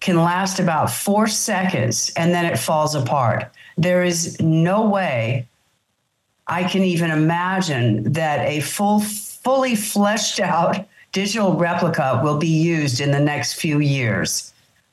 can 0.00 0.16
last 0.16 0.60
about 0.60 0.90
four 0.90 1.26
seconds 1.26 2.12
and 2.16 2.32
then 2.32 2.46
it 2.46 2.58
falls 2.58 2.94
apart. 2.94 3.50
There 3.76 4.02
is 4.02 4.40
no 4.40 4.88
way 4.88 5.46
I 6.46 6.64
can 6.64 6.82
even 6.82 7.10
imagine 7.10 8.12
that 8.12 8.40
a 8.40 8.60
full, 8.60 9.00
fully 9.00 9.76
fleshed 9.76 10.40
out 10.40 10.86
digital 11.12 11.54
replica 11.54 12.20
will 12.22 12.38
be 12.38 12.48
used 12.48 13.00
in 13.00 13.10
the 13.10 13.20
next 13.20 13.54
few 13.54 13.80
years 13.80 14.49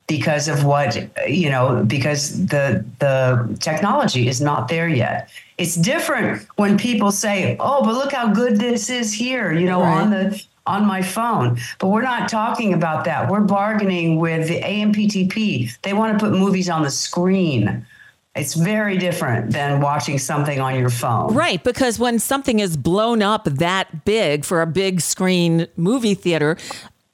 because 0.08 0.48
of 0.48 0.64
what 0.64 0.96
you 1.28 1.48
know 1.48 1.84
because 1.86 2.46
the 2.46 2.84
the 2.98 3.56
technology 3.60 4.26
is 4.26 4.40
not 4.40 4.66
there 4.66 4.88
yet. 4.88 5.30
It's 5.58 5.76
different 5.76 6.44
when 6.56 6.76
people 6.76 7.12
say 7.12 7.56
oh 7.60 7.84
but 7.84 7.92
look 7.94 8.12
how 8.12 8.32
good 8.32 8.56
this 8.56 8.90
is 8.90 9.12
here 9.12 9.52
you 9.52 9.66
know 9.66 9.80
right. 9.80 10.02
on 10.02 10.10
the 10.10 10.44
on 10.66 10.86
my 10.86 11.02
phone. 11.02 11.58
But 11.78 11.88
we're 11.88 12.02
not 12.02 12.28
talking 12.28 12.74
about 12.74 13.04
that. 13.04 13.30
We're 13.30 13.40
bargaining 13.40 14.18
with 14.18 14.48
the 14.48 14.60
AMPTP 14.60 15.80
they 15.82 15.92
want 15.92 16.18
to 16.18 16.24
put 16.24 16.32
movies 16.36 16.68
on 16.68 16.82
the 16.82 16.90
screen. 16.90 17.86
It's 18.34 18.54
very 18.54 18.96
different 18.98 19.52
than 19.52 19.80
watching 19.80 20.18
something 20.18 20.60
on 20.60 20.78
your 20.78 20.90
phone. 20.90 21.34
Right, 21.34 21.62
because 21.64 21.98
when 21.98 22.20
something 22.20 22.60
is 22.60 22.76
blown 22.76 23.20
up 23.20 23.44
that 23.44 24.04
big 24.04 24.44
for 24.44 24.62
a 24.62 24.66
big 24.66 25.00
screen 25.00 25.66
movie 25.76 26.14
theater, 26.14 26.56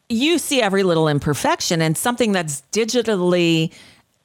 you 0.09 0.39
see 0.39 0.61
every 0.61 0.83
little 0.83 1.09
imperfection 1.09 1.81
and 1.81 1.97
something 1.97 2.33
that's 2.33 2.63
digitally 2.73 3.73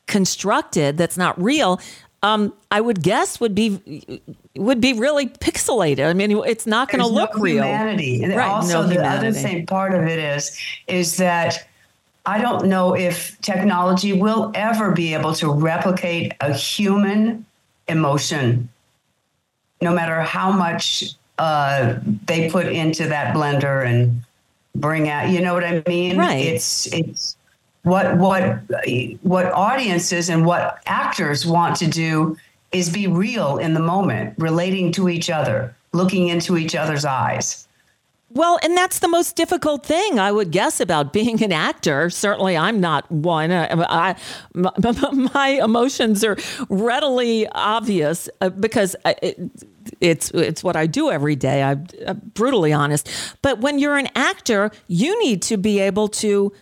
constructed 0.07 0.97
that's 0.97 1.17
not 1.17 1.39
real 1.41 1.79
um, 2.21 2.53
I 2.71 2.81
would 2.81 3.01
guess 3.01 3.39
would 3.39 3.55
be 3.55 4.21
would 4.55 4.81
be 4.81 4.93
really 4.93 5.27
pixelated. 5.27 6.05
I 6.05 6.13
mean, 6.13 6.31
it's 6.45 6.67
not 6.67 6.89
going 6.89 6.99
to 6.99 7.07
look 7.07 7.35
no 7.35 7.41
real. 7.41 7.63
Humanity. 7.63 8.23
And 8.23 8.35
right, 8.35 8.49
also, 8.49 8.81
no 8.81 8.87
the 8.87 8.95
humanity. 8.95 9.27
other 9.27 9.39
thing 9.39 9.65
part 9.65 9.93
of 9.93 10.03
it 10.03 10.19
is 10.19 10.57
is 10.87 11.17
that 11.17 11.67
I 12.25 12.41
don't 12.41 12.67
know 12.67 12.95
if 12.95 13.39
technology 13.41 14.13
will 14.13 14.51
ever 14.53 14.91
be 14.91 15.13
able 15.13 15.33
to 15.35 15.49
replicate 15.51 16.33
a 16.41 16.53
human 16.53 17.45
emotion, 17.87 18.69
no 19.81 19.93
matter 19.93 20.21
how 20.21 20.51
much 20.51 21.05
uh, 21.37 21.95
they 22.25 22.49
put 22.49 22.67
into 22.67 23.07
that 23.07 23.33
blender 23.33 23.85
and 23.85 24.21
bring 24.75 25.09
out. 25.09 25.29
You 25.29 25.41
know 25.41 25.53
what 25.53 25.63
I 25.63 25.83
mean? 25.87 26.17
Right. 26.17 26.45
It's 26.45 26.91
it's 26.93 27.37
what 27.83 28.17
what 28.17 28.59
what 29.21 29.45
audiences 29.53 30.29
and 30.29 30.45
what 30.45 30.81
actors 30.85 31.45
want 31.45 31.75
to 31.77 31.87
do 31.87 32.37
is 32.71 32.89
be 32.89 33.07
real 33.07 33.57
in 33.57 33.73
the 33.73 33.79
moment, 33.79 34.35
relating 34.37 34.91
to 34.93 35.09
each 35.09 35.29
other, 35.29 35.75
looking 35.93 36.27
into 36.27 36.57
each 36.57 36.75
other's 36.75 37.05
eyes. 37.05 37.67
Well, 38.31 38.59
and 38.61 38.77
that's 38.77 38.99
the 38.99 39.07
most 39.07 39.35
difficult 39.35 39.83
thing 39.85 40.19
I 40.19 40.31
would 40.31 40.51
guess 40.51 40.79
about 40.79 41.13
being 41.13 41.41
an 41.43 41.51
actor. 41.51 42.09
Certainly, 42.11 42.57
I'm 42.57 42.79
not 42.79 43.11
one. 43.11 43.51
Uh, 43.51 43.85
I, 43.89 44.15
my, 44.53 44.71
my 45.33 45.47
emotions 45.63 46.23
are 46.23 46.37
readily 46.69 47.47
obvious 47.47 48.29
uh, 48.41 48.49
because 48.49 48.95
uh, 49.03 49.15
it, 49.23 49.39
it's 49.99 50.29
it's 50.31 50.63
what 50.63 50.75
I 50.75 50.85
do 50.85 51.09
every 51.09 51.35
day. 51.35 51.63
I'm 51.63 51.87
brutally 52.35 52.71
honest. 52.71 53.09
But 53.41 53.61
when 53.61 53.79
you're 53.79 53.97
an 53.97 54.09
actor, 54.15 54.69
you 54.87 55.19
need 55.23 55.41
to 55.43 55.57
be 55.57 55.79
able 55.79 56.07
to 56.09 56.53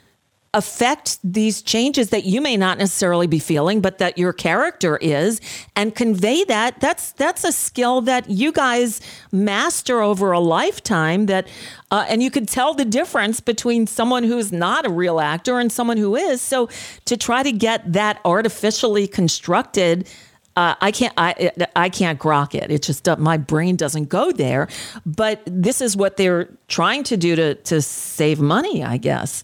affect 0.57 1.19
these 1.23 1.61
changes 1.61 2.09
that 2.09 2.25
you 2.25 2.41
may 2.41 2.57
not 2.57 2.79
necessarily 2.79 3.27
be 3.27 3.37
feeling 3.37 3.79
but 3.79 3.99
that 3.99 4.17
your 4.17 4.33
character 4.33 4.97
is 4.97 5.39
and 5.75 5.93
convey 5.93 6.43
that 6.45 6.79
that's 6.79 7.11
that's 7.11 7.43
a 7.43 7.51
skill 7.51 8.01
that 8.01 8.27
you 8.27 8.51
guys 8.51 8.99
master 9.31 10.01
over 10.01 10.31
a 10.31 10.39
lifetime 10.39 11.27
that 11.27 11.47
uh, 11.91 12.05
and 12.09 12.23
you 12.23 12.31
could 12.31 12.47
tell 12.47 12.73
the 12.73 12.83
difference 12.83 13.39
between 13.39 13.85
someone 13.85 14.23
who's 14.23 14.51
not 14.51 14.83
a 14.83 14.89
real 14.89 15.19
actor 15.19 15.59
and 15.59 15.71
someone 15.71 15.95
who 15.97 16.15
is 16.15 16.41
so 16.41 16.67
to 17.05 17.15
try 17.15 17.43
to 17.43 17.51
get 17.51 17.93
that 17.93 18.19
artificially 18.25 19.07
constructed 19.07 20.09
uh, 20.55 20.73
I 20.81 20.89
can't. 20.89 21.13
I 21.17 21.51
I 21.75 21.89
can't 21.89 22.19
grok 22.19 22.55
it. 22.55 22.71
It 22.71 22.81
just 22.81 23.07
my 23.19 23.37
brain 23.37 23.75
doesn't 23.75 24.09
go 24.09 24.31
there. 24.31 24.67
But 25.05 25.43
this 25.45 25.81
is 25.81 25.95
what 25.95 26.17
they're 26.17 26.49
trying 26.67 27.03
to 27.03 27.15
do 27.15 27.35
to 27.35 27.53
to 27.53 27.79
save 27.79 28.39
money, 28.39 28.83
I 28.83 28.97
guess. 28.97 29.43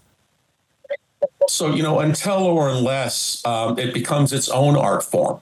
So, 1.48 1.74
you 1.74 1.82
know, 1.82 2.00
until 2.00 2.44
or 2.44 2.68
unless 2.68 3.44
um, 3.44 3.78
it 3.78 3.92
becomes 3.94 4.32
its 4.32 4.48
own 4.48 4.76
art 4.76 5.02
form, 5.02 5.40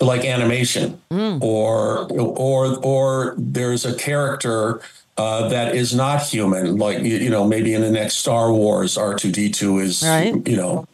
like 0.00 0.24
animation, 0.24 1.00
mm. 1.10 1.42
or 1.42 2.10
or 2.12 2.76
or 2.84 3.34
there's 3.38 3.84
a 3.84 3.94
character 3.96 4.80
uh, 5.18 5.48
that 5.48 5.74
is 5.74 5.94
not 5.94 6.22
human, 6.22 6.76
like 6.76 6.98
you, 6.98 7.16
you, 7.16 7.28
know, 7.28 7.44
maybe 7.44 7.74
in 7.74 7.82
the 7.82 7.90
next 7.90 8.18
Star 8.18 8.52
Wars, 8.52 8.96
R 8.96 9.14
two 9.14 9.32
D 9.32 9.50
two 9.50 9.78
is 9.78 10.02
right. 10.02 10.34
you 10.46 10.56
know, 10.56 10.86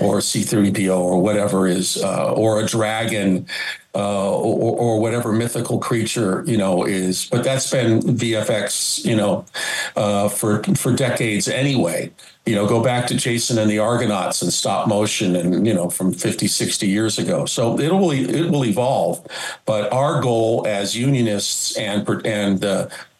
or 0.00 0.20
C 0.20 0.42
three 0.42 0.72
PO 0.72 1.00
or 1.00 1.20
whatever 1.20 1.66
is, 1.66 2.02
uh, 2.02 2.32
or 2.32 2.60
a 2.60 2.66
dragon. 2.66 3.46
Uh, 3.94 4.30
or, 4.30 4.76
or, 4.76 5.00
whatever 5.00 5.32
mythical 5.32 5.78
creature 5.78 6.44
you 6.46 6.58
know 6.58 6.84
is. 6.84 7.30
But 7.30 7.44
that's 7.44 7.70
been 7.70 8.00
VFX, 8.00 9.02
you 9.06 9.16
know, 9.16 9.46
uh, 9.96 10.28
for 10.28 10.62
for 10.74 10.92
decades 10.92 11.48
anyway 11.48 12.12
you 12.46 12.54
know, 12.54 12.66
go 12.66 12.80
back 12.80 13.08
to 13.08 13.16
Jason 13.16 13.58
and 13.58 13.68
the 13.68 13.80
Argonauts 13.80 14.40
and 14.40 14.52
stop 14.52 14.86
motion 14.86 15.34
and, 15.34 15.66
you 15.66 15.74
know, 15.74 15.90
from 15.90 16.12
50, 16.12 16.46
60 16.46 16.86
years 16.86 17.18
ago. 17.18 17.44
So 17.44 17.78
it 17.78 17.92
will, 17.92 18.12
it 18.12 18.50
will 18.50 18.64
evolve. 18.64 19.26
But 19.66 19.92
our 19.92 20.22
goal 20.22 20.64
as 20.66 20.96
unionists 20.96 21.76
and, 21.76 22.08
and, 22.24 22.64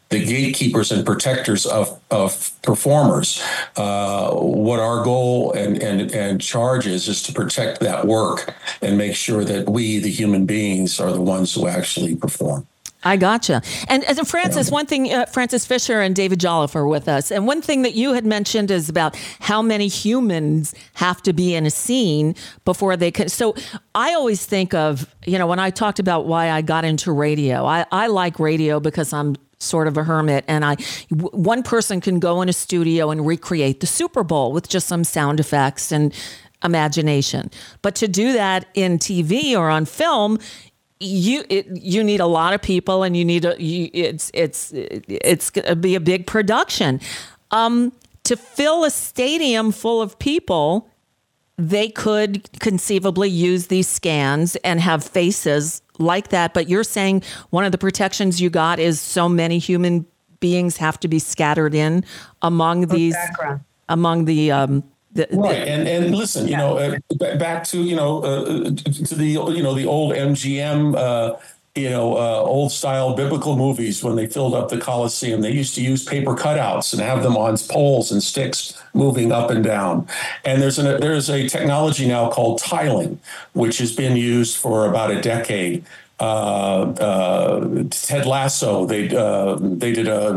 the 0.09 0.25
gatekeepers 0.25 0.93
and 0.93 1.05
protectors 1.05 1.67
of, 1.67 2.01
of 2.11 2.53
performers. 2.63 3.43
Uh, 3.77 4.33
what 4.35 4.79
our 4.79 5.03
goal 5.03 5.53
and, 5.53 5.83
and, 5.83 6.13
and 6.13 6.41
charge 6.41 6.87
is, 6.87 7.09
is 7.09 7.23
to 7.23 7.33
protect 7.33 7.81
that 7.81 8.07
work 8.07 8.55
and 8.83 8.97
make 8.97 9.17
sure 9.17 9.45
that 9.45 9.69
we, 9.69 9.99
the 9.99 10.11
human 10.11 10.47
beings, 10.47 11.01
are 11.01 11.13
the 11.13 11.21
ones 11.21 11.55
who 11.55 11.67
actually 11.67 12.15
perform. 12.15 12.67
I 13.05 13.17
gotcha. 13.17 13.63
And, 13.89 14.03
and 14.05 14.27
Frances, 14.27 14.69
yeah. 14.69 14.75
one 14.75 14.87
thing, 14.87 15.13
uh, 15.13 15.27
Frances 15.27 15.65
Fisher 15.65 16.01
and 16.01 16.15
David 16.15 16.41
Jolliffe 16.41 16.75
are 16.75 16.89
with 16.89 17.09
us. 17.09 17.31
And 17.31 17.47
one 17.47 17.63
thing 17.63 17.83
that 17.83 17.95
you 17.95 18.15
had 18.15 18.27
mentioned 18.27 18.71
is 18.71 18.89
about 18.89 19.17
how 19.39 19.63
many 19.63 19.87
humans 19.87 20.75
have 20.95 21.23
to 21.23 21.33
be 21.33 21.55
in 21.55 21.67
a 21.67 21.71
scene 21.71 22.35
before 22.65 22.97
they 22.97 23.13
can. 23.13 23.29
So 23.29 23.55
I 23.95 24.15
always 24.15 24.45
think 24.45 24.75
of, 24.75 25.15
you 25.25 25.39
know, 25.39 25.47
when 25.47 25.61
I 25.61 25.71
talked 25.71 26.01
about 26.01 26.27
why 26.27 26.51
I 26.51 26.63
got 26.63 26.85
into 26.85 27.13
radio, 27.13 27.65
I, 27.65 27.87
I 27.93 28.09
like 28.09 28.41
radio 28.41 28.81
because 28.81 29.13
I'm 29.13 29.37
sort 29.59 29.89
of 29.89 29.97
a 29.97 30.05
hermit 30.05 30.45
and 30.49 30.65
I 30.65 30.77
one 31.11 31.63
person 31.63 32.01
can 32.01 32.21
go 32.21 32.43
in 32.43 32.49
a 32.49 32.53
studio 32.53 33.11
and 33.11 33.27
recreate 33.27 33.81
the 33.81 33.87
Super 33.87 34.23
Bowl 34.23 34.53
with 34.53 34.69
just 34.69 34.87
some 34.87 35.03
sound 35.03 35.41
effects 35.41 35.91
and 35.91 36.13
imagination. 36.63 37.51
But 37.83 37.95
to 37.97 38.09
do 38.09 38.33
that 38.33 38.67
in 38.75 38.99
TV 38.99 39.57
or 39.57 39.71
on 39.71 39.85
film, 39.87 40.39
you 41.01 41.45
it, 41.49 41.67
you 41.71 42.03
need 42.03 42.21
a 42.21 42.27
lot 42.27 42.55
of 42.55 42.63
people 42.63 43.03
and 43.03 43.17
you 43.17 43.25
need 43.25 43.45
a 43.45 43.61
you, 43.63 43.91
it's 43.93 44.31
it's 44.33 44.73
it's 44.75 45.51
to 45.51 45.77
be 45.77 45.95
a 45.95 46.01
big 46.01 46.27
production 46.27 47.01
um, 47.51 47.93
to 48.25 48.37
fill 48.37 48.85
a 48.85 48.91
stadium 48.91 49.73
full 49.73 50.01
of 50.01 50.19
people 50.19 50.89
they 51.59 51.89
could 51.89 52.49
conceivably 52.61 53.31
use 53.31 53.69
these 53.69 53.89
scans 53.89 54.57
and 54.57 54.81
have 54.81 55.03
faces 55.03 55.83
like 55.99 56.29
that 56.29 56.53
but 56.53 56.69
you're 56.69 56.85
saying 56.85 57.23
one 57.51 57.65
of 57.65 57.73
the 57.73 57.79
protections 57.79 58.41
you 58.41 58.51
got 58.51 58.79
is 58.79 59.01
so 59.01 59.29
many 59.29 59.59
human 59.59 60.05
beings 60.41 60.77
have 60.77 61.01
to 61.01 61.09
be 61.09 61.19
scattered 61.19 61.75
in 61.75 62.05
among 62.43 62.87
these 62.87 63.15
background. 63.15 63.61
among 63.89 64.25
the 64.27 64.51
um, 64.51 64.85
the, 65.13 65.27
right, 65.33 65.67
and 65.67 65.89
and 65.89 66.15
listen, 66.15 66.47
you 66.47 66.57
know, 66.57 66.77
uh, 66.77 67.37
back 67.37 67.65
to 67.65 67.83
you 67.83 67.97
know 67.97 68.23
uh, 68.23 68.65
to 69.09 69.15
the 69.15 69.27
you 69.27 69.63
know 69.63 69.75
the 69.75 69.87
old 69.87 70.13
MGM. 70.13 70.95
Uh, 70.95 71.37
you 71.77 71.91
know, 71.91 72.17
uh, 72.17 72.41
old 72.41 72.73
style 72.73 73.15
biblical 73.15 73.57
movies 73.57 74.03
when 74.03 74.17
they 74.17 74.27
filled 74.27 74.55
up 74.55 74.69
the 74.69 74.79
Coliseum. 74.79 75.43
They 75.43 75.53
used 75.53 75.75
to 75.75 75.83
use 75.83 76.05
paper 76.05 76.35
cutouts 76.35 76.93
and 76.93 77.03
have 77.03 77.23
them 77.23 77.37
on 77.37 77.57
poles 77.69 78.11
and 78.11 78.23
sticks 78.23 78.81
moving 78.95 79.31
up 79.31 79.51
and 79.51 79.63
down. 79.63 80.09
And 80.45 80.63
there's 80.63 80.79
a 80.79 80.99
there's 80.99 81.29
a 81.29 81.49
technology 81.49 82.09
now 82.09 82.31
called 82.31 82.59
tiling, 82.59 83.21
which 83.53 83.79
has 83.79 83.95
been 83.95 84.17
used 84.17 84.57
for 84.57 84.89
about 84.89 85.11
a 85.11 85.21
decade 85.21 85.85
Ted 87.91 88.25
Lasso. 88.25 88.87
They 88.87 89.15
uh, 89.15 89.57
they 89.61 89.93
did 89.93 90.09
a 90.09 90.29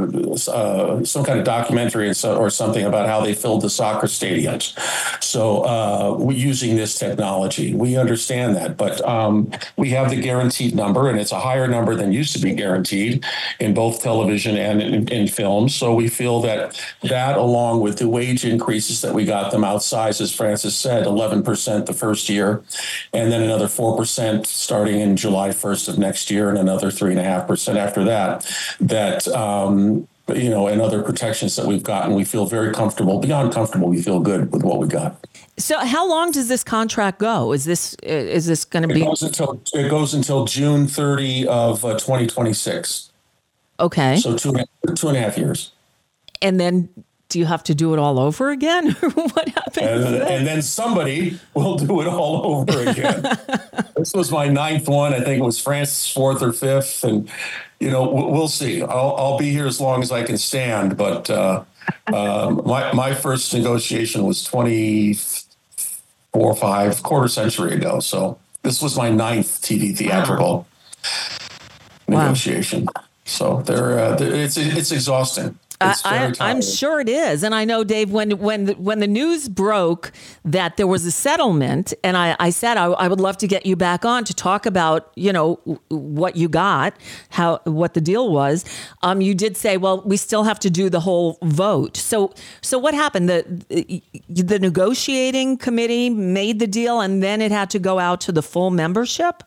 uh, 0.51 1.05
some 1.05 1.23
kind 1.23 1.39
of 1.39 1.45
documentary 1.45 2.09
or 2.09 2.49
something 2.49 2.85
about 2.85 3.07
how 3.07 3.21
they 3.21 3.33
filled 3.33 3.61
the 3.61 3.69
soccer 3.69 4.07
stadiums. 4.07 4.77
So 5.23 5.61
uh, 5.63 6.17
we're 6.19 6.33
using 6.33 6.75
this 6.75 6.99
technology. 6.99 7.73
We 7.73 7.95
understand 7.95 8.57
that, 8.57 8.75
but 8.75 8.99
um, 9.07 9.51
we 9.77 9.91
have 9.91 10.09
the 10.09 10.19
guaranteed 10.19 10.75
number, 10.75 11.09
and 11.09 11.17
it's 11.17 11.31
a 11.31 11.39
higher 11.39 11.67
number 11.67 11.95
than 11.95 12.11
used 12.11 12.33
to 12.33 12.39
be 12.39 12.53
guaranteed 12.53 13.23
in 13.61 13.73
both 13.73 14.03
television 14.03 14.57
and 14.57 14.81
in, 14.81 15.07
in 15.07 15.27
films. 15.27 15.75
So 15.75 15.95
we 15.95 16.09
feel 16.09 16.41
that 16.41 16.77
that, 17.03 17.37
along 17.37 17.79
with 17.79 17.99
the 17.99 18.09
wage 18.09 18.43
increases 18.43 18.99
that 19.01 19.13
we 19.13 19.23
got 19.23 19.51
them 19.51 19.61
outsized, 19.61 20.19
as 20.19 20.35
Frances 20.35 20.75
said, 20.75 21.05
eleven 21.05 21.41
percent 21.41 21.85
the 21.85 21.93
first 21.93 22.27
year, 22.27 22.63
and 23.13 23.31
then 23.31 23.43
another 23.43 23.69
four 23.69 23.95
percent 23.95 24.45
starting 24.45 24.99
in 24.99 25.15
July 25.15 25.53
first 25.53 25.68
1st 25.69 25.89
of 25.89 25.97
next 25.97 26.31
year 26.31 26.49
and 26.49 26.57
another 26.57 26.87
3.5% 26.87 27.75
after 27.75 28.03
that, 28.03 28.45
that, 28.79 29.27
um, 29.29 30.07
you 30.27 30.49
know, 30.49 30.67
and 30.67 30.81
other 30.81 31.01
protections 31.01 31.55
that 31.55 31.65
we've 31.65 31.83
gotten, 31.83 32.13
we 32.13 32.23
feel 32.23 32.45
very 32.45 32.73
comfortable. 32.73 33.19
Beyond 33.19 33.53
comfortable, 33.53 33.89
we 33.89 34.01
feel 34.01 34.19
good 34.19 34.51
with 34.51 34.63
what 34.63 34.79
we 34.79 34.87
got. 34.87 35.25
So, 35.57 35.77
how 35.79 36.07
long 36.07 36.31
does 36.31 36.47
this 36.47 36.63
contract 36.63 37.19
go? 37.19 37.51
Is 37.51 37.65
this 37.65 37.95
is 38.03 38.45
this 38.45 38.63
going 38.63 38.87
to 38.87 38.93
be? 38.93 39.01
It 39.01 39.05
goes 39.05 39.23
until 39.23 39.61
it 39.73 39.89
goes 39.89 40.13
until 40.13 40.45
June 40.45 40.87
30 40.87 41.47
of 41.47 41.83
uh, 41.83 41.93
2026. 41.93 43.11
Okay. 43.79 44.17
So 44.17 44.37
two 44.37 44.53
two 44.95 45.07
and 45.07 45.17
a 45.17 45.19
half 45.19 45.37
years. 45.37 45.71
And 46.41 46.59
then 46.59 46.89
do 47.29 47.37
you 47.37 47.45
have 47.45 47.63
to 47.63 47.75
do 47.75 47.93
it 47.93 47.99
all 47.99 48.19
over 48.19 48.49
again? 48.49 48.91
what 49.13 49.49
happens? 49.49 50.05
And, 50.05 50.15
and, 50.15 50.47
then 50.47 50.63
somebody 50.63 51.39
will 51.53 51.77
do 51.77 52.01
it 52.01 52.07
all 52.07 52.41
over 52.57 52.89
again. 52.89 53.21
this 53.95 54.13
was 54.13 54.31
my 54.31 54.47
ninth 54.47 54.87
one. 54.87 55.13
I 55.13 55.21
think 55.21 55.39
it 55.39 55.45
was 55.45 55.59
France's 55.59 56.11
fourth 56.11 56.41
or 56.41 56.51
fifth. 56.51 57.03
And, 57.03 57.29
you 57.79 57.91
know, 57.91 58.09
we'll 58.09 58.47
see. 58.47 58.81
I'll, 58.81 59.15
I'll 59.15 59.37
be 59.37 59.51
here 59.51 59.67
as 59.67 59.79
long 59.79 60.01
as 60.01 60.11
I 60.11 60.23
can 60.23 60.39
stand. 60.39 60.97
But 60.97 61.29
uh, 61.29 61.63
um, 62.07 62.63
my, 62.65 62.91
my 62.93 63.13
first 63.13 63.53
negotiation 63.53 64.25
was 64.25 64.43
24, 64.43 65.45
or 66.33 66.55
five, 66.55 67.03
quarter 67.03 67.27
century 67.27 67.75
ago. 67.75 67.99
So 67.99 68.39
this 68.63 68.81
was 68.81 68.97
my 68.97 69.11
ninth 69.11 69.61
TV 69.61 69.95
theatrical 69.95 70.67
wow. 72.07 72.23
negotiation. 72.23 72.85
Wow. 72.85 73.03
So 73.25 73.61
they're, 73.61 73.99
uh, 73.99 74.15
they're, 74.15 74.33
it's, 74.33 74.57
it's 74.57 74.91
exhausting. 74.91 75.59
I, 75.81 76.33
am 76.41 76.61
sure 76.61 76.99
it 76.99 77.07
is, 77.07 77.41
and 77.43 77.55
I 77.55 77.63
know 77.63 77.83
Dave. 77.83 78.11
When 78.11 78.31
when 78.31 78.65
the, 78.65 78.73
when 78.73 78.99
the 78.99 79.07
news 79.07 79.47
broke 79.47 80.11
that 80.43 80.75
there 80.75 80.87
was 80.87 81.05
a 81.05 81.11
settlement, 81.11 81.93
and 82.03 82.17
I, 82.17 82.35
I 82.39 82.49
said 82.49 82.75
I, 82.75 82.85
I, 82.85 83.07
would 83.07 83.21
love 83.21 83.37
to 83.37 83.47
get 83.47 83.65
you 83.65 83.77
back 83.77 84.03
on 84.03 84.25
to 84.25 84.33
talk 84.33 84.65
about 84.65 85.11
you 85.15 85.31
know 85.31 85.55
what 85.87 86.35
you 86.35 86.49
got, 86.49 86.95
how 87.29 87.61
what 87.63 87.93
the 87.93 88.01
deal 88.01 88.31
was. 88.31 88.65
Um, 89.03 89.21
you 89.21 89.33
did 89.33 89.55
say, 89.55 89.77
well, 89.77 90.01
we 90.01 90.17
still 90.17 90.43
have 90.43 90.59
to 90.61 90.69
do 90.69 90.89
the 90.89 90.99
whole 90.99 91.37
vote. 91.43 91.95
So 91.95 92.33
so 92.61 92.77
what 92.77 92.93
happened? 92.93 93.29
The 93.29 94.01
the 94.27 94.59
negotiating 94.59 95.57
committee 95.57 96.09
made 96.09 96.59
the 96.59 96.67
deal, 96.67 96.99
and 96.99 97.23
then 97.23 97.41
it 97.41 97.51
had 97.51 97.69
to 97.69 97.79
go 97.79 97.99
out 97.99 98.19
to 98.21 98.33
the 98.33 98.43
full 98.43 98.69
membership. 98.69 99.43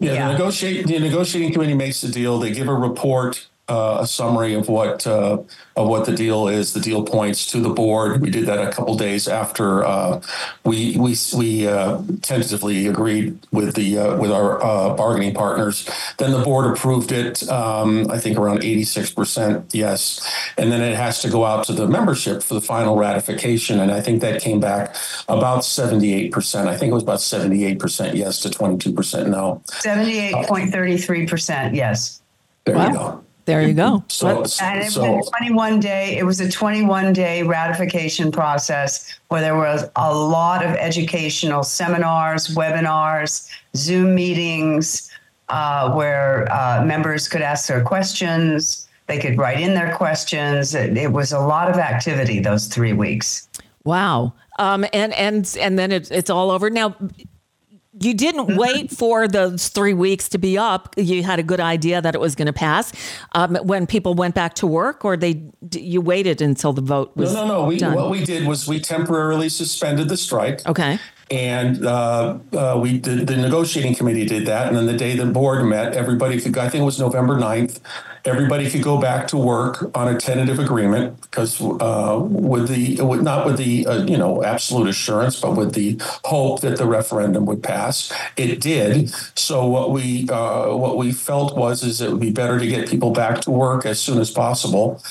Yeah, 0.00 0.12
yeah. 0.12 0.26
The, 0.28 0.32
negotiate, 0.32 0.86
the 0.86 0.98
negotiating 0.98 1.52
committee 1.52 1.74
makes 1.74 2.00
the 2.00 2.08
deal. 2.08 2.38
They 2.38 2.52
give 2.52 2.68
a 2.68 2.74
report 2.74 3.48
uh, 3.68 3.98
a 4.00 4.06
summary 4.06 4.54
of 4.54 4.68
what 4.68 5.06
uh, 5.06 5.38
of 5.76 5.88
what 5.88 6.06
the 6.06 6.12
deal 6.14 6.48
is, 6.48 6.72
the 6.72 6.80
deal 6.80 7.04
points 7.04 7.46
to 7.46 7.60
the 7.60 7.68
board. 7.68 8.20
We 8.20 8.30
did 8.30 8.46
that 8.46 8.58
a 8.66 8.70
couple 8.72 8.96
days 8.96 9.28
after 9.28 9.84
uh, 9.84 10.20
we 10.64 10.96
we 10.96 11.14
we 11.36 11.66
uh, 11.68 12.02
tentatively 12.22 12.86
agreed 12.86 13.38
with 13.52 13.74
the 13.74 13.98
uh, 13.98 14.16
with 14.16 14.32
our 14.32 14.62
uh, 14.64 14.94
bargaining 14.94 15.34
partners. 15.34 15.88
Then 16.18 16.32
the 16.32 16.40
board 16.40 16.66
approved 16.74 17.12
it. 17.12 17.48
Um, 17.48 18.10
I 18.10 18.18
think 18.18 18.38
around 18.38 18.64
eighty 18.64 18.84
six 18.84 19.10
percent 19.12 19.66
yes, 19.74 20.20
and 20.56 20.72
then 20.72 20.80
it 20.80 20.96
has 20.96 21.20
to 21.22 21.30
go 21.30 21.44
out 21.44 21.64
to 21.66 21.72
the 21.72 21.86
membership 21.86 22.42
for 22.42 22.54
the 22.54 22.60
final 22.62 22.96
ratification. 22.96 23.80
And 23.80 23.92
I 23.92 24.00
think 24.00 24.20
that 24.22 24.40
came 24.40 24.60
back 24.60 24.96
about 25.28 25.64
seventy 25.64 26.14
eight 26.14 26.32
percent. 26.32 26.68
I 26.68 26.76
think 26.76 26.90
it 26.90 26.94
was 26.94 27.02
about 27.02 27.20
seventy 27.20 27.64
eight 27.64 27.78
percent 27.78 28.16
yes 28.16 28.40
to 28.40 28.50
twenty 28.50 28.78
two 28.78 28.92
percent 28.92 29.28
no. 29.28 29.62
Seventy 29.66 30.18
eight 30.18 30.46
point 30.46 30.72
thirty 30.72 30.96
three 30.96 31.26
percent 31.26 31.74
yes. 31.74 32.22
There 32.64 32.74
Wow. 32.76 32.86
you 32.88 32.92
go. 32.94 33.24
There 33.48 33.62
you 33.62 33.72
go. 33.72 34.04
So, 34.08 34.44
And 34.60 34.82
it 34.82 34.90
so 34.90 35.16
was 35.16 35.26
a 35.26 35.30
21 35.30 35.80
day, 35.80 36.18
it 36.18 36.24
was 36.24 36.38
a 36.38 36.50
21 36.50 37.14
day 37.14 37.42
ratification 37.42 38.30
process 38.30 39.18
where 39.28 39.40
there 39.40 39.56
was 39.56 39.88
a 39.96 40.14
lot 40.14 40.62
of 40.62 40.72
educational 40.72 41.62
seminars, 41.62 42.48
webinars, 42.48 43.48
Zoom 43.74 44.14
meetings, 44.14 45.10
uh, 45.48 45.94
where 45.94 46.46
uh, 46.52 46.84
members 46.84 47.26
could 47.26 47.40
ask 47.40 47.68
their 47.68 47.82
questions. 47.82 48.86
They 49.06 49.18
could 49.18 49.38
write 49.38 49.60
in 49.60 49.72
their 49.72 49.96
questions. 49.96 50.74
It, 50.74 50.98
it 50.98 51.10
was 51.10 51.32
a 51.32 51.40
lot 51.40 51.70
of 51.70 51.76
activity 51.76 52.40
those 52.40 52.66
three 52.66 52.92
weeks. 52.92 53.48
Wow. 53.84 54.34
Um, 54.58 54.84
and 54.92 55.14
and 55.14 55.56
and 55.58 55.78
then 55.78 55.90
it's 55.90 56.10
it's 56.10 56.28
all 56.28 56.50
over. 56.50 56.68
Now, 56.68 56.94
you 58.00 58.14
didn't 58.14 58.56
wait 58.56 58.90
for 58.90 59.28
those 59.28 59.68
three 59.68 59.94
weeks 59.94 60.28
to 60.30 60.38
be 60.38 60.56
up. 60.58 60.94
You 60.96 61.22
had 61.22 61.38
a 61.38 61.42
good 61.42 61.60
idea 61.60 62.00
that 62.00 62.14
it 62.14 62.20
was 62.20 62.34
going 62.34 62.46
to 62.46 62.52
pass 62.52 62.92
um, 63.32 63.56
when 63.56 63.86
people 63.86 64.14
went 64.14 64.34
back 64.34 64.54
to 64.54 64.66
work, 64.66 65.04
or 65.04 65.16
they 65.16 65.42
you 65.74 66.00
waited 66.00 66.40
until 66.40 66.72
the 66.72 66.82
vote 66.82 67.16
was 67.16 67.34
no, 67.34 67.46
no, 67.46 67.62
no. 67.62 67.64
We 67.66 67.78
done. 67.78 67.94
what 67.94 68.10
we 68.10 68.24
did 68.24 68.46
was 68.46 68.68
we 68.68 68.80
temporarily 68.80 69.48
suspended 69.48 70.08
the 70.08 70.16
strike. 70.16 70.66
okay. 70.66 70.98
And 71.30 71.84
uh, 71.84 72.38
uh, 72.52 72.78
we 72.80 72.98
did, 72.98 73.26
the 73.26 73.36
negotiating 73.36 73.94
committee 73.94 74.24
did 74.24 74.46
that. 74.46 74.68
And 74.68 74.76
then 74.76 74.86
the 74.86 74.96
day 74.96 75.14
the 75.14 75.26
board 75.26 75.64
met, 75.66 75.94
everybody 75.94 76.40
could, 76.40 76.56
I 76.56 76.68
think 76.68 76.82
it 76.82 76.84
was 76.84 76.98
November 76.98 77.34
9th, 77.36 77.80
everybody 78.24 78.70
could 78.70 78.82
go 78.82 78.98
back 78.98 79.28
to 79.28 79.36
work 79.36 79.90
on 79.94 80.08
a 80.14 80.18
tentative 80.18 80.58
agreement 80.58 81.20
because 81.20 81.60
uh, 81.60 82.18
with 82.20 82.68
the, 82.68 83.02
with, 83.02 83.22
not 83.22 83.44
with 83.44 83.58
the, 83.58 83.86
uh, 83.86 84.04
you 84.06 84.16
know, 84.16 84.42
absolute 84.42 84.88
assurance, 84.88 85.38
but 85.38 85.54
with 85.54 85.74
the 85.74 86.00
hope 86.24 86.62
that 86.62 86.78
the 86.78 86.86
referendum 86.86 87.44
would 87.44 87.62
pass. 87.62 88.10
It 88.36 88.60
did. 88.60 89.10
So 89.38 89.66
what 89.66 89.90
we, 89.90 90.28
uh, 90.30 90.74
what 90.74 90.96
we 90.96 91.12
felt 91.12 91.56
was, 91.56 91.82
is 91.82 92.00
it 92.00 92.10
would 92.10 92.20
be 92.20 92.30
better 92.30 92.58
to 92.58 92.66
get 92.66 92.88
people 92.88 93.10
back 93.10 93.42
to 93.42 93.50
work 93.50 93.84
as 93.84 94.00
soon 94.00 94.18
as 94.18 94.30
possible 94.30 95.02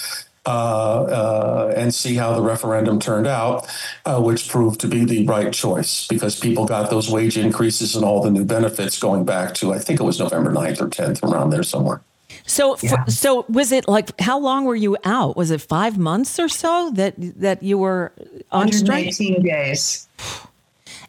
uh, 0.47 1.03
uh, 1.03 1.73
and 1.75 1.93
see 1.93 2.15
how 2.15 2.33
the 2.33 2.41
referendum 2.41 2.99
turned 2.99 3.27
out, 3.27 3.67
uh, 4.05 4.19
which 4.21 4.47
proved 4.47 4.79
to 4.79 4.87
be 4.87 5.03
the 5.03 5.25
right 5.25 5.51
choice 5.51 6.07
because 6.07 6.39
people 6.39 6.65
got 6.65 6.89
those 6.89 7.09
wage 7.09 7.37
increases 7.37 7.95
and 7.97 8.05
all 8.05 8.23
the 8.23 8.31
new 8.31 8.45
benefits 8.45 8.97
going 8.97 9.25
back 9.25 9.53
to, 9.55 9.73
I 9.73 9.79
think 9.79 9.99
it 9.99 10.03
was 10.03 10.19
November 10.19 10.51
9th 10.53 10.79
or 10.79 10.87
10th, 10.87 11.21
around 11.21 11.49
there 11.49 11.63
somewhere. 11.63 12.01
So 12.45 12.75
f- 12.75 13.09
so 13.09 13.45
was 13.49 13.73
it 13.73 13.89
like 13.89 14.17
how 14.21 14.39
long 14.39 14.63
were 14.63 14.75
you 14.75 14.95
out? 15.03 15.35
Was 15.35 15.51
it 15.51 15.59
five 15.59 15.97
months 15.97 16.39
or 16.39 16.47
so 16.47 16.91
that 16.93 17.15
that 17.17 17.61
you 17.61 17.77
were 17.77 18.13
on 18.53 18.71
strike? 18.71 19.07
118 19.07 19.43
days. 19.43 20.07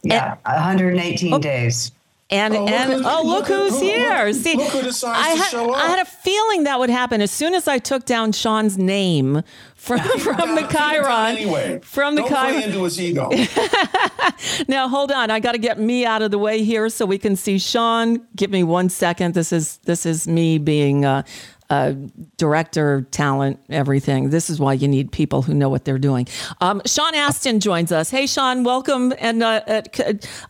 Yeah, 0.03 0.35
118 0.47 1.41
days. 1.41 1.93
And 2.31 2.55
Oh, 2.55 2.61
look 2.65 2.71
and 2.71 2.93
who- 2.93 3.03
oh 3.09 3.23
look, 3.25 3.25
look 3.25 3.47
who- 3.49 3.55
who's 3.65 3.73
look- 3.73 3.83
here! 3.83 4.27
look- 4.27 4.35
See, 4.35 4.55
look 4.57 4.69
who 4.69 4.83
decides 4.83 5.19
I 5.19 5.33
to 5.35 5.39
had 5.43 5.51
show 5.51 5.73
I 5.73 5.87
had 5.87 5.99
a 6.01 6.05
feeling 6.05 6.65
that 6.65 6.79
would 6.79 6.91
happen 6.91 7.23
as 7.23 7.31
soon 7.31 7.55
as 7.55 7.67
I 7.67 7.79
took 7.79 8.05
down 8.05 8.33
Sean's 8.33 8.77
name 8.77 9.43
from 9.75 10.01
from 10.01 10.55
the 10.55 10.61
Down- 10.61 10.69
keep 10.69 10.71
it 10.71 10.73
down 10.75 11.05
Chiron. 11.05 11.37
Anyway, 11.37 11.81
From 11.83 12.15
the 12.17 12.23
Don't 12.23 12.31
Chiron. 12.31 12.63
into 12.65 12.85
his 12.85 13.01
ego. 13.01 13.31
Now 14.69 14.89
hold 14.89 15.11
on, 15.11 15.31
I 15.31 15.41
got 15.41 15.53
to 15.53 15.59
get 15.59 15.79
me 15.79 16.05
out 16.05 16.21
of 16.23 16.31
the 16.31 16.39
way 16.39 16.63
here 16.63 16.89
so 16.91 17.07
we 17.07 17.17
can 17.19 17.35
see 17.37 17.59
Sean. 17.59 18.21
Give 18.37 18.51
me 18.51 18.63
one 18.63 18.89
second. 18.89 19.35
This 19.35 19.53
is 19.53 19.79
this 19.85 20.05
is 20.07 20.29
me 20.29 20.59
being. 20.59 21.05
Uh, 21.05 21.23
uh, 21.71 21.93
director, 22.39 23.07
talent, 23.11 23.61
everything. 23.69 24.31
This 24.31 24.49
is 24.49 24.59
why 24.59 24.73
you 24.73 24.89
need 24.89 25.13
people 25.13 25.43
who 25.43 25.53
know 25.53 25.69
what 25.69 25.85
they're 25.85 25.99
doing. 25.99 26.27
Um, 26.63 26.81
Sean 26.87 27.15
Astin 27.15 27.61
joins 27.61 27.93
us. 27.93 28.09
Hey, 28.09 28.27
Sean, 28.27 28.65
welcome. 28.65 29.13
And 29.19 29.43
uh, 29.43 29.83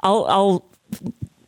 I'll, 0.01 0.25
I'll 0.27 0.71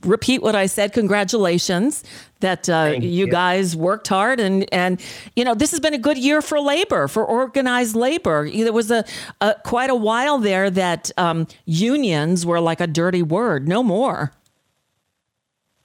repeat 0.03 0.43
what 0.43 0.55
I 0.55 0.67
said. 0.67 0.93
Congratulations 0.93 2.05
that 2.41 2.69
uh, 2.69 2.97
you, 2.99 3.29
guys 3.29 3.77
worked 3.77 4.09
hard 4.09 4.41
and 4.41 4.73
and 4.73 5.01
you 5.37 5.45
know 5.45 5.55
this 5.55 5.71
has 5.71 5.81
been 5.81 5.95
a 5.95 5.99
good 5.99 6.17
year 6.17 6.41
for 6.41 6.59
labor 6.59 7.07
for 7.07 7.25
organized 7.25 7.95
labor. 7.95 8.51
There 8.51 8.73
was 8.73 8.91
a, 8.91 9.05
a 9.41 9.55
quite 9.65 9.91
a 9.91 9.95
while 9.95 10.39
there 10.39 10.71
that 10.71 11.11
um, 11.19 11.47
unions 11.67 12.47
were 12.47 12.61
like 12.61 12.81
a 12.81 12.87
dirty 12.87 13.23
word. 13.23 13.69
No 13.69 13.83
more. 13.83 14.33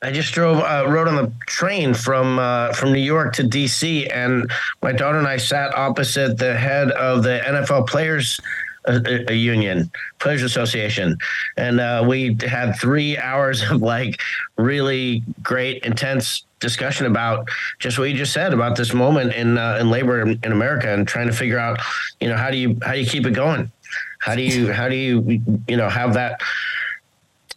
I 0.01 0.11
just 0.11 0.34
drove, 0.34 0.59
uh, 0.59 0.86
rode 0.88 1.07
on 1.07 1.16
the 1.16 1.32
train 1.47 1.93
from 1.93 2.38
uh, 2.38 2.74
from 2.74 2.93
New 2.93 2.99
York 2.99 3.34
to 3.36 3.43
D.C. 3.43 4.07
and 4.07 4.51
my 4.84 4.91
daughter 4.91 5.18
and 5.18 5.28
I 5.28 5.38
sat 5.38 5.76
opposite 5.76 6.38
the 6.38 6.55
head 6.55 6.91
of 6.91 7.24
the 7.24 7.41
NFL 7.43 7.88
Players 7.88 8.39
uh, 8.88 8.99
uh, 9.29 9.31
Union, 9.31 9.91
Players 10.19 10.43
Association, 10.43 11.17
and 11.57 11.79
uh, 11.79 12.03
we 12.07 12.38
had 12.47 12.73
three 12.73 13.17
hours 13.17 13.61
of 13.63 13.81
like 13.81 14.21
really 14.57 15.23
great, 15.41 15.83
intense 15.83 16.45
discussion 16.59 17.05
about 17.05 17.47
just 17.79 17.99
what 17.99 18.09
you 18.09 18.15
just 18.15 18.33
said 18.33 18.53
about 18.53 18.75
this 18.75 18.93
moment 18.93 19.33
in 19.33 19.57
uh, 19.57 19.77
in 19.79 19.89
labor 19.89 20.21
in, 20.21 20.39
in 20.43 20.51
America 20.51 20.93
and 20.93 21.07
trying 21.07 21.27
to 21.27 21.33
figure 21.33 21.59
out, 21.59 21.79
you 22.19 22.29
know, 22.29 22.36
how 22.36 22.49
do 22.49 22.57
you 22.57 22.77
how 22.83 22.93
do 22.93 22.99
you 22.99 23.07
keep 23.07 23.25
it 23.25 23.31
going? 23.31 23.71
How 24.19 24.36
do 24.36 24.41
you 24.41 24.71
how 24.71 24.89
do 24.89 24.95
you 24.95 25.41
you 25.67 25.77
know 25.77 25.89
have 25.89 26.13
that 26.15 26.41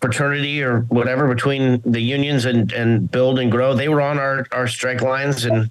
fraternity 0.00 0.62
or 0.62 0.80
whatever 0.82 1.28
between 1.28 1.82
the 1.84 2.00
unions 2.00 2.44
and, 2.44 2.72
and 2.72 3.10
build 3.10 3.38
and 3.38 3.50
grow. 3.50 3.74
They 3.74 3.88
were 3.88 4.00
on 4.00 4.18
our, 4.18 4.46
our 4.52 4.68
strike 4.68 5.02
lines 5.02 5.44
and 5.44 5.70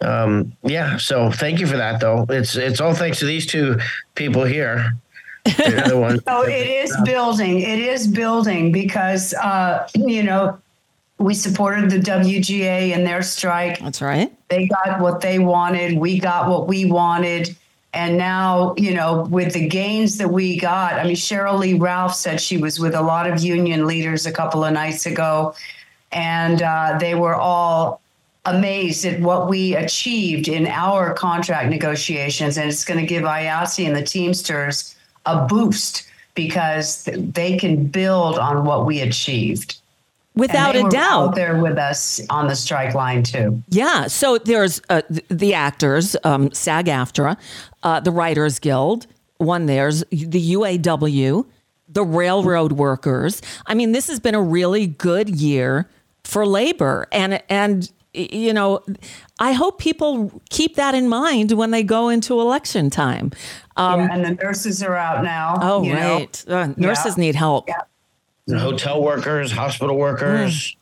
um, 0.00 0.52
yeah. 0.62 0.96
So 0.96 1.30
thank 1.30 1.60
you 1.60 1.66
for 1.66 1.76
that 1.76 2.00
though. 2.00 2.26
It's 2.28 2.56
it's 2.56 2.80
all 2.80 2.94
thanks 2.94 3.18
to 3.20 3.26
these 3.26 3.46
two 3.46 3.78
people 4.14 4.44
here. 4.44 4.94
They're 5.44 5.88
the 5.88 5.98
ones. 5.98 6.20
Oh, 6.26 6.42
it 6.42 6.66
is 6.66 6.96
building. 7.04 7.60
It 7.60 7.78
is 7.78 8.06
building 8.06 8.72
because, 8.72 9.34
uh, 9.34 9.86
you 9.94 10.22
know, 10.22 10.58
we 11.18 11.34
supported 11.34 11.90
the 11.90 11.98
WGA 11.98 12.92
in 12.92 13.04
their 13.04 13.22
strike. 13.22 13.78
That's 13.80 14.00
right. 14.00 14.32
They 14.48 14.66
got 14.66 15.00
what 15.00 15.20
they 15.20 15.38
wanted. 15.38 15.98
We 15.98 16.18
got 16.18 16.48
what 16.48 16.66
we 16.66 16.86
wanted. 16.86 17.54
And 17.94 18.18
now, 18.18 18.74
you 18.76 18.92
know, 18.92 19.22
with 19.30 19.52
the 19.52 19.68
gains 19.68 20.18
that 20.18 20.28
we 20.28 20.58
got, 20.58 20.94
I 20.94 21.04
mean, 21.04 21.14
Sheryl 21.14 21.58
Lee 21.58 21.74
Ralph 21.74 22.14
said 22.14 22.40
she 22.40 22.58
was 22.58 22.80
with 22.80 22.94
a 22.94 23.00
lot 23.00 23.30
of 23.30 23.40
union 23.40 23.86
leaders 23.86 24.26
a 24.26 24.32
couple 24.32 24.64
of 24.64 24.72
nights 24.72 25.06
ago, 25.06 25.54
and 26.10 26.60
uh, 26.60 26.98
they 26.98 27.14
were 27.14 27.36
all 27.36 28.00
amazed 28.46 29.04
at 29.04 29.20
what 29.20 29.48
we 29.48 29.76
achieved 29.76 30.48
in 30.48 30.66
our 30.66 31.14
contract 31.14 31.70
negotiations. 31.70 32.58
And 32.58 32.68
it's 32.68 32.84
going 32.84 33.00
to 33.00 33.06
give 33.06 33.22
IATSE 33.22 33.86
and 33.86 33.96
the 33.96 34.02
Teamsters 34.02 34.96
a 35.24 35.46
boost 35.46 36.06
because 36.34 37.04
they 37.04 37.56
can 37.56 37.86
build 37.86 38.38
on 38.38 38.64
what 38.64 38.86
we 38.86 39.00
achieved. 39.00 39.80
Without 40.36 40.74
a 40.74 40.82
doubt. 40.88 41.28
out 41.28 41.34
there 41.36 41.62
with 41.62 41.78
us 41.78 42.20
on 42.28 42.48
the 42.48 42.56
strike 42.56 42.92
line 42.92 43.22
too. 43.22 43.62
Yeah. 43.68 44.08
So 44.08 44.38
there's 44.38 44.82
uh, 44.90 45.02
the 45.28 45.54
actors, 45.54 46.16
um, 46.24 46.52
SAG 46.52 46.86
AFTRA, 46.86 47.36
uh, 47.84 48.00
the 48.00 48.10
Writers 48.10 48.58
Guild, 48.58 49.06
one 49.38 49.66
there's 49.66 50.00
the 50.10 50.54
UAW, 50.54 51.46
the 51.88 52.04
railroad 52.04 52.72
workers. 52.72 53.42
I 53.66 53.74
mean, 53.74 53.92
this 53.92 54.08
has 54.08 54.18
been 54.18 54.34
a 54.34 54.42
really 54.42 54.86
good 54.86 55.28
year 55.28 55.88
for 56.24 56.46
labor. 56.46 57.06
And, 57.12 57.42
and, 57.48 57.90
you 58.14 58.52
know, 58.54 58.80
I 59.38 59.52
hope 59.52 59.78
people 59.78 60.40
keep 60.50 60.76
that 60.76 60.94
in 60.94 61.08
mind 61.08 61.52
when 61.52 61.70
they 61.72 61.82
go 61.82 62.08
into 62.08 62.40
election 62.40 62.88
time. 62.90 63.32
Um, 63.76 64.00
Yeah, 64.00 64.08
and 64.12 64.24
the 64.24 64.42
nurses 64.42 64.82
are 64.82 64.96
out 64.96 65.22
now. 65.24 65.58
oh, 65.60 65.82
you 65.82 65.92
right. 65.94 66.44
Uh, 66.48 66.68
nurses 66.76 67.16
Yeah. 67.18 67.20
need 67.24 67.34
help. 67.34 67.68
Yeah. 67.68 68.58
hotel 68.58 69.02
workers, 69.02 69.50
hospital 69.52 69.96
workers, 69.96 70.76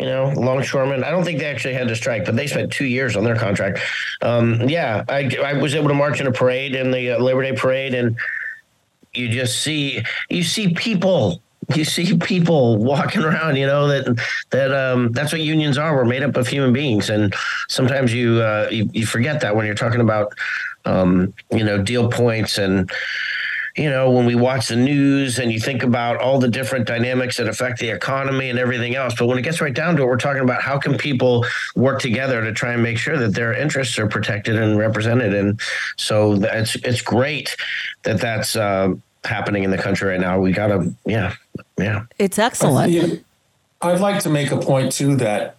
you 0.00 0.06
know, 0.06 0.32
longshoremen. 0.36 1.02
I 1.02 1.10
don't 1.10 1.24
think 1.24 1.40
they 1.40 1.46
actually 1.46 1.74
had 1.74 1.88
to 1.88 1.96
strike, 1.96 2.24
but 2.24 2.36
they 2.36 2.46
spent 2.46 2.72
two 2.72 2.84
years 2.84 3.16
on 3.16 3.24
their 3.24 3.36
contract. 3.36 3.80
Um, 4.22 4.68
yeah, 4.68 5.04
I, 5.08 5.28
I 5.44 5.54
was 5.54 5.74
able 5.74 5.88
to 5.88 5.94
march 5.94 6.20
in 6.20 6.26
a 6.26 6.32
parade 6.32 6.74
in 6.74 6.90
the 6.92 7.12
uh, 7.12 7.18
Labor 7.18 7.42
Day 7.42 7.52
parade, 7.52 7.94
and 7.94 8.16
you 9.12 9.28
just 9.28 9.62
see 9.62 10.02
you 10.28 10.42
see 10.42 10.72
people. 10.74 11.42
You 11.74 11.84
see 11.84 12.16
people 12.16 12.78
walking 12.78 13.22
around, 13.24 13.56
you 13.56 13.66
know 13.66 13.88
that 13.88 14.24
that 14.50 14.72
um, 14.72 15.12
that's 15.12 15.32
what 15.32 15.42
unions 15.42 15.76
are. 15.76 15.94
We're 15.94 16.04
made 16.04 16.22
up 16.22 16.36
of 16.36 16.46
human 16.46 16.72
beings, 16.72 17.10
and 17.10 17.34
sometimes 17.68 18.14
you 18.14 18.40
uh, 18.40 18.68
you, 18.70 18.88
you 18.92 19.04
forget 19.04 19.40
that 19.40 19.54
when 19.54 19.66
you're 19.66 19.74
talking 19.74 20.00
about 20.00 20.32
um, 20.84 21.34
you 21.50 21.64
know 21.64 21.82
deal 21.82 22.08
points 22.08 22.56
and 22.56 22.90
you 23.78 23.88
know, 23.88 24.10
when 24.10 24.26
we 24.26 24.34
watch 24.34 24.68
the 24.68 24.76
news 24.76 25.38
and 25.38 25.52
you 25.52 25.60
think 25.60 25.84
about 25.84 26.16
all 26.16 26.40
the 26.40 26.48
different 26.48 26.86
dynamics 26.86 27.36
that 27.36 27.46
affect 27.46 27.78
the 27.78 27.88
economy 27.88 28.50
and 28.50 28.58
everything 28.58 28.96
else. 28.96 29.14
But 29.16 29.26
when 29.26 29.38
it 29.38 29.42
gets 29.42 29.60
right 29.60 29.72
down 29.72 29.94
to 29.96 30.02
it, 30.02 30.06
we're 30.06 30.16
talking 30.16 30.42
about 30.42 30.62
how 30.62 30.78
can 30.78 30.98
people 30.98 31.46
work 31.76 32.00
together 32.00 32.42
to 32.42 32.52
try 32.52 32.72
and 32.72 32.82
make 32.82 32.98
sure 32.98 33.16
that 33.16 33.34
their 33.34 33.54
interests 33.54 33.96
are 33.98 34.08
protected 34.08 34.56
and 34.56 34.78
represented. 34.78 35.32
And 35.32 35.60
so 35.96 36.34
it's 36.34 36.74
it's 36.76 37.00
great 37.00 37.56
that 38.02 38.20
that's 38.20 38.56
uh, 38.56 38.94
happening 39.24 39.62
in 39.62 39.70
the 39.70 39.78
country 39.78 40.10
right 40.10 40.20
now. 40.20 40.40
We 40.40 40.50
gotta, 40.50 40.92
yeah, 41.06 41.34
yeah. 41.78 42.06
It's 42.18 42.38
excellent. 42.38 43.24
I'd 43.80 44.00
like 44.00 44.20
to 44.24 44.28
make 44.28 44.50
a 44.50 44.58
point 44.58 44.90
too 44.90 45.14
that 45.16 45.54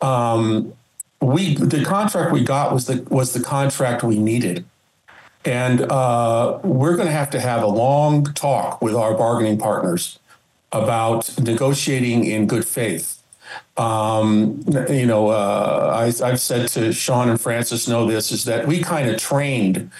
um, 0.00 0.72
we 1.20 1.54
the 1.54 1.84
contract 1.84 2.32
we 2.32 2.42
got 2.42 2.72
was 2.72 2.86
the 2.86 3.06
was 3.08 3.34
the 3.34 3.40
contract 3.42 4.02
we 4.02 4.18
needed. 4.18 4.64
And 5.44 5.82
uh, 5.82 6.60
we're 6.62 6.96
going 6.96 7.08
to 7.08 7.12
have 7.12 7.30
to 7.30 7.40
have 7.40 7.62
a 7.62 7.66
long 7.66 8.24
talk 8.24 8.80
with 8.80 8.94
our 8.94 9.14
bargaining 9.14 9.58
partners 9.58 10.18
about 10.70 11.38
negotiating 11.40 12.24
in 12.24 12.46
good 12.46 12.64
faith. 12.64 13.18
Um, 13.76 14.62
you 14.88 15.06
know, 15.06 15.28
uh, 15.28 15.92
I, 16.22 16.26
have 16.26 16.40
said 16.40 16.68
to 16.70 16.92
Sean 16.92 17.28
and 17.28 17.40
Frances, 17.40 17.88
know 17.88 18.06
this 18.06 18.30
is 18.30 18.44
that 18.44 18.66
we 18.66 18.82
kind 18.82 19.10
of 19.10 19.18
trained 19.18 19.90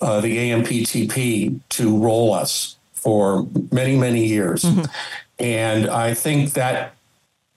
uh, 0.00 0.20
the 0.20 0.36
AMPTP 0.36 1.60
to 1.70 1.98
roll 1.98 2.32
us 2.32 2.76
for 2.92 3.46
many, 3.72 3.96
many 3.96 4.26
years. 4.26 4.62
Mm-hmm. 4.62 4.84
And 5.38 5.88
I 5.88 6.14
think 6.14 6.52
that 6.52 6.94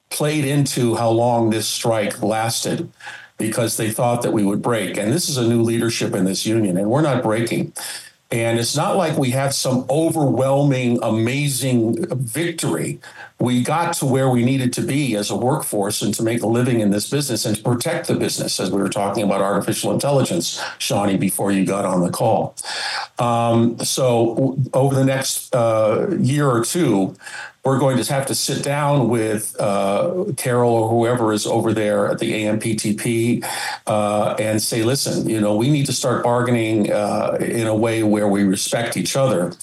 played 0.09 0.45
into 0.45 0.95
how 0.95 1.09
long 1.09 1.49
this 1.49 1.67
strike 1.67 2.21
lasted 2.21 2.89
because 3.38 3.77
they 3.77 3.91
thought 3.91 4.21
that 4.21 4.31
we 4.31 4.43
would 4.43 4.61
break. 4.61 4.97
And 4.97 5.11
this 5.11 5.29
is 5.29 5.38
a 5.38 5.47
new 5.47 5.61
leadership 5.61 6.13
in 6.13 6.25
this 6.25 6.45
union, 6.45 6.77
and 6.77 6.89
we're 6.89 7.01
not 7.01 7.23
breaking. 7.23 7.73
And 8.34 8.59
it's 8.59 8.75
not 8.75 8.95
like 8.95 9.15
we 9.15 9.29
had 9.29 9.53
some 9.53 9.86
overwhelming, 9.91 10.97
amazing 11.03 12.03
victory. 12.15 12.99
We 13.39 13.61
got 13.61 13.93
to 13.97 14.07
where 14.07 14.27
we 14.27 14.43
needed 14.43 14.73
to 14.73 14.81
be 14.81 15.15
as 15.15 15.29
a 15.29 15.36
workforce 15.36 16.01
and 16.01 16.15
to 16.15 16.23
make 16.23 16.41
a 16.41 16.47
living 16.47 16.79
in 16.79 16.89
this 16.89 17.07
business 17.07 17.45
and 17.45 17.55
to 17.55 17.61
protect 17.61 18.07
the 18.07 18.15
business, 18.15 18.59
as 18.59 18.71
we 18.71 18.81
were 18.81 18.89
talking 18.89 19.21
about 19.21 19.41
artificial 19.41 19.91
intelligence, 19.91 20.59
Shawnee, 20.79 21.17
before 21.17 21.51
you 21.51 21.63
got 21.63 21.86
on 21.86 22.01
the 22.01 22.09
call. 22.09 22.55
Um, 23.19 23.77
so, 23.79 24.57
over 24.73 24.95
the 24.95 25.05
next 25.05 25.53
uh, 25.53 26.07
year 26.17 26.49
or 26.49 26.65
two, 26.65 27.15
we're 27.64 27.80
going 27.80 28.01
to 28.01 28.14
have 28.14 28.26
to 28.26 28.36
sit 28.36 28.61
down 28.61 29.07
with 29.07 29.55
uh, 29.57 30.26
Carol 30.36 30.72
or 30.72 30.89
whoever 30.89 31.32
is 31.32 31.47
over 31.47 31.74
there 31.74 32.09
at 32.09 32.20
the 32.20 32.34
AMPTP 32.43 33.45
uh, 33.88 34.36
and 34.38 34.61
say, 34.61 34.84
listen, 34.84 35.30
you 35.30 35.39
know, 35.39 35.55
we 35.55 35.70
need 35.70 35.86
to 35.86 35.93
start 35.93 36.24
bargaining 36.24 36.91
uh, 36.91 37.38
in 37.39 37.68
a 37.68 37.76
way 37.76 38.03
where 38.03 38.28
we 38.28 38.43
respect 38.43 38.97
each 38.97 39.16
other. 39.16 39.53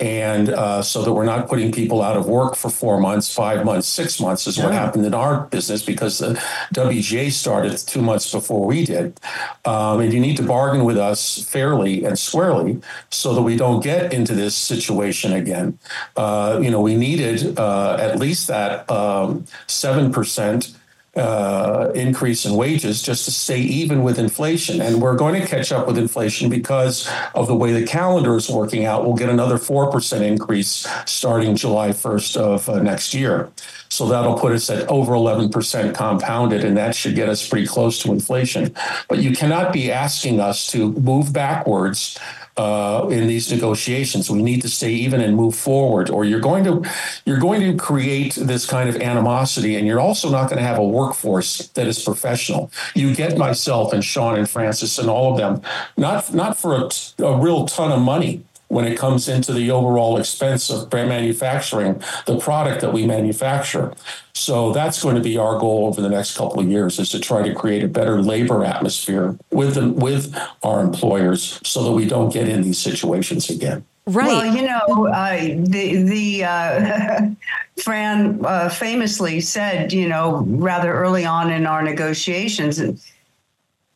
And 0.00 0.48
uh, 0.48 0.82
so 0.82 1.02
that 1.02 1.12
we're 1.12 1.26
not 1.26 1.48
putting 1.48 1.70
people 1.70 2.02
out 2.02 2.16
of 2.16 2.26
work 2.26 2.56
for 2.56 2.70
four 2.70 2.98
months, 2.98 3.32
five 3.32 3.64
months, 3.64 3.86
six 3.86 4.18
months 4.18 4.46
is 4.46 4.56
yeah. 4.56 4.64
what 4.64 4.72
happened 4.72 5.04
in 5.06 5.14
our 5.14 5.42
business 5.46 5.82
because 5.82 6.18
the 6.18 6.34
WGA 6.74 7.30
started 7.30 7.76
two 7.76 8.02
months 8.02 8.32
before 8.32 8.66
we 8.66 8.84
did. 8.84 9.20
Um, 9.64 10.00
and 10.00 10.12
you 10.12 10.18
need 10.18 10.38
to 10.38 10.42
bargain 10.42 10.84
with 10.84 10.96
us 10.96 11.44
fairly 11.44 12.04
and 12.04 12.18
squarely 12.18 12.80
so 13.10 13.34
that 13.34 13.42
we 13.42 13.56
don't 13.56 13.84
get 13.84 14.12
into 14.12 14.34
this 14.34 14.56
situation 14.56 15.34
again. 15.34 15.78
Uh, 16.16 16.58
you 16.60 16.70
know, 16.70 16.80
we 16.80 16.96
needed 16.96 17.41
uh, 17.58 17.96
at 17.98 18.18
least 18.18 18.48
that 18.48 18.90
um, 18.90 19.44
7% 19.66 20.76
uh, 21.14 21.92
increase 21.94 22.46
in 22.46 22.54
wages 22.54 23.02
just 23.02 23.26
to 23.26 23.30
stay 23.30 23.60
even 23.60 24.02
with 24.02 24.18
inflation. 24.18 24.80
And 24.80 25.02
we're 25.02 25.16
going 25.16 25.38
to 25.40 25.46
catch 25.46 25.70
up 25.70 25.86
with 25.86 25.98
inflation 25.98 26.48
because 26.48 27.08
of 27.34 27.46
the 27.48 27.54
way 27.54 27.72
the 27.72 27.86
calendar 27.86 28.34
is 28.36 28.48
working 28.48 28.86
out. 28.86 29.04
We'll 29.04 29.16
get 29.16 29.28
another 29.28 29.56
4% 29.56 30.22
increase 30.22 30.86
starting 31.04 31.54
July 31.54 31.90
1st 31.90 32.36
of 32.36 32.68
uh, 32.68 32.82
next 32.82 33.12
year. 33.12 33.50
So 33.90 34.06
that'll 34.06 34.38
put 34.38 34.52
us 34.52 34.70
at 34.70 34.88
over 34.88 35.12
11% 35.12 35.94
compounded, 35.94 36.64
and 36.64 36.78
that 36.78 36.94
should 36.94 37.14
get 37.14 37.28
us 37.28 37.46
pretty 37.46 37.66
close 37.66 38.02
to 38.02 38.10
inflation. 38.10 38.74
But 39.06 39.18
you 39.18 39.36
cannot 39.36 39.70
be 39.70 39.92
asking 39.92 40.40
us 40.40 40.66
to 40.68 40.92
move 40.92 41.30
backwards 41.30 42.18
uh, 42.56 43.08
in 43.10 43.26
these 43.26 43.50
negotiations. 43.50 44.30
We 44.30 44.42
need 44.42 44.62
to 44.62 44.68
stay 44.68 44.92
even 44.92 45.20
and 45.20 45.36
move 45.36 45.54
forward, 45.54 46.10
or 46.10 46.24
you're 46.24 46.40
going 46.40 46.64
to 46.64 46.88
you're 47.24 47.38
going 47.38 47.60
to 47.62 47.74
create 47.76 48.34
this 48.34 48.66
kind 48.66 48.88
of 48.88 48.96
animosity, 48.96 49.76
and 49.76 49.86
you're 49.86 50.00
also 50.00 50.30
not 50.30 50.48
going 50.48 50.58
to 50.58 50.66
have 50.66 50.78
a 50.78 50.84
workforce 50.84 51.68
that 51.68 51.86
is 51.86 52.02
professional. 52.02 52.70
You 52.94 53.14
get 53.14 53.38
myself 53.38 53.92
and 53.92 54.04
Sean 54.04 54.38
and 54.38 54.48
Frances 54.48 54.98
and 54.98 55.08
all 55.08 55.32
of 55.32 55.38
them, 55.38 55.62
not 55.96 56.32
not 56.34 56.58
for 56.58 56.74
a, 56.74 56.90
a 57.24 57.36
real 57.36 57.66
ton 57.66 57.92
of 57.92 58.00
money 58.00 58.44
when 58.72 58.86
it 58.86 58.96
comes 58.96 59.28
into 59.28 59.52
the 59.52 59.70
overall 59.70 60.16
expense 60.16 60.70
of 60.70 60.90
manufacturing 60.90 62.02
the 62.24 62.38
product 62.38 62.80
that 62.80 62.90
we 62.90 63.04
manufacture. 63.04 63.92
So 64.32 64.72
that's 64.72 65.02
going 65.02 65.14
to 65.14 65.20
be 65.20 65.36
our 65.36 65.58
goal 65.58 65.88
over 65.88 66.00
the 66.00 66.08
next 66.08 66.38
couple 66.38 66.60
of 66.60 66.66
years 66.70 66.98
is 66.98 67.10
to 67.10 67.20
try 67.20 67.42
to 67.46 67.54
create 67.54 67.84
a 67.84 67.88
better 67.88 68.22
labor 68.22 68.64
atmosphere 68.64 69.36
with 69.50 69.74
them, 69.74 69.96
with 69.96 70.34
our 70.62 70.80
employers 70.80 71.60
so 71.62 71.84
that 71.84 71.92
we 71.92 72.06
don't 72.06 72.32
get 72.32 72.48
in 72.48 72.62
these 72.62 72.78
situations 72.78 73.50
again. 73.50 73.84
Right. 74.06 74.26
Well, 74.26 74.56
you 74.56 74.62
know, 74.62 75.06
uh, 75.06 75.36
the 75.36 76.02
the 76.04 76.44
uh, 76.44 77.30
Fran 77.84 78.42
uh, 78.42 78.70
famously 78.70 79.42
said, 79.42 79.92
you 79.92 80.08
know, 80.08 80.44
rather 80.48 80.94
early 80.94 81.26
on 81.26 81.52
in 81.52 81.66
our 81.66 81.82
negotiations, 81.82 82.80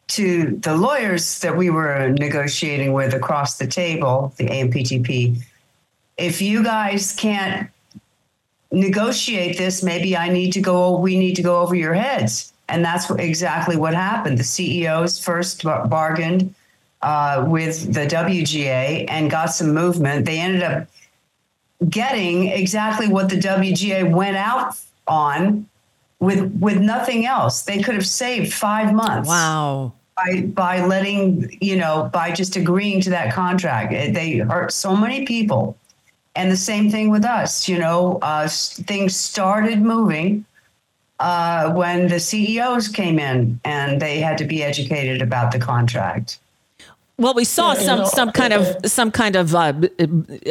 to 0.09 0.57
the 0.63 0.77
lawyers 0.77 1.41
that 1.41 1.57
we 1.57 1.71
were 1.71 2.11
negotiating 2.19 2.93
with 2.93 3.15
across 3.15 3.59
the 3.59 3.67
table, 3.67 4.33
the 4.37 4.47
AMPTP, 4.47 5.43
if 6.17 6.41
you 6.41 6.63
guys 6.63 7.15
can't 7.15 7.69
negotiate 8.71 9.59
this, 9.59 9.83
maybe 9.83 10.17
I 10.17 10.29
need 10.29 10.53
to 10.53 10.61
go, 10.61 10.99
we 10.99 11.19
need 11.19 11.35
to 11.37 11.43
go 11.43 11.61
over 11.61 11.75
your 11.75 11.95
heads. 11.95 12.53
And 12.69 12.85
that's 12.85 13.11
exactly 13.11 13.77
what 13.77 13.95
happened. 13.95 14.39
The 14.39 14.45
CEOs 14.45 15.23
first 15.23 15.63
bargained 15.63 16.55
uh, 17.03 17.45
with 17.47 17.93
the 17.93 18.07
WGA 18.07 19.07
and 19.09 19.31
got 19.31 19.47
some 19.47 19.73
movement. 19.73 20.27
They 20.27 20.41
ended 20.41 20.63
up 20.63 20.89
getting 21.89 22.49
exactly 22.49 23.09
what 23.09 23.29
the 23.29 23.37
WGA 23.37 24.11
went 24.11 24.37
out 24.37 24.77
on 25.07 25.69
with 26.21 26.53
with 26.61 26.81
nothing 26.81 27.27
else. 27.27 27.63
They 27.63 27.83
could 27.83 27.95
have 27.95 28.07
saved 28.07 28.53
five 28.53 28.93
months. 28.93 29.29
Wow. 29.29 29.93
By 30.17 30.43
by 30.43 30.85
letting 30.85 31.57
you 31.61 31.77
know 31.77 32.11
by 32.13 32.33
just 32.33 32.57
agreeing 32.57 33.01
to 33.03 33.11
that 33.11 33.33
contract, 33.33 33.91
they 33.91 34.39
hurt 34.39 34.73
so 34.73 34.97
many 34.97 35.27
people, 35.27 35.77
and 36.35 36.51
the 36.51 36.57
same 36.57 36.91
thing 36.91 37.11
with 37.11 37.25
us. 37.25 37.69
You 37.69 37.79
know, 37.79 38.19
uh, 38.23 38.49
things 38.49 39.15
started 39.15 39.83
moving 39.83 40.47
uh, 41.21 41.73
when 41.73 42.09
the 42.09 42.19
CEOs 42.19 42.89
came 42.89 43.19
in, 43.19 43.61
and 43.65 44.01
they 44.01 44.21
had 44.21 44.39
to 44.39 44.45
be 44.45 44.63
educated 44.63 45.21
about 45.21 45.53
the 45.53 45.59
contract. 45.59 46.39
Well, 47.19 47.33
we 47.33 47.45
saw 47.45 47.73
yeah, 47.73 47.81
some 47.81 47.99
know, 48.01 48.05
some 48.05 48.31
kind 48.31 48.53
of 48.53 48.77
some 48.85 49.11
kind 49.11 49.37
of 49.37 49.55
uh, 49.55 49.73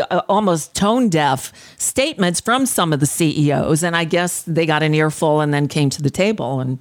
uh, 0.09 0.21
almost 0.27 0.73
tone 0.73 1.09
deaf 1.09 1.53
statements 1.77 2.41
from 2.41 2.65
some 2.65 2.91
of 2.91 2.99
the 2.99 3.05
CEOs, 3.05 3.83
and 3.83 3.95
I 3.95 4.03
guess 4.03 4.41
they 4.43 4.65
got 4.65 4.81
an 4.81 4.95
earful 4.95 5.41
and 5.41 5.53
then 5.53 5.67
came 5.67 5.91
to 5.91 6.01
the 6.01 6.09
table, 6.09 6.59
and 6.59 6.79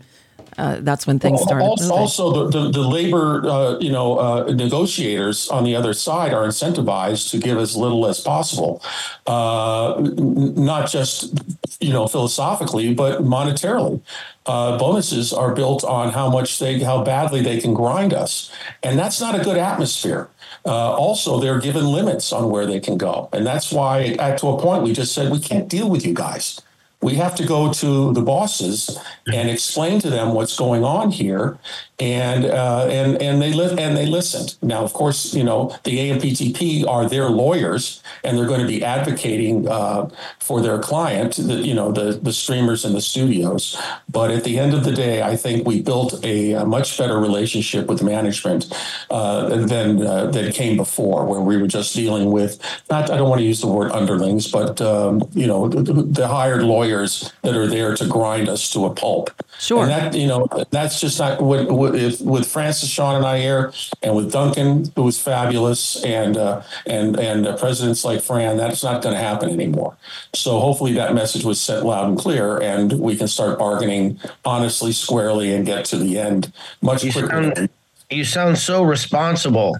uh, 0.59 0.79
that's 0.81 1.07
when 1.07 1.19
things 1.19 1.41
started. 1.43 1.65
Also, 1.65 1.93
also 1.93 2.49
the, 2.49 2.61
the, 2.61 2.71
the, 2.71 2.81
labor, 2.81 3.49
uh, 3.49 3.79
you 3.79 3.91
know, 3.91 4.19
uh, 4.19 4.53
negotiators 4.53 5.49
on 5.49 5.65
the 5.65 5.75
other 5.75 5.93
side 5.93 6.33
are 6.33 6.47
incentivized 6.47 7.31
to 7.31 7.39
give 7.39 7.59
as 7.59 7.77
little 7.77 8.07
as 8.07 8.21
possible, 8.21 8.83
uh, 9.27 9.95
not 9.99 10.89
just 10.89 11.35
you 11.81 11.93
know 11.93 12.07
philosophically, 12.07 12.95
but 12.95 13.23
monetarily. 13.23 14.01
Uh, 14.47 14.79
bonuses 14.79 15.33
are 15.33 15.55
built 15.55 15.85
on 15.85 16.13
how 16.13 16.31
much 16.31 16.59
they, 16.59 16.79
how 16.81 17.03
badly 17.03 17.41
they 17.41 17.59
can 17.59 17.73
grind 17.73 18.13
us, 18.13 18.53
and 18.83 18.99
that's 18.99 19.21
not 19.21 19.39
a 19.39 19.43
good 19.43 19.57
atmosphere. 19.57 20.29
Uh, 20.67 20.93
also, 20.93 21.41
they're 21.41 21.61
given 21.61 21.87
limits 21.87 22.33
on 22.33 22.51
where 22.51 22.67
they 22.67 22.79
can 22.79 22.97
go, 22.97 23.29
and 23.33 23.47
that's 23.47 23.73
why, 23.73 24.17
at 24.19 24.39
to 24.39 24.49
a 24.49 24.61
point, 24.61 24.83
we 24.83 24.93
just 24.93 25.13
said 25.15 25.33
we 25.33 25.41
can't 25.41 25.69
deal 25.69 25.89
with 25.89 26.07
you 26.07 26.15
guys 26.15 26.61
we 27.05 27.15
have 27.17 27.35
to 27.37 27.45
go 27.45 27.71
to 27.71 28.13
the 28.15 28.23
bosses 28.23 28.99
and 29.33 29.51
explain 29.51 30.01
to 30.01 30.09
them 30.09 30.33
what's 30.33 30.57
going 30.57 30.85
on 30.85 31.11
here 31.11 31.59
and 32.01 32.45
uh, 32.45 32.87
and 32.91 33.23
and 33.23 33.41
they 33.41 33.53
li- 33.53 33.77
and 33.79 33.97
they 33.97 34.07
listened. 34.07 34.57
Now, 34.63 34.83
of 34.83 34.93
course, 34.93 35.33
you 35.33 35.45
know 35.45 35.77
the 35.85 36.11
AMPTP 36.11 36.87
are 36.89 37.09
their 37.09 37.29
lawyers, 37.31 38.03
and 38.25 38.37
they're 38.37 38.49
going 38.49 38.61
to 38.61 38.67
be 38.67 38.85
advocating 38.85 39.69
uh, 39.69 40.11
for 40.41 40.61
their 40.61 40.81
client, 40.81 41.37
the, 41.37 41.55
you 41.55 41.75
know, 41.75 41.93
the 41.93 42.19
the 42.21 42.33
streamers 42.33 42.85
and 42.85 42.97
the 42.97 43.01
studios. 43.01 43.81
But 44.09 44.33
at 44.33 44.43
the 44.43 44.59
end 44.59 44.75
of 44.75 44.83
the 44.83 44.91
day, 44.91 45.23
I 45.23 45.37
think 45.37 45.67
we 45.67 45.83
built 45.83 46.25
a, 46.25 46.53
a 46.53 46.65
much 46.65 46.99
better 46.99 47.19
relationship 47.19 47.87
with 47.87 48.03
management 48.03 48.73
uh, 49.11 49.49
than 49.65 50.05
uh, 50.05 50.27
than 50.27 50.51
came 50.53 50.77
before, 50.77 51.25
where 51.25 51.41
we 51.41 51.57
were 51.57 51.69
just 51.69 51.95
dealing 51.95 52.33
with 52.33 52.59
not. 52.91 53.09
I 53.09 53.17
don't 53.17 53.29
want 53.29 53.41
to 53.41 53.47
use 53.47 53.61
the 53.61 53.69
word 53.69 53.93
underlings, 53.93 54.51
but 54.51 54.81
um, 54.81 55.23
you 55.33 55.47
know, 55.47 55.69
the, 55.69 55.93
the 55.93 56.27
hired 56.27 56.65
lawyers 56.65 56.94
lawyers 56.95 57.33
that 57.43 57.57
are 57.57 57.67
there 57.67 57.97
to 57.97 58.07
grind 58.07 58.49
us 58.49 58.71
to 58.71 58.87
a 58.87 58.95
pulp. 58.95 59.31
Sure. 59.59 59.83
And 59.83 59.91
that 59.91 60.15
you 60.15 60.27
know 60.27 60.49
that's 60.71 61.01
just 61.01 61.19
not 61.19 61.41
what, 61.41 61.71
what 61.71 61.95
if, 61.95 62.21
with 62.21 62.47
Frances, 62.47 62.89
Sean, 62.89 63.17
and 63.17 63.25
I 63.25 63.39
here, 63.39 63.73
and 64.03 64.17
with 64.17 64.33
Duncan, 64.33 64.91
who 64.97 65.05
was 65.05 65.21
fabulous, 65.21 66.03
and 66.05 66.37
uh, 66.37 66.63
and 66.87 67.19
and 67.19 67.47
uh, 67.47 67.57
presidents 67.57 68.05
like 68.05 68.21
Fran, 68.21 68.57
that's 68.57 68.83
not 68.83 69.03
going 69.03 69.15
to 69.15 69.21
happen 69.21 69.51
anymore. 69.51 69.97
So 70.35 70.59
hopefully 70.59 70.93
that 70.95 71.15
message 71.15 71.45
was 71.45 71.61
sent 71.61 71.87
loud 71.87 72.09
and 72.09 72.19
clear, 72.19 72.61
and 72.61 72.93
we 73.01 73.17
can 73.17 73.29
start 73.29 73.59
bargaining 73.59 74.19
honestly, 74.45 74.93
squarely, 74.93 75.53
and 75.53 75.65
get 75.65 75.85
to 75.87 75.97
the 75.97 76.19
end 76.19 76.53
much 76.83 77.05
You 77.05 77.13
quicker. 77.13 77.29
sound, 77.29 77.69
you 78.11 78.25
sound 78.25 78.59
so 78.59 78.83
responsible, 78.83 79.79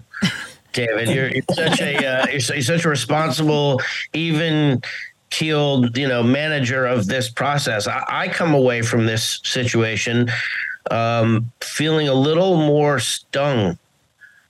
David. 0.71 1.09
You're, 1.09 1.29
you're 1.29 1.43
such 1.53 1.81
a 1.81 1.97
uh, 1.97 2.25
you're, 2.27 2.39
you're 2.39 2.61
such 2.61 2.85
a 2.85 2.89
responsible, 2.89 3.81
even 4.13 4.81
keeled, 5.29 5.97
you 5.97 6.07
know, 6.07 6.23
manager 6.23 6.85
of 6.85 7.07
this 7.07 7.29
process. 7.29 7.87
I, 7.87 8.03
I 8.07 8.27
come 8.27 8.53
away 8.53 8.81
from 8.81 9.05
this 9.05 9.41
situation 9.43 10.29
um, 10.91 11.51
feeling 11.61 12.07
a 12.07 12.13
little 12.13 12.57
more 12.57 12.99
stung, 12.99 13.77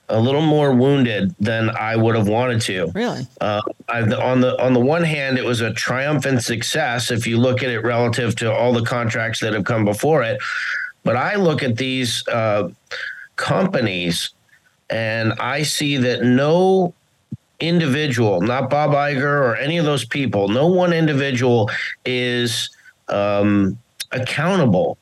a 0.08 0.20
little 0.20 0.42
more 0.42 0.72
wounded 0.74 1.34
than 1.40 1.70
I 1.70 1.96
would 1.96 2.14
have 2.14 2.28
wanted 2.28 2.60
to. 2.62 2.92
Really? 2.94 3.26
Uh, 3.40 3.60
I, 3.88 4.02
on 4.02 4.40
the 4.40 4.60
on 4.62 4.72
the 4.72 4.80
one 4.80 5.02
hand, 5.02 5.38
it 5.38 5.44
was 5.44 5.60
a 5.60 5.72
triumphant 5.72 6.42
success 6.42 7.10
if 7.10 7.26
you 7.26 7.38
look 7.38 7.62
at 7.62 7.70
it 7.70 7.80
relative 7.80 8.36
to 8.36 8.52
all 8.52 8.72
the 8.72 8.84
contracts 8.84 9.40
that 9.40 9.54
have 9.54 9.64
come 9.64 9.84
before 9.84 10.22
it. 10.22 10.40
But 11.02 11.16
I 11.16 11.36
look 11.36 11.62
at 11.62 11.76
these 11.76 12.26
uh, 12.28 12.68
companies, 13.36 14.30
and 14.90 15.32
I 15.34 15.62
see 15.62 15.96
that 15.98 16.22
no 16.22 16.94
individual, 17.60 18.40
not 18.40 18.70
Bob 18.70 18.92
Iger 18.92 19.22
or 19.22 19.56
any 19.56 19.78
of 19.78 19.84
those 19.84 20.04
people, 20.04 20.48
no 20.48 20.66
one 20.66 20.92
individual 20.92 21.70
is 22.04 22.70
um, 23.08 23.78
accountable 24.12 24.98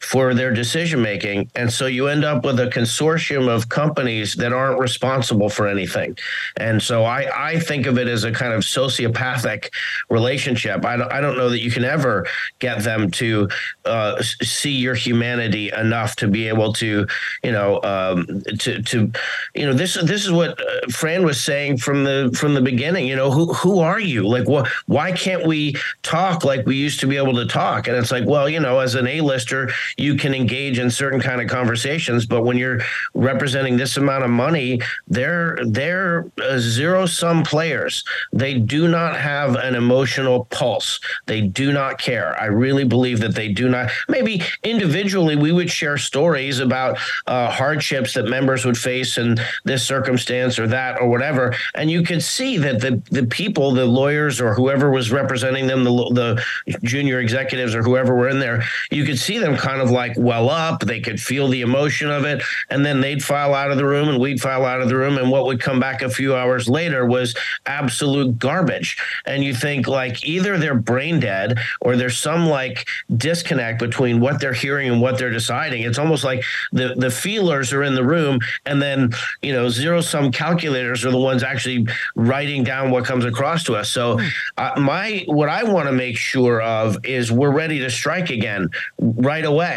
for 0.00 0.34
their 0.34 0.50
decision 0.50 1.00
making. 1.02 1.50
And 1.54 1.70
so 1.70 1.86
you 1.86 2.08
end 2.08 2.24
up 2.24 2.44
with 2.44 2.58
a 2.58 2.66
consortium 2.66 3.48
of 3.48 3.68
companies 3.68 4.34
that 4.34 4.52
aren't 4.52 4.80
responsible 4.80 5.50
for 5.50 5.68
anything. 5.68 6.16
And 6.56 6.82
so 6.82 7.04
I, 7.04 7.50
I 7.50 7.58
think 7.60 7.86
of 7.86 7.98
it 7.98 8.08
as 8.08 8.24
a 8.24 8.32
kind 8.32 8.54
of 8.54 8.62
sociopathic 8.62 9.70
relationship. 10.08 10.84
I 10.86 10.96
don't, 10.96 11.12
I 11.12 11.20
don't 11.20 11.36
know 11.36 11.50
that 11.50 11.60
you 11.60 11.70
can 11.70 11.84
ever 11.84 12.26
get 12.60 12.82
them 12.82 13.10
to 13.12 13.48
uh, 13.84 14.22
see 14.22 14.72
your 14.72 14.94
humanity 14.94 15.70
enough 15.70 16.16
to 16.16 16.28
be 16.28 16.48
able 16.48 16.72
to, 16.74 17.06
you 17.44 17.52
know, 17.52 17.80
um, 17.82 18.42
to, 18.58 18.82
to, 18.82 19.12
you 19.54 19.66
know, 19.66 19.74
this, 19.74 19.94
this 19.94 20.24
is 20.24 20.32
what 20.32 20.58
uh, 20.60 20.88
Fran 20.90 21.24
was 21.24 21.38
saying 21.38 21.76
from 21.76 22.04
the, 22.04 22.34
from 22.34 22.54
the 22.54 22.62
beginning, 22.62 23.06
you 23.06 23.16
know, 23.16 23.30
who, 23.30 23.52
who 23.52 23.80
are 23.80 24.00
you? 24.00 24.26
Like, 24.26 24.48
what, 24.48 24.66
why 24.86 25.12
can't 25.12 25.46
we 25.46 25.76
talk 26.02 26.42
like 26.42 26.64
we 26.64 26.76
used 26.76 27.00
to 27.00 27.06
be 27.06 27.18
able 27.18 27.34
to 27.34 27.46
talk? 27.46 27.86
And 27.86 27.96
it's 27.96 28.10
like, 28.10 28.26
well, 28.26 28.48
you 28.48 28.60
know, 28.60 28.78
as 28.78 28.94
an 28.94 29.06
A-lister, 29.06 29.70
you 29.96 30.14
can 30.14 30.34
engage 30.34 30.78
in 30.78 30.90
certain 30.90 31.20
kind 31.20 31.40
of 31.40 31.48
conversations 31.48 32.26
but 32.26 32.42
when 32.42 32.56
you're 32.56 32.80
representing 33.14 33.76
this 33.76 33.96
amount 33.96 34.24
of 34.24 34.30
money 34.30 34.80
they're 35.08 35.58
they're 35.66 36.26
uh, 36.42 36.58
zero 36.58 37.06
sum 37.06 37.42
players. 37.42 38.04
They 38.32 38.54
do 38.54 38.88
not 38.88 39.16
have 39.16 39.56
an 39.56 39.74
emotional 39.74 40.46
pulse. 40.46 41.00
They 41.26 41.40
do 41.42 41.72
not 41.72 41.98
care. 41.98 42.38
I 42.40 42.46
really 42.46 42.84
believe 42.84 43.20
that 43.20 43.34
they 43.34 43.48
do 43.48 43.68
not 43.68 43.90
maybe 44.08 44.42
individually 44.62 45.36
we 45.36 45.52
would 45.52 45.70
share 45.70 45.96
stories 45.96 46.60
about 46.60 46.98
uh, 47.26 47.50
hardships 47.50 48.14
that 48.14 48.28
members 48.28 48.64
would 48.64 48.76
face 48.76 49.18
in 49.18 49.38
this 49.64 49.86
circumstance 49.86 50.58
or 50.58 50.66
that 50.66 51.00
or 51.00 51.08
whatever 51.08 51.54
and 51.74 51.90
you 51.90 52.02
could 52.02 52.22
see 52.22 52.56
that 52.58 52.80
the 52.80 53.02
the 53.10 53.26
people 53.26 53.72
the 53.72 53.84
lawyers 53.84 54.40
or 54.40 54.54
whoever 54.54 54.90
was 54.90 55.10
representing 55.10 55.66
them 55.66 55.84
the 55.84 55.90
the 56.12 56.76
junior 56.82 57.20
executives 57.20 57.74
or 57.74 57.82
whoever 57.82 58.14
were 58.14 58.28
in 58.28 58.38
there 58.38 58.62
you 58.90 59.04
could 59.04 59.18
see 59.18 59.38
them 59.38 59.56
kind 59.56 59.79
of 59.79 59.79
like 59.88 60.14
well 60.18 60.50
up. 60.50 60.80
They 60.80 61.00
could 61.00 61.20
feel 61.20 61.48
the 61.48 61.62
emotion 61.62 62.10
of 62.10 62.24
it. 62.24 62.42
And 62.68 62.84
then 62.84 63.00
they'd 63.00 63.22
file 63.22 63.54
out 63.54 63.70
of 63.70 63.76
the 63.76 63.86
room 63.86 64.08
and 64.08 64.20
we'd 64.20 64.40
file 64.40 64.64
out 64.64 64.80
of 64.82 64.88
the 64.88 64.96
room. 64.96 65.16
And 65.16 65.30
what 65.30 65.46
would 65.46 65.60
come 65.60 65.80
back 65.80 66.02
a 66.02 66.10
few 66.10 66.34
hours 66.34 66.68
later 66.68 67.06
was 67.06 67.34
absolute 67.66 68.38
garbage. 68.38 68.98
And 69.26 69.44
you 69.44 69.54
think 69.54 69.86
like 69.86 70.24
either 70.24 70.58
they're 70.58 70.74
brain 70.74 71.20
dead 71.20 71.58
or 71.80 71.96
there's 71.96 72.18
some 72.18 72.46
like 72.46 72.86
disconnect 73.16 73.78
between 73.78 74.20
what 74.20 74.40
they're 74.40 74.52
hearing 74.52 74.90
and 74.90 75.00
what 75.00 75.18
they're 75.18 75.30
deciding. 75.30 75.82
It's 75.82 75.98
almost 75.98 76.24
like 76.24 76.44
the, 76.72 76.94
the 76.96 77.10
feelers 77.10 77.72
are 77.72 77.82
in 77.82 77.94
the 77.94 78.04
room 78.04 78.40
and 78.66 78.82
then, 78.82 79.12
you 79.42 79.52
know, 79.52 79.68
zero 79.68 80.00
sum 80.00 80.32
calculators 80.32 81.04
are 81.04 81.10
the 81.10 81.18
ones 81.18 81.42
actually 81.42 81.86
writing 82.16 82.64
down 82.64 82.90
what 82.90 83.04
comes 83.04 83.24
across 83.24 83.64
to 83.64 83.76
us. 83.76 83.88
So 83.88 84.18
uh, 84.58 84.80
my, 84.80 85.24
what 85.26 85.48
I 85.48 85.62
want 85.64 85.86
to 85.86 85.92
make 85.92 86.16
sure 86.16 86.60
of 86.60 87.04
is 87.04 87.30
we're 87.30 87.52
ready 87.52 87.78
to 87.80 87.90
strike 87.90 88.30
again 88.30 88.70
right 88.98 89.44
away 89.44 89.69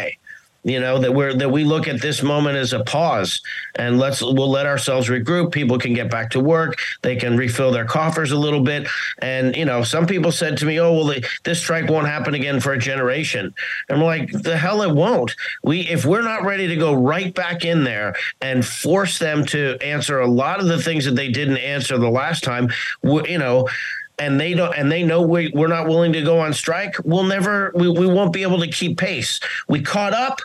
you 0.64 0.80
know 0.80 0.98
that 0.98 1.12
we're 1.12 1.34
that 1.34 1.50
we 1.50 1.62
look 1.62 1.86
at 1.86 2.00
this 2.00 2.22
moment 2.22 2.56
as 2.56 2.72
a 2.72 2.82
pause 2.84 3.40
and 3.76 3.98
let's 3.98 4.22
we'll 4.22 4.50
let 4.50 4.66
ourselves 4.66 5.08
regroup. 5.08 5.52
People 5.52 5.78
can 5.78 5.92
get 5.92 6.10
back 6.10 6.30
to 6.30 6.40
work. 6.40 6.78
They 7.02 7.16
can 7.16 7.36
refill 7.36 7.70
their 7.70 7.84
coffers 7.84 8.32
a 8.32 8.38
little 8.38 8.62
bit. 8.62 8.88
And 9.18 9.54
you 9.54 9.66
know 9.66 9.84
some 9.84 10.06
people 10.06 10.32
said 10.32 10.56
to 10.58 10.66
me 10.66 10.80
oh 10.80 10.92
well 10.94 11.04
the, 11.04 11.26
this 11.44 11.60
strike 11.60 11.90
won't 11.90 12.06
happen 12.06 12.34
again 12.34 12.60
for 12.60 12.72
a 12.72 12.78
generation. 12.78 13.54
And 13.90 14.00
we're 14.00 14.06
like 14.06 14.32
the 14.32 14.56
hell 14.56 14.80
it 14.82 14.94
won't. 14.94 15.36
We 15.62 15.80
if 15.82 16.06
we're 16.06 16.22
not 16.22 16.44
ready 16.44 16.66
to 16.66 16.76
go 16.76 16.94
right 16.94 17.34
back 17.34 17.64
in 17.64 17.84
there 17.84 18.16
and 18.40 18.64
force 18.64 19.18
them 19.18 19.44
to 19.46 19.76
answer 19.82 20.20
a 20.20 20.26
lot 20.26 20.60
of 20.60 20.66
the 20.66 20.80
things 20.80 21.04
that 21.04 21.14
they 21.14 21.30
didn't 21.30 21.58
answer 21.58 21.98
the 21.98 22.08
last 22.08 22.42
time 22.42 22.68
you 23.02 23.38
know 23.38 23.68
and 24.18 24.40
they 24.40 24.54
don't 24.54 24.74
and 24.76 24.90
they 24.90 25.02
know 25.02 25.22
we, 25.22 25.50
we're 25.54 25.66
not 25.66 25.86
willing 25.88 26.12
to 26.12 26.22
go 26.22 26.38
on 26.38 26.52
strike 26.52 26.94
we'll 27.04 27.24
never 27.24 27.72
we, 27.74 27.88
we 27.88 28.06
won't 28.06 28.32
be 28.32 28.42
able 28.42 28.60
to 28.60 28.68
keep 28.68 28.98
pace. 28.98 29.40
We 29.68 29.82
caught 29.82 30.12
up 30.12 30.40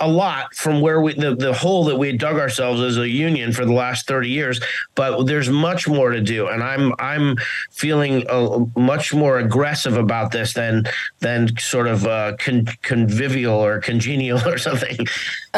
a 0.00 0.08
lot 0.08 0.54
from 0.54 0.80
where 0.80 1.00
we 1.00 1.14
the, 1.14 1.34
the 1.34 1.52
hole 1.52 1.84
that 1.84 1.96
we 1.96 2.08
had 2.08 2.18
dug 2.18 2.36
ourselves 2.36 2.80
as 2.80 2.96
a 2.98 3.08
union 3.08 3.52
for 3.52 3.64
the 3.64 3.72
last 3.72 4.06
30 4.06 4.28
years 4.28 4.60
but 4.94 5.24
there's 5.24 5.50
much 5.50 5.88
more 5.88 6.10
to 6.10 6.20
do 6.20 6.46
and 6.46 6.62
i'm 6.62 6.94
i'm 7.00 7.36
feeling 7.72 8.24
uh, 8.28 8.64
much 8.76 9.12
more 9.12 9.38
aggressive 9.38 9.96
about 9.96 10.30
this 10.30 10.52
than 10.52 10.84
than 11.18 11.56
sort 11.58 11.88
of 11.88 12.06
uh, 12.06 12.36
con- 12.38 12.66
convivial 12.82 13.54
or 13.54 13.80
congenial 13.80 14.40
or 14.48 14.58
something 14.58 14.96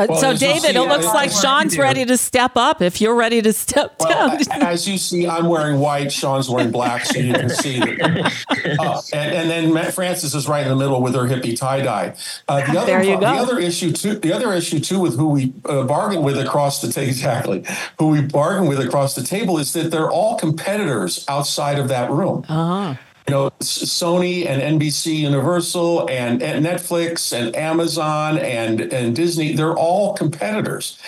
Uh, 0.00 0.06
Well, 0.08 0.20
so, 0.20 0.36
David, 0.36 0.62
see, 0.62 0.68
it 0.76 0.80
looks 0.88 1.06
I- 1.06 1.12
like 1.14 1.30
I- 1.30 1.34
Sean's 1.34 1.78
I- 1.78 1.82
ready 1.82 2.04
to 2.06 2.16
step 2.16 2.52
up 2.56 2.80
if 2.80 3.00
you're 3.00 3.14
ready 3.14 3.42
to 3.42 3.52
step 3.52 3.94
Well, 4.00 4.08
down. 4.38 4.62
as 4.62 4.88
you 4.88 4.96
see, 4.98 5.26
I'm 5.28 5.46
wearing 5.48 5.78
white. 5.78 6.10
Sean's 6.12 6.48
wearing 6.48 6.70
black, 6.70 7.04
so 7.04 7.18
you 7.18 7.32
can 7.34 7.48
see. 7.50 7.78
That. 7.80 8.32
Uh, 8.80 9.00
and, 9.12 9.34
and 9.34 9.50
then 9.50 9.72
Matt 9.74 9.94
Frances 9.94 10.34
is 10.34 10.46
right 10.48 10.62
in 10.62 10.68
the 10.68 10.76
middle 10.76 11.02
with 11.02 11.14
her 11.14 11.22
hippie 11.22 11.56
tie 11.58 11.80
dye. 11.82 12.14
Uh, 12.48 12.60
the 12.72 12.78
other, 12.78 12.86
There 12.86 13.02
you 13.02 13.14
go. 13.14 13.20
the 13.20 13.26
other 13.26 13.58
issue 13.58 13.92
too. 13.92 14.14
The 14.14 14.32
other 14.32 14.52
issue 14.52 14.80
too 14.80 15.00
with 15.00 15.16
who 15.16 15.28
we 15.28 15.52
uh, 15.66 15.84
bargain 15.84 16.22
with 16.22 16.38
across 16.38 16.80
the 16.80 16.90
table, 16.92 17.08
exactly, 17.08 17.64
who 17.98 18.08
we 18.08 18.20
bargain 18.22 18.66
with 18.68 18.80
across 18.80 19.14
the 19.14 19.22
table 19.22 19.58
is 19.58 19.72
that 19.72 19.90
they're 19.90 20.10
all 20.10 20.36
competitors 20.38 21.24
outside 21.28 21.78
of 21.78 21.88
that 21.88 22.10
room. 22.10 22.44
Uh-huh. 22.48 22.94
You 23.28 23.34
know, 23.34 23.50
Sony 23.60 24.46
and 24.46 24.80
NBC 24.80 25.18
Universal 25.18 26.08
and, 26.08 26.42
and 26.42 26.64
Netflix 26.64 27.32
and 27.32 27.54
Amazon 27.54 28.38
and 28.38 28.80
and 28.80 29.14
Disney, 29.14 29.52
they're 29.52 29.76
all 29.76 30.14
competitors 30.14 30.98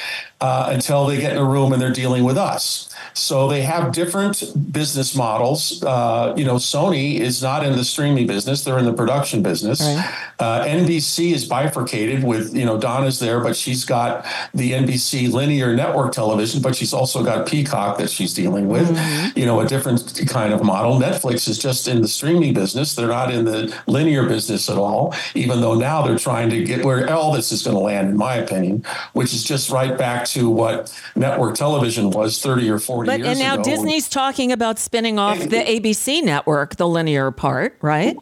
uh, 0.43 0.69
until 0.71 1.07
they 1.07 1.21
get 1.21 1.33
in 1.33 1.39
a 1.39 1.45
room 1.45 1.73
and 1.73 1.81
they're 1.81 1.93
dealing 1.93 2.25
with 2.25 2.37
us. 2.37 2.93
So 3.15 3.47
they 3.49 3.63
have 3.63 3.93
different 3.93 4.43
business 4.73 5.15
models. 5.15 5.83
Uh, 5.83 6.35
you 6.37 6.45
know, 6.45 6.57
Sony 6.57 7.21
is 7.21 7.43
not 7.43 7.65
in 7.65 7.77
the 7.77 7.85
streaming 7.85 8.27
business; 8.27 8.65
they're 8.65 8.79
in 8.79 8.87
the 8.87 8.93
production 8.93 9.43
business. 9.43 9.81
Right. 9.81 10.15
Uh, 10.39 10.65
NBC 10.65 11.33
is 11.33 11.45
bifurcated 11.45 12.25
with 12.25 12.55
you 12.55 12.65
know 12.65 12.79
Donna's 12.79 13.21
there, 13.21 13.41
but 13.41 13.55
she's 13.55 13.85
got 13.85 14.25
the 14.55 14.73
NBC 14.73 15.31
linear 15.31 15.77
network 15.77 16.13
television, 16.13 16.63
but 16.63 16.75
she's 16.75 16.93
also 16.93 17.23
got 17.23 17.47
Peacock 17.47 17.99
that 17.99 18.11
she's 18.11 18.35
dealing 18.35 18.69
with. 18.69 18.89
You 19.37 19.47
know, 19.47 19.61
a 19.61 19.67
different 19.67 20.23
kind 20.29 20.53
of 20.53 20.65
model. 20.65 20.99
Netflix 20.99 21.49
is 21.49 21.59
just 21.59 21.87
in 21.89 22.01
the 22.03 22.09
streaming 22.13 22.55
business; 22.55 22.95
they're 22.95 23.09
not 23.09 23.33
in 23.33 23.45
the 23.45 23.75
linear 23.87 24.27
business 24.29 24.69
at 24.71 24.77
all. 24.79 25.15
Even 25.35 25.61
though 25.61 25.75
now 25.75 26.03
they're 26.07 26.19
trying 26.19 26.51
to 26.51 26.63
get 26.65 26.85
where 26.85 27.11
all 27.13 27.33
this 27.33 27.51
is 27.53 27.63
going 27.63 27.77
to 27.77 27.83
land, 27.83 28.09
in 28.09 28.17
my 28.17 28.35
opinion, 28.35 28.85
which 29.13 29.33
is 29.33 29.43
just 29.45 29.71
right 29.71 29.97
back 29.97 30.25
to 30.27 30.49
what 30.49 30.93
network 31.17 31.55
television 31.57 32.11
was 32.11 32.41
30 32.41 32.71
or 32.71 32.79
40 32.79 33.07
But 33.07 33.19
years 33.19 33.27
ago. 33.27 33.31
and 33.31 33.39
now 33.41 33.55
ago. 33.55 33.63
Disney's 33.65 34.09
talking 34.09 34.53
about 34.53 34.79
spinning 34.79 35.19
off 35.19 35.39
the 35.39 35.57
ABC 35.57 36.23
network, 36.23 36.77
the 36.77 36.87
linear 36.89 37.31
part, 37.31 37.77
right? 37.81 38.17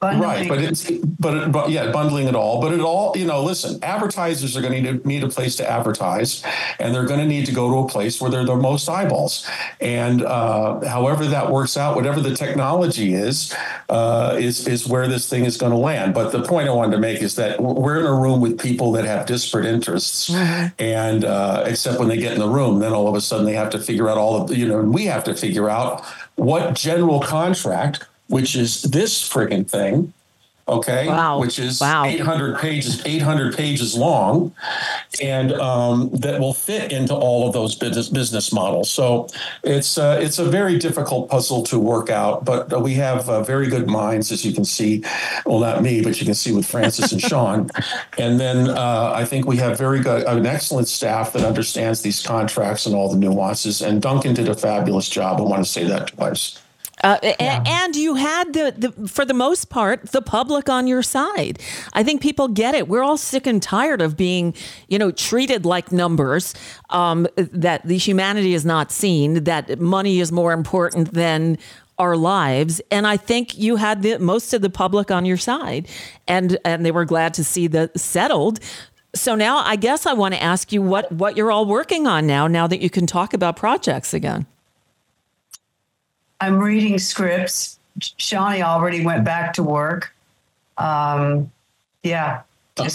Right, 0.00 0.48
but 0.48 0.62
it's 0.62 0.88
but 1.18 1.50
but 1.50 1.70
yeah, 1.70 1.90
bundling 1.90 2.28
it 2.28 2.36
all. 2.36 2.60
But 2.60 2.72
it 2.72 2.80
all 2.80 3.16
you 3.16 3.26
know. 3.26 3.42
Listen, 3.42 3.82
advertisers 3.82 4.56
are 4.56 4.60
going 4.60 4.84
to 4.84 4.92
need, 4.92 5.04
need 5.04 5.24
a 5.24 5.28
place 5.28 5.56
to 5.56 5.68
advertise, 5.68 6.44
and 6.78 6.94
they're 6.94 7.04
going 7.04 7.18
to 7.18 7.26
need 7.26 7.46
to 7.46 7.52
go 7.52 7.68
to 7.68 7.78
a 7.78 7.88
place 7.88 8.20
where 8.20 8.30
they're 8.30 8.44
the 8.44 8.54
most 8.54 8.88
eyeballs. 8.88 9.44
And 9.80 10.22
uh, 10.22 10.86
however 10.86 11.26
that 11.26 11.50
works 11.50 11.76
out, 11.76 11.96
whatever 11.96 12.20
the 12.20 12.36
technology 12.36 13.12
is, 13.12 13.52
uh, 13.88 14.36
is 14.38 14.68
is 14.68 14.86
where 14.86 15.08
this 15.08 15.28
thing 15.28 15.44
is 15.44 15.56
going 15.56 15.72
to 15.72 15.78
land. 15.78 16.14
But 16.14 16.30
the 16.30 16.44
point 16.44 16.68
I 16.68 16.72
wanted 16.72 16.92
to 16.92 17.00
make 17.00 17.20
is 17.20 17.34
that 17.34 17.60
we're 17.60 17.98
in 17.98 18.06
a 18.06 18.14
room 18.14 18.40
with 18.40 18.60
people 18.60 18.92
that 18.92 19.04
have 19.04 19.26
disparate 19.26 19.66
interests, 19.66 20.32
and 20.78 21.24
uh, 21.24 21.64
except 21.66 21.98
when 21.98 22.06
they 22.06 22.18
get 22.18 22.34
in 22.34 22.38
the 22.38 22.48
room, 22.48 22.78
then 22.78 22.92
all 22.92 23.08
of 23.08 23.16
a 23.16 23.20
sudden 23.20 23.44
they 23.44 23.54
have 23.54 23.70
to 23.70 23.80
figure 23.80 24.08
out 24.08 24.16
all 24.16 24.40
of 24.40 24.56
you 24.56 24.68
know, 24.68 24.80
we 24.80 25.06
have 25.06 25.24
to 25.24 25.34
figure 25.34 25.68
out 25.68 26.04
what 26.36 26.74
general 26.74 27.18
contract 27.18 28.06
which 28.28 28.54
is 28.56 28.82
this 28.82 29.26
friggin' 29.28 29.68
thing, 29.68 30.12
okay, 30.68 31.08
Wow. 31.08 31.40
which 31.40 31.58
is 31.58 31.80
Wow. 31.80 32.04
800 32.04 32.58
pages, 32.58 33.00
800 33.06 33.56
pages 33.56 33.96
long, 33.96 34.52
and 35.22 35.52
um, 35.54 36.10
that 36.12 36.38
will 36.38 36.52
fit 36.52 36.92
into 36.92 37.14
all 37.14 37.46
of 37.46 37.54
those 37.54 37.74
business 37.74 38.10
business 38.10 38.52
models. 38.52 38.90
So 38.90 39.28
it's 39.64 39.96
uh, 39.96 40.18
it's 40.20 40.38
a 40.38 40.44
very 40.44 40.78
difficult 40.78 41.30
puzzle 41.30 41.62
to 41.64 41.78
work 41.78 42.10
out, 42.10 42.44
but 42.44 42.70
uh, 42.70 42.78
we 42.78 42.94
have 42.94 43.28
uh, 43.30 43.42
very 43.42 43.66
good 43.68 43.88
minds, 43.88 44.30
as 44.30 44.44
you 44.44 44.52
can 44.52 44.66
see. 44.66 45.02
Well, 45.46 45.60
not 45.60 45.82
me, 45.82 46.02
but 46.02 46.20
you 46.20 46.26
can 46.26 46.34
see 46.34 46.52
with 46.52 46.66
Frances 46.66 47.12
and 47.12 47.20
Sean, 47.22 47.70
and 48.18 48.38
then 48.38 48.68
uh, 48.68 49.12
I 49.16 49.24
think 49.24 49.46
we 49.46 49.56
have 49.56 49.78
very 49.78 50.00
good, 50.00 50.24
an 50.26 50.44
excellent 50.44 50.88
staff 50.88 51.32
that 51.32 51.44
understands 51.44 52.02
these 52.02 52.22
contracts 52.22 52.84
and 52.84 52.94
all 52.94 53.08
the 53.08 53.16
nuances. 53.18 53.80
And 53.80 54.02
Duncan 54.02 54.34
did 54.34 54.48
a 54.50 54.54
fabulous 54.54 55.08
job. 55.08 55.40
I 55.40 55.44
want 55.44 55.64
to 55.64 55.70
say 55.70 55.84
that 55.84 56.08
twice. 56.08 56.58
Uh, 57.04 57.18
a- 57.22 57.40
And 57.42 57.96
you 57.96 58.14
had 58.16 58.52
the, 58.52 58.74
the, 58.76 59.08
for 59.08 59.24
the 59.24 59.34
most 59.34 59.70
part, 59.70 60.10
the 60.10 60.22
public 60.22 60.68
on 60.68 60.86
your 60.86 61.02
side. 61.02 61.58
I 61.92 62.02
think 62.02 62.20
people 62.20 62.48
get 62.48 62.74
it. 62.74 62.88
We're 62.88 63.02
all 63.02 63.16
sick 63.16 63.46
and 63.46 63.62
tired 63.62 64.02
of 64.02 64.16
being, 64.16 64.54
you 64.88 64.98
know, 64.98 65.10
treated 65.10 65.64
like 65.64 65.92
numbers. 65.92 66.54
Um, 66.90 67.26
that 67.36 67.86
the 67.86 67.96
humanity 67.98 68.54
is 68.54 68.64
not 68.64 68.90
seen. 68.90 69.44
That 69.44 69.78
money 69.80 70.20
is 70.20 70.32
more 70.32 70.52
important 70.52 71.12
than 71.14 71.58
our 71.98 72.16
lives. 72.16 72.80
And 72.90 73.06
I 73.06 73.16
think 73.16 73.58
you 73.58 73.76
had 73.76 74.02
the 74.02 74.18
most 74.18 74.54
of 74.54 74.62
the 74.62 74.70
public 74.70 75.10
on 75.10 75.24
your 75.24 75.36
side, 75.36 75.88
and 76.26 76.56
and 76.64 76.84
they 76.86 76.92
were 76.92 77.04
glad 77.04 77.34
to 77.34 77.44
see 77.44 77.66
the 77.66 77.90
settled. 77.96 78.60
So 79.14 79.34
now 79.34 79.58
I 79.58 79.76
guess 79.76 80.06
I 80.06 80.12
want 80.12 80.34
to 80.34 80.42
ask 80.42 80.72
you 80.72 80.80
what 80.80 81.10
what 81.12 81.36
you're 81.36 81.50
all 81.50 81.66
working 81.66 82.06
on 82.06 82.26
now. 82.26 82.46
Now 82.46 82.66
that 82.68 82.80
you 82.80 82.88
can 82.90 83.06
talk 83.06 83.34
about 83.34 83.56
projects 83.56 84.14
again. 84.14 84.46
I'm 86.40 86.58
reading 86.58 86.98
scripts. 86.98 87.78
Shawnee 88.16 88.62
already 88.62 89.04
went 89.04 89.24
back 89.24 89.52
to 89.54 89.62
work. 89.62 90.14
Um, 90.76 91.50
yeah. 92.02 92.42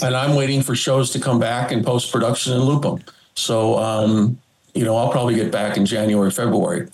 And 0.02 0.16
I'm 0.16 0.34
waiting 0.34 0.62
for 0.62 0.74
shows 0.74 1.10
to 1.10 1.20
come 1.20 1.38
back 1.38 1.70
in 1.70 1.84
post 1.84 2.10
production 2.10 2.54
and 2.54 2.62
loop 2.64 2.82
them. 2.82 3.04
So, 3.34 3.78
um, 3.78 4.38
you 4.72 4.84
know, 4.84 4.96
I'll 4.96 5.10
probably 5.10 5.34
get 5.34 5.52
back 5.52 5.76
in 5.76 5.84
January, 5.84 6.30
February. 6.30 6.88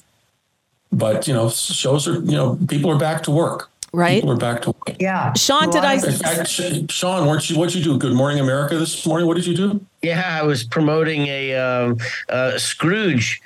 But 0.93 1.29
you 1.29 1.35
know, 1.35 1.49
shows 1.51 2.09
are 2.09 2.15
you 2.15 2.33
know 2.33 2.59
people 2.69 2.91
are 2.91 2.99
back 2.99 3.23
to 3.25 3.31
work. 3.31 3.71
Right. 3.93 4.17
People 4.21 4.33
are 4.33 4.37
back 4.37 4.63
to 4.63 4.71
work. 4.71 4.97
yeah. 4.99 5.33
Sean, 5.35 5.71
did 5.71 5.85
I- 5.85 5.95
In 5.95 6.01
fact, 6.01 6.49
Sean, 6.91 7.27
weren't 7.29 7.49
you? 7.49 7.57
What'd 7.59 7.75
you 7.77 7.83
do? 7.85 7.97
Good 7.97 8.13
Morning 8.13 8.41
America 8.41 8.77
this 8.77 9.07
morning. 9.07 9.29
What 9.29 9.37
did 9.37 9.47
you 9.47 9.57
do? 9.57 9.81
Yeah, 10.03 10.39
I 10.41 10.45
was 10.45 10.65
promoting 10.65 11.27
a 11.29 11.55
um, 11.55 11.99
uh, 12.29 12.59
Scrooge, 12.59 13.41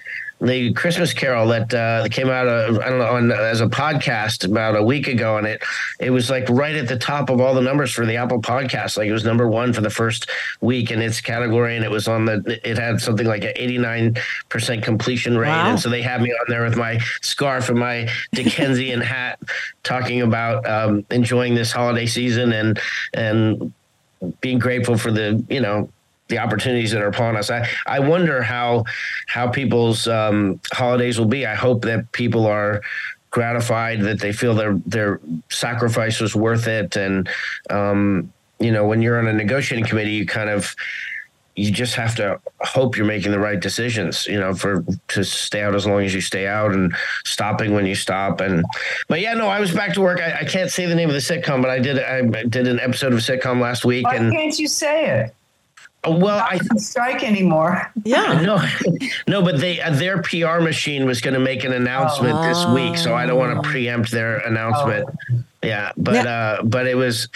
the 0.44 0.72
Christmas 0.74 1.12
Carol 1.14 1.48
that 1.48 1.72
uh, 1.72 2.06
came 2.10 2.28
out. 2.28 2.46
Uh, 2.46 2.78
I 2.84 2.90
don't 2.90 2.98
know 2.98 3.06
on, 3.06 3.32
as 3.32 3.60
a 3.60 3.66
podcast 3.66 4.44
about 4.44 4.76
a 4.76 4.82
week 4.82 5.08
ago, 5.08 5.38
and 5.38 5.46
it 5.46 5.62
it 5.98 6.10
was 6.10 6.28
like 6.28 6.48
right 6.50 6.74
at 6.76 6.86
the 6.86 6.98
top 6.98 7.30
of 7.30 7.40
all 7.40 7.54
the 7.54 7.62
numbers 7.62 7.92
for 7.92 8.04
the 8.04 8.16
Apple 8.16 8.42
Podcast. 8.42 8.96
Like 8.98 9.08
it 9.08 9.12
was 9.12 9.24
number 9.24 9.48
one 9.48 9.72
for 9.72 9.80
the 9.80 9.90
first 9.90 10.28
week 10.60 10.90
in 10.90 11.00
its 11.00 11.20
category, 11.20 11.76
and 11.76 11.84
it 11.84 11.90
was 11.90 12.06
on 12.08 12.26
the. 12.26 12.60
It 12.62 12.76
had 12.78 13.00
something 13.00 13.26
like 13.26 13.42
an 13.44 13.52
eighty 13.56 13.78
nine 13.78 14.16
percent 14.50 14.84
completion 14.84 15.38
rate, 15.38 15.48
Wow. 15.48 15.70
and 15.70 15.80
so 15.80 15.88
they 15.88 16.02
had 16.02 16.20
me 16.20 16.30
on 16.30 16.46
there 16.48 16.62
with 16.64 16.76
my 16.76 16.98
scarf 17.22 17.70
and 17.70 17.78
my 17.78 18.08
Dickensian 18.32 19.00
hat, 19.14 19.38
talking 19.82 20.20
about 20.22 20.68
um, 20.68 21.06
enjoying 21.10 21.54
this 21.54 21.72
holiday 21.72 22.06
season 22.06 22.52
and 22.52 22.78
and 23.14 23.72
being 24.40 24.58
grateful 24.58 24.96
for 24.98 25.10
the 25.10 25.42
you 25.48 25.60
know 25.60 25.88
the 26.34 26.40
opportunities 26.40 26.90
that 26.90 27.00
are 27.00 27.08
upon 27.08 27.36
us. 27.36 27.50
I, 27.50 27.68
I 27.86 28.00
wonder 28.00 28.42
how 28.42 28.84
how 29.26 29.48
people's 29.48 30.08
um, 30.08 30.60
holidays 30.72 31.18
will 31.18 31.26
be. 31.26 31.46
I 31.46 31.54
hope 31.54 31.82
that 31.82 32.10
people 32.12 32.46
are 32.46 32.82
gratified 33.30 34.00
that 34.00 34.20
they 34.20 34.32
feel 34.32 34.54
their 34.54 34.74
their 34.86 35.20
sacrifice 35.48 36.20
was 36.20 36.34
worth 36.34 36.66
it. 36.66 36.96
And 36.96 37.28
um, 37.70 38.32
you 38.58 38.72
know, 38.72 38.86
when 38.86 39.00
you're 39.00 39.18
on 39.18 39.28
a 39.28 39.32
negotiating 39.32 39.86
committee, 39.86 40.12
you 40.12 40.26
kind 40.26 40.50
of 40.50 40.74
you 41.56 41.70
just 41.70 41.94
have 41.94 42.16
to 42.16 42.40
hope 42.62 42.96
you're 42.96 43.06
making 43.06 43.30
the 43.30 43.38
right 43.38 43.60
decisions, 43.60 44.26
you 44.26 44.40
know, 44.40 44.54
for 44.54 44.84
to 45.06 45.22
stay 45.22 45.62
out 45.62 45.76
as 45.76 45.86
long 45.86 46.02
as 46.02 46.12
you 46.12 46.20
stay 46.20 46.48
out 46.48 46.72
and 46.72 46.92
stopping 47.24 47.74
when 47.74 47.86
you 47.86 47.94
stop. 47.94 48.40
And 48.40 48.64
but 49.06 49.20
yeah, 49.20 49.34
no, 49.34 49.46
I 49.46 49.60
was 49.60 49.72
back 49.72 49.94
to 49.94 50.00
work. 50.00 50.20
I, 50.20 50.38
I 50.40 50.44
can't 50.44 50.68
say 50.70 50.86
the 50.86 50.96
name 50.96 51.08
of 51.08 51.14
the 51.14 51.20
sitcom, 51.20 51.62
but 51.62 51.70
I 51.70 51.78
did 51.78 52.00
I 52.00 52.42
did 52.42 52.66
an 52.66 52.80
episode 52.80 53.12
of 53.12 53.20
a 53.20 53.22
sitcom 53.22 53.60
last 53.60 53.84
week, 53.84 54.04
Why 54.04 54.16
and 54.16 54.32
can't 54.32 54.58
you 54.58 54.66
say 54.66 55.06
it? 55.20 55.34
Well, 56.06 56.46
I 56.48 56.58
Not 56.70 56.80
strike 56.80 57.22
anymore. 57.22 57.90
Yeah. 58.04 58.40
no, 58.42 58.62
no, 59.28 59.42
but 59.42 59.60
they 59.60 59.80
uh, 59.80 59.90
their 59.90 60.22
PR 60.22 60.60
machine 60.60 61.06
was 61.06 61.20
going 61.20 61.34
to 61.34 61.40
make 61.40 61.64
an 61.64 61.72
announcement 61.72 62.40
this 62.42 62.64
week, 62.66 62.96
so 62.96 63.14
I 63.14 63.26
don't 63.26 63.38
want 63.38 63.62
to 63.62 63.68
preempt 63.68 64.10
their 64.10 64.38
announcement. 64.38 65.08
Yeah, 65.62 65.92
but 65.96 66.26
uh, 66.26 66.62
but 66.64 66.86
it 66.86 66.96
was 66.96 67.28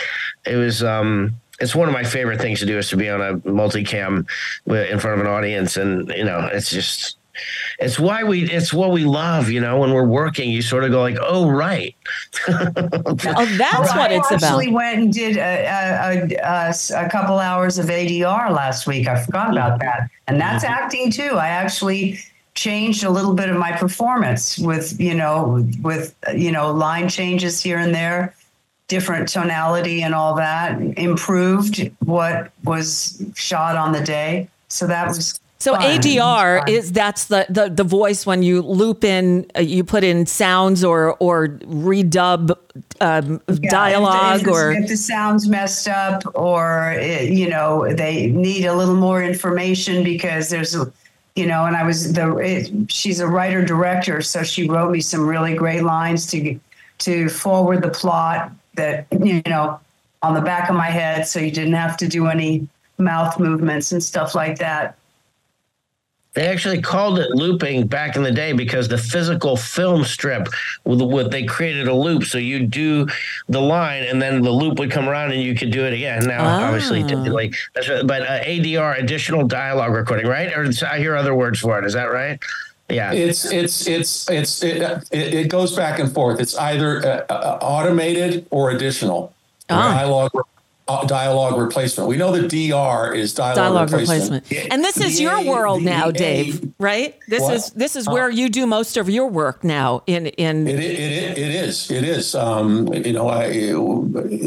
it 0.46 0.56
was 0.56 0.82
um 0.82 1.34
it's 1.60 1.74
one 1.74 1.88
of 1.88 1.94
my 1.94 2.04
favorite 2.04 2.40
things 2.40 2.60
to 2.60 2.66
do 2.66 2.78
is 2.78 2.88
to 2.90 2.96
be 2.96 3.08
on 3.08 3.20
a 3.20 3.36
multicam 3.38 4.26
wi- 4.66 4.86
in 4.86 4.98
front 4.98 5.20
of 5.20 5.26
an 5.26 5.32
audience, 5.32 5.76
and 5.76 6.08
you 6.10 6.24
know 6.24 6.48
it's 6.52 6.70
just. 6.70 7.17
It's 7.78 7.98
why 7.98 8.24
we. 8.24 8.50
It's 8.50 8.72
what 8.72 8.90
we 8.90 9.04
love, 9.04 9.50
you 9.50 9.60
know. 9.60 9.78
When 9.78 9.92
we're 9.92 10.06
working, 10.06 10.50
you 10.50 10.62
sort 10.62 10.84
of 10.84 10.90
go 10.90 11.00
like, 11.00 11.16
"Oh, 11.20 11.48
right." 11.50 11.94
Oh, 12.48 13.46
that's 13.56 13.90
what 13.90 14.10
I 14.10 14.14
it's 14.14 14.30
about. 14.30 14.42
actually 14.42 14.72
went 14.72 14.98
and 14.98 15.12
did 15.12 15.36
a 15.36 16.72
a 16.96 17.08
couple 17.10 17.38
hours 17.38 17.78
of 17.78 17.86
ADR 17.86 18.50
last 18.50 18.86
week. 18.86 19.06
I 19.06 19.22
forgot 19.22 19.50
about 19.50 19.80
that. 19.80 20.10
And 20.26 20.40
that's 20.40 20.64
mm-hmm. 20.64 20.74
acting 20.74 21.10
too. 21.10 21.36
I 21.36 21.48
actually 21.48 22.18
changed 22.58 23.04
a 23.04 23.10
little 23.10 23.34
bit 23.34 23.48
of 23.48 23.56
my 23.56 23.72
performance 23.72 24.58
with, 24.58 25.00
you 25.00 25.14
know, 25.14 25.64
with, 25.80 26.14
you 26.34 26.50
know, 26.50 26.72
line 26.72 27.08
changes 27.08 27.62
here 27.62 27.78
and 27.78 27.94
there, 27.94 28.34
different 28.88 29.28
tonality 29.28 30.02
and 30.02 30.12
all 30.12 30.34
that, 30.34 30.80
improved 30.98 31.88
what 32.00 32.50
was 32.64 33.22
shot 33.36 33.76
on 33.76 33.92
the 33.92 34.00
day. 34.00 34.48
So 34.68 34.88
that 34.88 35.06
was 35.06 35.38
So 35.60 35.74
fun. 35.74 35.82
ADR 35.82 36.60
Fun. 36.60 36.68
is 36.68 36.92
that's 36.92 37.26
the, 37.26 37.46
the 37.48 37.68
the 37.68 37.82
voice 37.82 38.24
when 38.24 38.42
you 38.44 38.62
loop 38.62 39.02
in, 39.02 39.50
uh, 39.56 39.60
you 39.60 39.82
put 39.82 40.04
in 40.04 40.24
sounds 40.26 40.84
or 40.84 41.16
or 41.18 41.48
redub 41.48 42.56
um, 43.00 43.40
Yeah, 43.48 43.70
dialogue 43.70 44.42
if, 44.42 44.46
if, 44.46 44.52
or 44.52 44.72
if 44.72 44.88
the 44.88 44.96
sound's 44.96 45.48
messed 45.48 45.88
up 45.88 46.22
or 46.34 46.92
it, 46.92 47.32
you 47.32 47.48
know 47.48 47.92
they 47.92 48.28
need 48.28 48.64
a 48.66 48.74
little 48.74 48.94
more 48.94 49.22
information 49.22 50.04
because 50.04 50.50
there's 50.50 50.76
you 51.34 51.46
know 51.46 51.64
and 51.64 51.76
i 51.76 51.84
was 51.84 52.12
the 52.12 52.36
it, 52.36 52.90
she's 52.90 53.20
a 53.20 53.26
writer 53.26 53.64
director 53.64 54.20
so 54.20 54.42
she 54.42 54.68
wrote 54.68 54.90
me 54.90 55.00
some 55.00 55.26
really 55.26 55.54
great 55.54 55.82
lines 55.82 56.26
to 56.26 56.58
to 56.98 57.28
forward 57.28 57.82
the 57.82 57.90
plot 57.90 58.50
that 58.74 59.06
you 59.24 59.42
know 59.46 59.78
on 60.22 60.34
the 60.34 60.40
back 60.40 60.68
of 60.68 60.76
my 60.76 60.90
head 60.90 61.26
so 61.26 61.38
you 61.38 61.50
didn't 61.50 61.74
have 61.74 61.96
to 61.96 62.08
do 62.08 62.26
any 62.26 62.66
mouth 62.98 63.38
movements 63.38 63.92
and 63.92 64.02
stuff 64.02 64.34
like 64.34 64.58
that 64.58 64.96
They 66.34 66.46
actually 66.46 66.80
called 66.80 67.18
it 67.18 67.30
looping 67.30 67.86
back 67.88 68.14
in 68.14 68.22
the 68.22 68.30
day 68.30 68.52
because 68.52 68.86
the 68.86 68.98
physical 68.98 69.56
film 69.56 70.04
strip 70.04 70.46
with 70.84 71.00
what 71.02 71.30
they 71.30 71.44
created 71.44 71.88
a 71.88 71.94
loop, 71.94 72.24
so 72.24 72.38
you 72.38 72.64
do 72.66 73.08
the 73.48 73.60
line 73.60 74.04
and 74.04 74.20
then 74.22 74.42
the 74.42 74.50
loop 74.50 74.78
would 74.78 74.90
come 74.90 75.08
around 75.08 75.32
and 75.32 75.42
you 75.42 75.54
could 75.54 75.70
do 75.72 75.84
it 75.84 75.92
again. 75.92 76.26
Now, 76.26 76.44
Ah. 76.44 76.66
obviously, 76.68 77.02
like 77.02 77.54
that's 77.74 77.88
right, 77.88 78.06
but 78.06 78.22
uh, 78.22 78.40
ADR, 78.44 78.98
additional 78.98 79.46
dialogue 79.48 79.92
recording, 79.92 80.26
right? 80.26 80.52
Or 80.56 80.62
it's- 80.62 80.82
I 80.82 80.98
hear 80.98 81.16
other 81.16 81.34
words 81.34 81.58
for 81.60 81.78
it. 81.78 81.84
Is 81.84 81.94
that 81.94 82.12
right? 82.12 82.38
Yeah. 82.90 83.12
It's 83.12 83.44
it's 83.50 83.86
it's 83.86 84.30
it's 84.30 84.62
it, 84.62 84.80
it, 85.10 85.34
it 85.34 85.48
goes 85.48 85.74
back 85.74 85.98
and 85.98 86.12
forth. 86.12 86.40
It's 86.40 86.56
either 86.56 87.04
uh, 87.06 87.32
uh, 87.32 87.58
automated 87.60 88.46
or 88.50 88.70
additional 88.70 89.32
Ah. 89.68 89.94
dialogue 89.94 90.30
dialogue 91.06 91.58
replacement. 91.60 92.08
We 92.08 92.16
know 92.16 92.32
the 92.32 92.48
DR 92.48 93.14
is 93.14 93.34
dialogue, 93.34 93.56
dialogue 93.56 93.92
replacement. 93.92 94.44
replacement. 94.44 94.72
And 94.72 94.82
this 94.84 94.98
is 95.00 95.16
The 95.18 95.22
your 95.24 95.44
world 95.44 95.80
the 95.82 95.84
now, 95.90 96.10
Dave, 96.10 96.72
right? 96.78 97.14
This 97.28 97.42
What? 97.42 97.54
is 97.54 97.70
this 97.72 97.94
is 97.96 98.08
where 98.08 98.30
you 98.30 98.48
do 98.48 98.66
most 98.66 98.96
of 98.96 99.10
your 99.10 99.26
work 99.28 99.62
now 99.64 100.02
in 100.06 100.26
in 100.28 100.66
It, 100.66 100.78
it, 100.80 101.00
it, 101.00 101.38
it 101.38 101.50
is. 101.54 101.90
It 101.90 102.04
is. 102.04 102.34
Um, 102.34 102.92
you 102.94 103.12
know, 103.12 103.28
I 103.28 103.44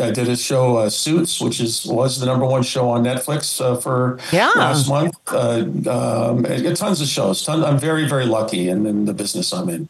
I 0.03 0.11
did 0.11 0.27
a 0.29 0.35
show, 0.35 0.77
uh, 0.77 0.89
Suits, 0.89 1.39
which 1.39 1.59
is 1.59 1.85
was 1.85 2.19
the 2.19 2.25
number 2.25 2.45
one 2.45 2.63
show 2.63 2.89
on 2.89 3.03
Netflix 3.03 3.61
uh, 3.61 3.75
for 3.77 4.17
Yeah. 4.31 4.51
last 4.55 4.89
month. 4.89 5.13
Uh, 5.27 5.65
um, 5.89 6.43
tons 6.75 7.01
of 7.01 7.07
shows. 7.07 7.43
Ton, 7.45 7.63
I'm 7.63 7.77
very 7.77 8.07
very 8.07 8.25
lucky 8.25 8.69
in, 8.69 8.85
in 8.87 9.05
the 9.05 9.13
business 9.13 9.53
I'm 9.53 9.69
in. 9.69 9.89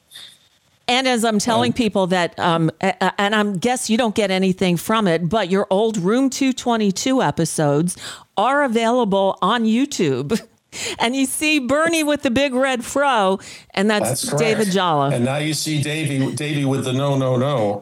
And 0.92 1.08
as 1.08 1.24
I'm 1.24 1.40
telling 1.40 1.72
people 1.72 2.08
that, 2.08 2.38
um, 2.38 2.70
and 2.82 3.34
I 3.34 3.44
guess 3.56 3.90
you 3.90 3.98
don't 3.98 4.14
get 4.14 4.30
anything 4.30 4.76
from 4.76 5.08
it, 5.08 5.30
but 5.30 5.50
your 5.50 5.66
old 5.70 5.96
Room 5.96 6.30
222 6.30 7.22
episodes 7.22 7.96
are 8.36 8.64
available 8.64 9.38
on 9.42 9.64
YouTube. 9.64 10.46
and 11.00 11.16
you 11.16 11.26
see 11.26 11.60
Bernie 11.60 12.04
with 12.04 12.22
the 12.22 12.32
big 12.32 12.54
red 12.54 12.84
fro, 12.86 13.40
and 13.72 13.90
that's, 13.90 14.22
That's. 14.24 14.42
David 14.42 14.72
Jolliffe. 14.72 15.14
And 15.14 15.26
now 15.26 15.38
you 15.38 15.54
see 15.54 15.82
Davy, 15.82 16.34
Davy 16.36 16.66
with 16.66 16.86
the 16.86 16.94
no, 16.94 17.18
no, 17.18 17.36
no. 17.38 17.82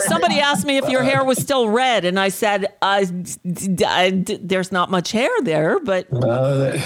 Somebody 0.00 0.38
asked 0.40 0.66
me 0.66 0.76
if 0.78 0.88
your 0.88 1.02
hair 1.02 1.24
was 1.24 1.38
still 1.38 1.68
red, 1.68 2.04
and 2.04 2.18
I 2.18 2.28
said, 2.28 2.66
I, 2.80 3.06
I- 3.86 4.24
"There's 4.40 4.72
not 4.72 4.90
much 4.90 5.12
hair 5.12 5.30
there, 5.42 5.78
but 5.80 6.06
Uh, 6.12 6.78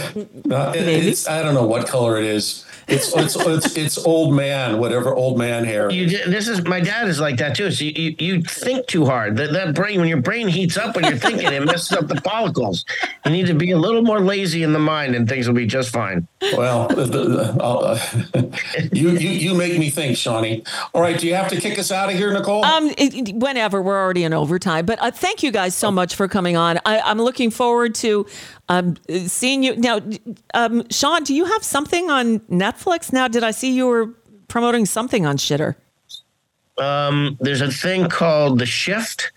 no, 0.44 0.70
it- 0.72 0.86
it's, 1.06 1.28
I 1.28 1.42
don't 1.42 1.54
know 1.54 1.66
what 1.66 1.86
color 1.86 2.18
it 2.18 2.24
is. 2.24 2.64
It's 2.88 3.12
it's 3.16 3.34
it's, 3.34 3.76
it's 3.76 3.98
old 3.98 4.32
man, 4.34 4.78
whatever 4.78 5.12
old 5.12 5.38
man 5.38 5.64
hair. 5.64 5.90
You, 5.90 6.06
this 6.08 6.46
is 6.46 6.62
my 6.64 6.78
dad 6.78 7.08
is 7.08 7.18
like 7.18 7.36
that 7.38 7.56
too. 7.56 7.72
So 7.72 7.84
you, 7.84 7.90
you, 7.96 8.16
you 8.20 8.42
think 8.42 8.86
too 8.86 9.04
hard. 9.04 9.36
That 9.38 9.52
that 9.54 9.74
brain 9.74 9.98
when 9.98 10.08
your 10.08 10.20
brain 10.20 10.46
heats 10.46 10.76
up 10.76 10.94
when 10.94 11.04
you're 11.04 11.18
thinking, 11.18 11.52
it 11.52 11.64
messes 11.64 11.90
up 11.98 12.06
the 12.06 12.20
follicles. 12.20 12.84
You 13.24 13.32
need 13.32 13.46
to 13.48 13.54
be 13.54 13.72
a 13.72 13.76
little 13.76 14.02
more 14.02 14.20
lazy 14.20 14.62
in 14.62 14.72
the 14.72 14.78
mind, 14.78 14.95
and 15.04 15.28
things 15.28 15.46
will 15.46 15.54
be 15.54 15.66
just 15.66 15.90
fine. 15.90 16.26
Well, 16.56 16.88
the, 16.88 17.04
the, 17.04 17.62
uh, 17.62 17.98
you 18.92 19.10
you 19.10 19.28
you 19.30 19.54
make 19.54 19.78
me 19.78 19.90
think, 19.90 20.16
Shawnee. 20.16 20.64
All 20.94 21.00
right, 21.02 21.18
do 21.18 21.26
you 21.26 21.34
have 21.34 21.48
to 21.48 21.60
kick 21.60 21.78
us 21.78 21.90
out 21.92 22.08
of 22.10 22.16
here, 22.16 22.32
Nicole? 22.32 22.64
Um, 22.64 22.88
it, 22.96 23.14
it- 23.28 23.34
whenever 23.36 23.82
we're 23.82 24.00
already 24.02 24.24
in 24.24 24.32
overtime, 24.32 24.86
but 24.86 24.98
uh, 25.02 25.10
thank 25.10 25.42
you 25.42 25.50
guys 25.52 25.74
so 25.74 25.90
much 25.90 26.14
for 26.14 26.26
coming 26.28 26.56
on. 26.56 26.78
I, 26.86 27.00
I'm 27.00 27.18
looking 27.18 27.50
forward 27.50 27.94
to 27.96 28.26
um, 28.68 28.96
seeing 29.26 29.62
you 29.62 29.76
now. 29.76 30.00
Um, 30.54 30.84
Sean, 30.90 31.22
do 31.24 31.34
you 31.34 31.44
have 31.44 31.62
something 31.62 32.10
on 32.10 32.40
Netflix 32.40 33.12
now? 33.12 33.28
Did 33.28 33.44
I 33.44 33.50
see 33.50 33.72
you 33.72 33.86
were 33.86 34.14
promoting 34.48 34.86
something 34.86 35.26
on 35.26 35.36
Shitter? 35.36 35.74
Um, 36.78 37.36
there's 37.40 37.60
a 37.62 37.70
thing 37.70 38.08
called 38.08 38.58
The 38.58 38.66
Shift 38.66 39.32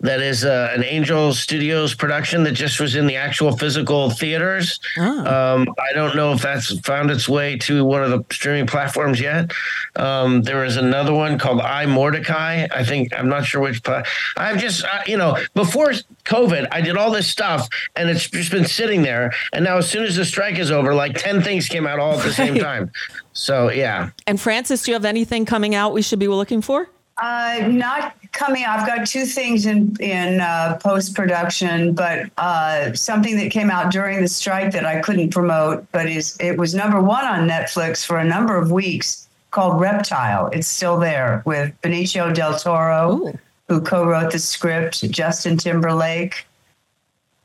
that 0.00 0.20
is 0.20 0.44
uh, 0.44 0.72
an 0.74 0.84
Angel 0.84 1.32
Studios 1.32 1.94
production 1.94 2.42
that 2.44 2.52
just 2.52 2.80
was 2.80 2.96
in 2.96 3.06
the 3.06 3.16
actual 3.16 3.56
physical 3.56 4.10
theaters. 4.10 4.78
Um, 4.98 5.74
I 5.78 5.92
don't 5.94 6.14
know 6.14 6.32
if 6.32 6.42
that's 6.42 6.78
found 6.80 7.10
its 7.10 7.28
way 7.28 7.56
to 7.58 7.84
one 7.84 8.02
of 8.02 8.10
the 8.10 8.24
streaming 8.34 8.66
platforms 8.66 9.20
yet. 9.20 9.52
Um, 9.96 10.42
there 10.42 10.64
is 10.64 10.76
another 10.76 11.14
one 11.14 11.38
called 11.38 11.60
I 11.60 11.86
Mordecai. 11.86 12.66
I 12.70 12.84
think 12.84 13.18
I'm 13.18 13.28
not 13.28 13.46
sure 13.46 13.62
which. 13.62 13.82
Pla- 13.82 14.02
I've 14.36 14.58
just 14.58 14.84
uh, 14.84 15.00
you 15.06 15.16
know 15.16 15.38
before 15.54 15.92
COVID, 16.24 16.68
I 16.70 16.80
did 16.82 16.96
all 16.96 17.10
this 17.10 17.26
stuff 17.26 17.68
and 17.94 18.10
it's 18.10 18.28
just 18.28 18.50
been 18.50 18.66
sitting 18.66 19.02
there. 19.02 19.32
And 19.52 19.64
now 19.64 19.78
as 19.78 19.88
soon 19.88 20.04
as 20.04 20.16
the 20.16 20.24
strike 20.24 20.58
is 20.58 20.70
over, 20.70 20.94
like 20.94 21.16
ten 21.16 21.42
things 21.42 21.68
came 21.68 21.86
out 21.86 21.98
all 21.98 22.18
at 22.18 22.24
the 22.24 22.32
same 22.32 22.56
time. 22.56 22.90
So 23.32 23.70
yeah. 23.70 24.10
And 24.26 24.40
Frances, 24.40 24.82
do 24.82 24.90
you 24.90 24.94
have 24.94 25.04
anything 25.04 25.46
coming 25.46 25.74
out 25.74 25.92
we 25.92 26.02
should 26.02 26.18
be 26.18 26.28
looking 26.28 26.60
for? 26.62 26.88
Uh, 27.18 27.66
not 27.68 28.14
coming. 28.36 28.64
I've 28.64 28.86
got 28.86 29.06
two 29.06 29.24
things 29.24 29.66
in 29.66 29.96
in 29.98 30.40
uh, 30.40 30.78
post 30.80 31.14
production, 31.14 31.94
but 31.94 32.30
uh, 32.36 32.92
something 32.92 33.36
that 33.38 33.50
came 33.50 33.70
out 33.70 33.90
during 33.90 34.20
the 34.20 34.28
strike 34.28 34.72
that 34.72 34.84
I 34.84 35.00
couldn't 35.00 35.30
promote, 35.30 35.90
but 35.90 36.08
is 36.08 36.36
it 36.38 36.56
was 36.58 36.74
number 36.74 37.00
one 37.00 37.24
on 37.24 37.48
Netflix 37.48 38.06
for 38.06 38.18
a 38.18 38.24
number 38.24 38.56
of 38.56 38.70
weeks. 38.70 39.24
Called 39.52 39.80
Reptile. 39.80 40.48
It's 40.52 40.66
still 40.66 40.98
there 40.98 41.42
with 41.46 41.72
Benicio 41.80 42.34
del 42.34 42.58
Toro, 42.58 43.12
Ooh. 43.12 43.38
who 43.68 43.80
co-wrote 43.80 44.30
the 44.32 44.38
script. 44.38 45.10
Justin 45.10 45.56
Timberlake, 45.56 46.46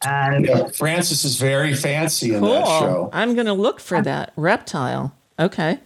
and 0.06 0.46
Yeah, 0.46 0.68
Frances 0.68 1.24
is 1.24 1.38
very 1.38 1.74
fancy 1.74 2.34
in 2.34 2.42
that 2.42 2.66
show. 2.66 3.10
I'm 3.14 3.34
going 3.34 3.46
to 3.46 3.54
look 3.54 3.80
for 3.80 4.02
that 4.02 4.34
reptile. 4.36 5.14
Okay. 5.40 5.80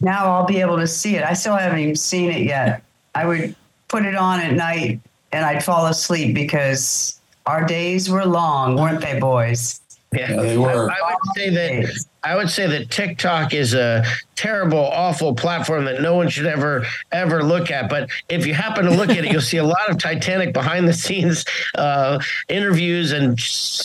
now 0.00 0.26
I'll 0.26 0.46
be 0.46 0.60
able 0.60 0.76
to 0.76 0.86
see 0.86 1.16
it. 1.16 1.24
I 1.24 1.32
still 1.32 1.56
haven't 1.56 1.78
even 1.78 1.96
seen 1.96 2.30
it 2.30 2.44
yet. 2.44 2.82
I 3.14 3.24
would 3.24 3.56
put 3.90 4.06
it 4.06 4.14
on 4.14 4.40
at 4.40 4.54
night 4.54 5.00
and 5.32 5.44
I'd 5.44 5.64
fall 5.64 5.86
asleep 5.86 6.34
because 6.34 7.20
our 7.46 7.64
days 7.64 8.08
were 8.08 8.24
long, 8.24 8.76
weren't 8.76 9.00
they, 9.00 9.18
boys? 9.18 9.80
Yeah, 10.12 10.30
Yeah, 10.30 10.42
they 10.42 10.58
were. 10.58 10.90
I, 10.90 10.94
I 10.94 11.14
would 11.14 11.36
say 11.36 11.50
that 11.50 12.04
I 12.22 12.36
would 12.36 12.50
say 12.50 12.66
that 12.66 12.90
TikTok 12.90 13.54
is 13.54 13.72
a 13.74 14.04
terrible, 14.34 14.78
awful 14.78 15.34
platform 15.34 15.84
that 15.86 16.00
no 16.02 16.14
one 16.14 16.28
should 16.28 16.46
ever 16.46 16.84
ever 17.12 17.42
look 17.42 17.70
at. 17.70 17.88
But 17.88 18.10
if 18.28 18.46
you 18.46 18.54
happen 18.54 18.84
to 18.84 18.90
look 18.90 19.10
at 19.10 19.24
it, 19.24 19.32
you'll 19.32 19.40
see 19.40 19.56
a 19.56 19.64
lot 19.64 19.88
of 19.88 19.98
Titanic 19.98 20.52
behind 20.52 20.86
the 20.86 20.92
scenes 20.92 21.44
uh, 21.76 22.18
interviews 22.48 23.12
and 23.12 23.38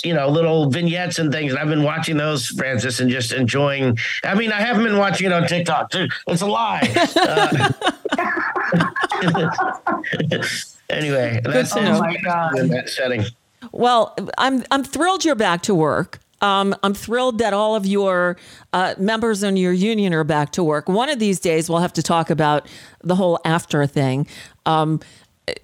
you 0.04 0.14
know 0.14 0.28
little 0.30 0.70
vignettes 0.70 1.20
and 1.20 1.32
things. 1.32 1.54
And 1.54 1.60
I've 1.60 1.70
been 1.70 1.84
watching 1.84 2.18
those, 2.18 2.48
Frances, 2.48 3.00
and 3.00 3.10
just 3.10 3.32
enjoying. 3.32 3.98
I 4.24 4.36
mean, 4.36 4.52
I 4.52 4.60
haven't 4.62 4.84
been 4.84 4.98
watching 4.98 5.28
it 5.28 5.34
on 5.34 5.48
TikTok. 5.48 5.92
Too. 5.92 6.08
It's 6.28 6.42
a 6.42 6.48
lie. 6.48 6.82
Uh, 7.16 7.72
anyway, 10.90 11.42
that's 11.44 11.74
to. 11.74 11.90
Oh 11.90 12.00
my 12.00 12.18
God. 12.18 12.58
in 12.58 12.68
that 12.70 12.90
setting. 12.90 13.24
Well, 13.72 14.16
I'm 14.38 14.64
I'm 14.72 14.84
thrilled 14.84 15.26
you're 15.26 15.36
back 15.36 15.62
to 15.64 15.76
work. 15.76 16.20
Um, 16.46 16.76
I'm 16.84 16.94
thrilled 16.94 17.40
that 17.40 17.54
all 17.54 17.76
of 17.76 17.88
your 17.88 18.38
uh, 18.72 18.94
members 19.00 19.42
in 19.42 19.58
your 19.58 19.74
union 19.74 20.14
are 20.14 20.24
back 20.24 20.52
to 20.52 20.64
work. 20.64 20.88
One 20.88 21.10
of 21.10 21.18
these 21.18 21.40
days, 21.40 21.70
we'll 21.70 21.80
have 21.80 21.94
to 21.94 22.04
talk 22.04 22.30
about 22.30 22.68
the 23.04 23.16
whole 23.16 23.40
AFTRA 23.44 23.90
thing. 23.90 24.28
Um, 24.68 25.00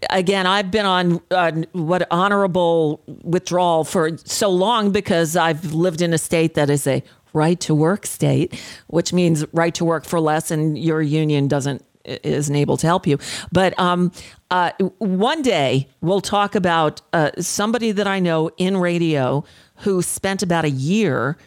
again, 0.10 0.48
I've 0.48 0.72
been 0.72 0.88
on 0.88 1.22
uh, 1.30 1.52
what 1.74 2.08
honorable 2.10 3.04
withdrawal 3.06 3.84
for 3.84 4.18
so 4.18 4.50
long 4.50 4.92
because 4.92 5.36
I've 5.36 5.72
lived 5.72 6.02
in 6.02 6.14
a 6.14 6.18
state 6.18 6.56
that 6.56 6.72
is 6.72 6.88
a 6.88 7.04
right 7.34 7.60
to 7.60 7.76
work 7.76 8.08
state, 8.08 8.60
which 8.88 9.14
means 9.14 9.46
right 9.54 9.76
to 9.76 9.86
work 9.86 10.04
for 10.04 10.20
less, 10.20 10.50
and 10.50 10.80
your 10.80 11.04
union 11.04 11.48
doesn't 11.48 11.86
isn't 12.04 12.56
able 12.56 12.78
to 12.78 12.88
help 12.88 13.06
you. 13.06 13.20
But 13.52 13.78
um, 13.80 14.12
uh, 14.50 14.72
one 14.98 15.44
day 15.44 15.88
we'll 16.02 16.22
talk 16.22 16.56
about 16.56 17.02
uh, 17.14 17.30
somebody 17.40 17.92
that 17.92 18.08
I 18.08 18.20
know 18.20 18.50
in 18.58 18.78
radio 18.78 19.44
who 19.82 20.02
spent 20.02 20.42
about 20.44 20.66
a 20.66 20.70
year 20.70 21.38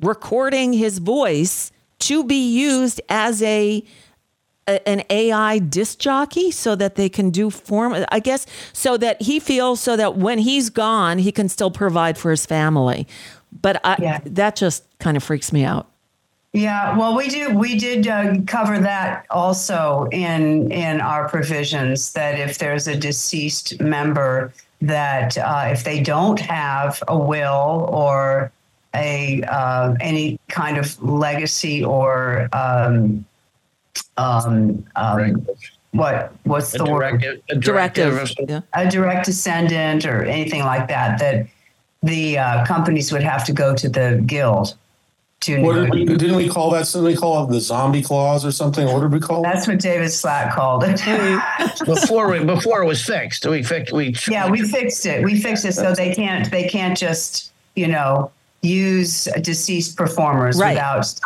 recording 0.00 0.72
his 0.72 0.98
voice 0.98 1.70
to 2.00 2.24
be 2.24 2.34
used 2.58 3.00
as 3.08 3.42
a 3.42 3.84
a- 4.66 4.88
an 4.88 5.02
AI 5.10 5.58
disc 5.58 5.98
jockey 5.98 6.50
so 6.50 6.74
that 6.74 6.94
they 6.94 7.08
can 7.10 7.28
do 7.30 7.50
form 7.50 7.94
I 8.10 8.18
guess 8.18 8.46
so 8.72 8.96
that 8.96 9.20
he 9.20 9.38
feels 9.38 9.78
so 9.80 9.94
that 9.96 10.16
when 10.16 10.38
he's 10.38 10.70
gone 10.70 11.18
he 11.18 11.30
can 11.32 11.48
still 11.50 11.70
provide 11.70 12.16
for 12.16 12.30
his 12.30 12.46
family. 12.46 13.06
But 13.60 13.80
I, 13.84 13.96
Yeah. 14.00 14.20
that 14.24 14.56
just 14.56 14.84
kind 14.98 15.16
of 15.16 15.22
freaks 15.22 15.52
me 15.52 15.64
out. 15.64 15.86
Yeah, 16.54 16.96
well, 16.96 17.16
we 17.16 17.28
do. 17.28 17.50
We 17.50 17.76
did 17.78 18.06
uh, 18.06 18.36
cover 18.46 18.78
that 18.78 19.26
also 19.30 20.06
in 20.12 20.70
in 20.70 21.00
our 21.00 21.28
provisions. 21.28 22.12
That 22.12 22.38
if 22.38 22.58
there's 22.58 22.86
a 22.86 22.96
deceased 22.96 23.80
member, 23.80 24.52
that 24.86 25.36
uh, 25.38 25.68
if 25.72 25.84
they 25.84 26.00
don't 26.02 26.38
have 26.40 27.02
a 27.08 27.18
will 27.18 27.88
or 27.90 28.52
a 28.94 29.42
uh, 29.42 29.94
any 30.00 30.38
kind 30.48 30.76
of 30.78 31.02
legacy 31.02 31.82
or 31.84 32.48
um, 32.52 33.24
um, 34.16 34.84
um, 34.96 35.46
what 35.92 36.32
what's 36.44 36.74
A 36.74 36.78
the 36.78 36.84
word? 36.84 37.20
directive, 37.20 37.42
a 37.50 37.56
Directive. 37.56 38.12
directive. 38.14 38.50
Yeah. 38.50 38.60
a 38.74 38.90
direct 38.90 39.26
descendant 39.26 40.04
or 40.06 40.24
anything 40.24 40.60
like 40.60 40.88
that, 40.88 41.18
that 41.18 41.46
the 42.02 42.38
uh, 42.38 42.66
companies 42.66 43.10
would 43.12 43.22
have 43.22 43.44
to 43.46 43.52
go 43.52 43.74
to 43.74 43.88
the 43.88 44.22
guild 44.26 44.76
to. 45.44 45.60
What 45.60 45.74
did 45.74 45.90
we, 45.90 46.04
didn't 46.04 46.36
we 46.36 46.48
call 46.48 46.70
that? 46.70 46.86
Something 46.86 47.12
we 47.12 47.16
call 47.16 47.44
it 47.44 47.50
the 47.52 47.60
zombie 47.60 48.02
clause 48.02 48.44
or 48.44 48.52
something? 48.52 48.86
What 48.86 49.00
did 49.00 49.12
we 49.12 49.20
call 49.20 49.40
it? 49.40 49.44
That's 49.44 49.66
what 49.68 49.78
David 49.80 50.10
Slack 50.10 50.54
called 50.54 50.84
it. 50.86 51.00
before 51.86 52.30
we 52.30 52.44
before 52.44 52.82
it 52.82 52.86
was 52.86 53.04
fixed. 53.04 53.46
We 53.46 53.62
fixed 53.62 53.92
we 53.92 54.14
yeah, 54.30 54.50
we 54.50 54.62
fixed 54.62 55.06
it. 55.06 55.24
We 55.24 55.40
fixed 55.40 55.64
it 55.64 55.72
so 55.72 55.94
they 55.94 56.14
can't 56.14 56.50
they 56.50 56.68
can't 56.68 56.96
just 56.96 57.52
you 57.74 57.88
know 57.88 58.30
use 58.62 59.28
deceased 59.42 59.96
performers 59.96 60.58
Right. 60.58 60.70
without 60.72 61.20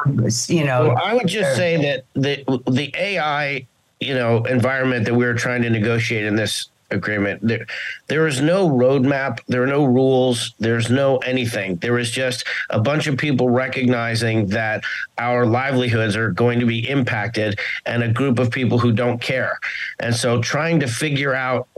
you 0.48 0.64
know. 0.64 0.88
Well, 0.88 0.98
I 1.02 1.14
would 1.14 1.28
just 1.28 1.56
say 1.56 1.76
that 1.82 2.04
the 2.14 2.60
the 2.70 2.92
AI, 2.98 3.66
you 4.00 4.14
know, 4.14 4.44
environment 4.44 5.04
that 5.06 5.14
we 5.14 5.24
were 5.24 5.34
trying 5.34 5.62
to 5.62 5.70
negotiate 5.70 6.24
in 6.24 6.34
this 6.36 6.68
agreement, 6.90 7.40
there 7.46 7.66
there 8.06 8.26
is 8.26 8.40
no 8.40 8.68
roadmap, 8.68 9.40
there 9.46 9.62
are 9.62 9.66
no 9.66 9.84
rules, 9.84 10.54
there's 10.58 10.90
no 10.90 11.18
anything. 11.18 11.76
There 11.76 11.98
is 11.98 12.10
just 12.10 12.44
a 12.70 12.80
bunch 12.80 13.06
of 13.06 13.16
people 13.16 13.50
recognizing 13.50 14.46
that 14.48 14.82
our 15.18 15.46
livelihoods 15.46 16.16
are 16.16 16.30
going 16.30 16.60
to 16.60 16.66
be 16.66 16.88
impacted 16.88 17.58
and 17.86 18.02
a 18.02 18.08
group 18.08 18.38
of 18.38 18.50
people 18.50 18.78
who 18.78 18.92
don't 18.92 19.20
care. 19.20 19.58
And 20.00 20.14
so 20.14 20.40
trying 20.40 20.80
to 20.80 20.86
figure 20.86 21.34
out 21.34 21.68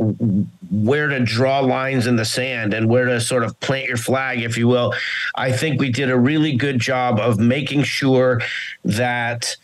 where 0.71 1.09
to 1.09 1.21
draw 1.21 1.61
lines 1.61 2.07
in 2.07 2.17
the 2.17 2.25
sand 2.25 2.75
and 2.75 2.89
where 2.89 3.07
to 3.07 3.21
sort 3.21 3.43
of 3.43 3.59
plant 3.61 3.89
your 3.89 3.97
flag, 3.97 4.43
if 4.43 4.57
you 4.57 4.69
will. 4.69 4.95
I 5.35 5.53
think 5.53 5.81
we 5.81 5.91
did 5.91 6.11
a 6.11 6.19
really 6.19 6.55
good 6.55 6.79
job 6.79 7.19
of 7.19 7.39
making 7.39 7.83
sure 7.83 8.41
that 8.85 9.57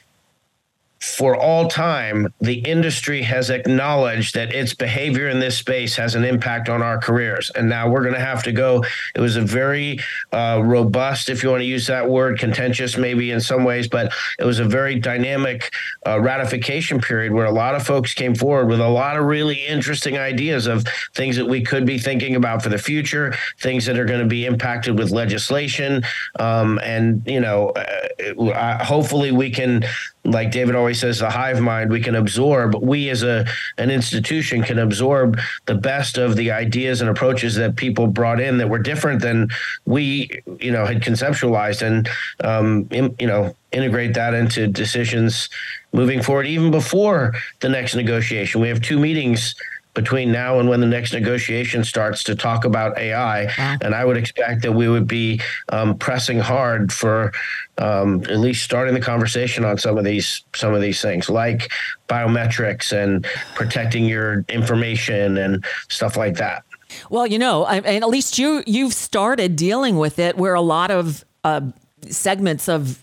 for 1.14 1.36
all 1.36 1.68
time, 1.68 2.32
the 2.40 2.58
industry 2.58 3.22
has 3.22 3.48
acknowledged 3.50 4.34
that 4.34 4.52
its 4.52 4.74
behavior 4.74 5.28
in 5.28 5.38
this 5.38 5.56
space 5.56 5.94
has 5.96 6.14
an 6.14 6.24
impact 6.24 6.68
on 6.68 6.82
our 6.82 6.98
careers. 6.98 7.50
And 7.54 7.68
now 7.68 7.88
we're 7.88 8.02
going 8.02 8.14
to 8.14 8.20
have 8.20 8.42
to 8.42 8.52
go. 8.52 8.84
It 9.14 9.20
was 9.20 9.36
a 9.36 9.40
very 9.40 10.00
uh, 10.32 10.60
robust, 10.64 11.28
if 11.28 11.42
you 11.42 11.50
want 11.50 11.60
to 11.60 11.66
use 11.66 11.86
that 11.86 12.08
word, 12.08 12.38
contentious 12.38 12.96
maybe 12.96 13.30
in 13.30 13.40
some 13.40 13.62
ways, 13.64 13.88
but 13.88 14.12
it 14.38 14.44
was 14.44 14.58
a 14.58 14.64
very 14.64 14.98
dynamic 14.98 15.72
uh, 16.06 16.20
ratification 16.20 17.00
period 17.00 17.32
where 17.32 17.46
a 17.46 17.52
lot 17.52 17.74
of 17.74 17.86
folks 17.86 18.12
came 18.12 18.34
forward 18.34 18.66
with 18.66 18.80
a 18.80 18.88
lot 18.88 19.16
of 19.16 19.24
really 19.24 19.64
interesting 19.64 20.18
ideas 20.18 20.66
of 20.66 20.84
things 21.14 21.36
that 21.36 21.46
we 21.46 21.62
could 21.62 21.86
be 21.86 21.98
thinking 21.98 22.34
about 22.36 22.62
for 22.62 22.68
the 22.68 22.78
future, 22.78 23.34
things 23.60 23.86
that 23.86 23.98
are 23.98 24.04
going 24.04 24.20
to 24.20 24.26
be 24.26 24.44
impacted 24.44 24.98
with 24.98 25.10
legislation. 25.12 26.02
Um, 26.38 26.80
and, 26.82 27.22
you 27.26 27.40
know, 27.40 27.68
uh, 27.70 28.84
hopefully 28.84 29.30
we 29.30 29.50
can 29.50 29.84
like 30.26 30.50
David 30.50 30.74
always 30.74 31.00
says, 31.00 31.18
the 31.18 31.30
hive 31.30 31.60
mind 31.60 31.90
we 31.90 32.00
can 32.00 32.14
absorb. 32.14 32.74
We 32.74 33.08
as 33.10 33.22
a 33.22 33.46
an 33.78 33.90
institution 33.90 34.62
can 34.62 34.78
absorb 34.78 35.38
the 35.66 35.74
best 35.74 36.18
of 36.18 36.36
the 36.36 36.50
ideas 36.50 37.00
and 37.00 37.08
approaches 37.08 37.54
that 37.56 37.76
people 37.76 38.06
brought 38.06 38.40
in 38.40 38.58
that 38.58 38.68
were 38.68 38.78
different 38.78 39.22
than 39.22 39.48
we, 39.84 40.42
you 40.60 40.72
know, 40.72 40.84
had 40.84 41.02
conceptualized, 41.02 41.82
and 41.82 42.08
um, 42.40 42.88
in, 42.90 43.14
you 43.18 43.26
know, 43.26 43.54
integrate 43.72 44.14
that 44.14 44.34
into 44.34 44.66
decisions 44.66 45.48
moving 45.92 46.22
forward, 46.22 46.46
even 46.46 46.70
before 46.70 47.34
the 47.60 47.68
next 47.68 47.94
negotiation. 47.94 48.60
We 48.60 48.68
have 48.68 48.82
two 48.82 48.98
meetings 48.98 49.54
between 49.96 50.30
now 50.30 50.60
and 50.60 50.68
when 50.68 50.78
the 50.80 50.86
next 50.86 51.14
negotiation 51.14 51.82
starts 51.82 52.22
to 52.22 52.36
talk 52.36 52.64
about 52.64 52.96
AI. 52.98 53.46
Wow. 53.46 53.76
And 53.80 53.94
I 53.94 54.04
would 54.04 54.18
expect 54.18 54.62
that 54.62 54.72
we 54.72 54.88
would 54.88 55.08
be 55.08 55.40
um, 55.70 55.96
pressing 55.96 56.38
hard 56.38 56.92
for 56.92 57.32
um, 57.78 58.22
at 58.24 58.38
least 58.38 58.62
starting 58.62 58.94
the 58.94 59.00
conversation 59.00 59.64
on 59.64 59.78
some 59.78 59.98
of 59.98 60.04
these 60.04 60.44
some 60.54 60.74
of 60.74 60.82
these 60.82 61.00
things, 61.00 61.28
like 61.28 61.72
biometrics 62.08 62.92
and 62.92 63.24
protecting 63.54 64.04
your 64.04 64.44
information 64.50 65.38
and 65.38 65.64
stuff 65.88 66.16
like 66.16 66.36
that. 66.36 66.62
Well, 67.10 67.26
you 67.26 67.38
know, 67.38 67.64
I, 67.64 67.76
and 67.78 68.04
at 68.04 68.08
least 68.08 68.38
you 68.38 68.62
you've 68.66 68.94
started 68.94 69.56
dealing 69.56 69.96
with 69.96 70.18
it 70.18 70.36
where 70.36 70.54
a 70.54 70.60
lot 70.60 70.90
of 70.90 71.24
uh, 71.42 71.62
segments 72.08 72.68
of 72.68 73.02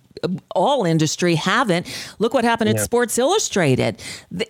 all 0.55 0.85
industry 0.85 1.35
haven't. 1.35 1.87
Look 2.19 2.33
what 2.33 2.43
happened 2.43 2.69
yeah. 2.69 2.79
at 2.79 2.83
Sports 2.83 3.17
Illustrated. 3.17 4.01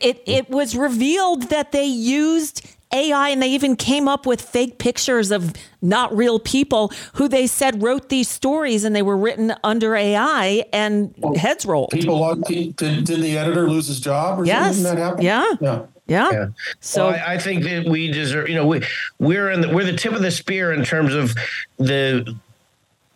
It 0.02 0.24
it 0.26 0.50
was 0.50 0.76
revealed 0.76 1.44
that 1.50 1.72
they 1.72 1.86
used 1.86 2.68
AI 2.94 3.30
and 3.30 3.42
they 3.42 3.50
even 3.50 3.76
came 3.76 4.08
up 4.08 4.26
with 4.26 4.42
fake 4.42 4.78
pictures 4.78 5.32
of 5.32 5.54
not 5.82 6.16
real 6.16 6.40
people 6.40 6.92
who 7.14 7.28
they 7.28 7.48
said 7.48 7.82
wrote 7.82 8.10
these 8.10 8.30
stories 8.30 8.84
and 8.84 8.96
they 8.96 9.02
were 9.02 9.18
written 9.18 9.54
under 9.64 9.96
AI 9.96 10.64
and 10.72 11.14
well, 11.18 11.36
heads 11.36 11.66
rolled. 11.66 11.90
People 11.90 12.36
did, 12.36 12.76
did 12.76 13.06
the 13.08 13.38
editor 13.38 13.70
lose 13.70 13.88
his 13.88 14.00
job 14.00 14.40
or 14.40 14.46
yes. 14.46 14.76
something 14.76 14.96
that 14.96 15.02
happened? 15.02 15.24
Yeah. 15.24 15.52
Yeah. 15.60 15.86
Yeah. 16.06 16.32
yeah. 16.32 16.48
So 16.82 17.08
well, 17.08 17.16
I, 17.16 17.36
I, 17.36 17.38
think 17.38 17.64
that 17.64 17.86
we 17.86 18.12
deserve, 18.12 18.50
you 18.50 18.56
know, 18.56 18.68
we 18.68 18.82
we're 19.20 19.50
in 19.50 19.62
the, 19.62 19.70
we're 19.70 19.86
the 19.86 19.96
tip 19.96 20.12
of 20.12 20.22
the 20.22 20.32
spear 20.32 20.74
in 20.74 20.84
terms 20.84 21.14
of 21.14 21.34
the 21.78 22.36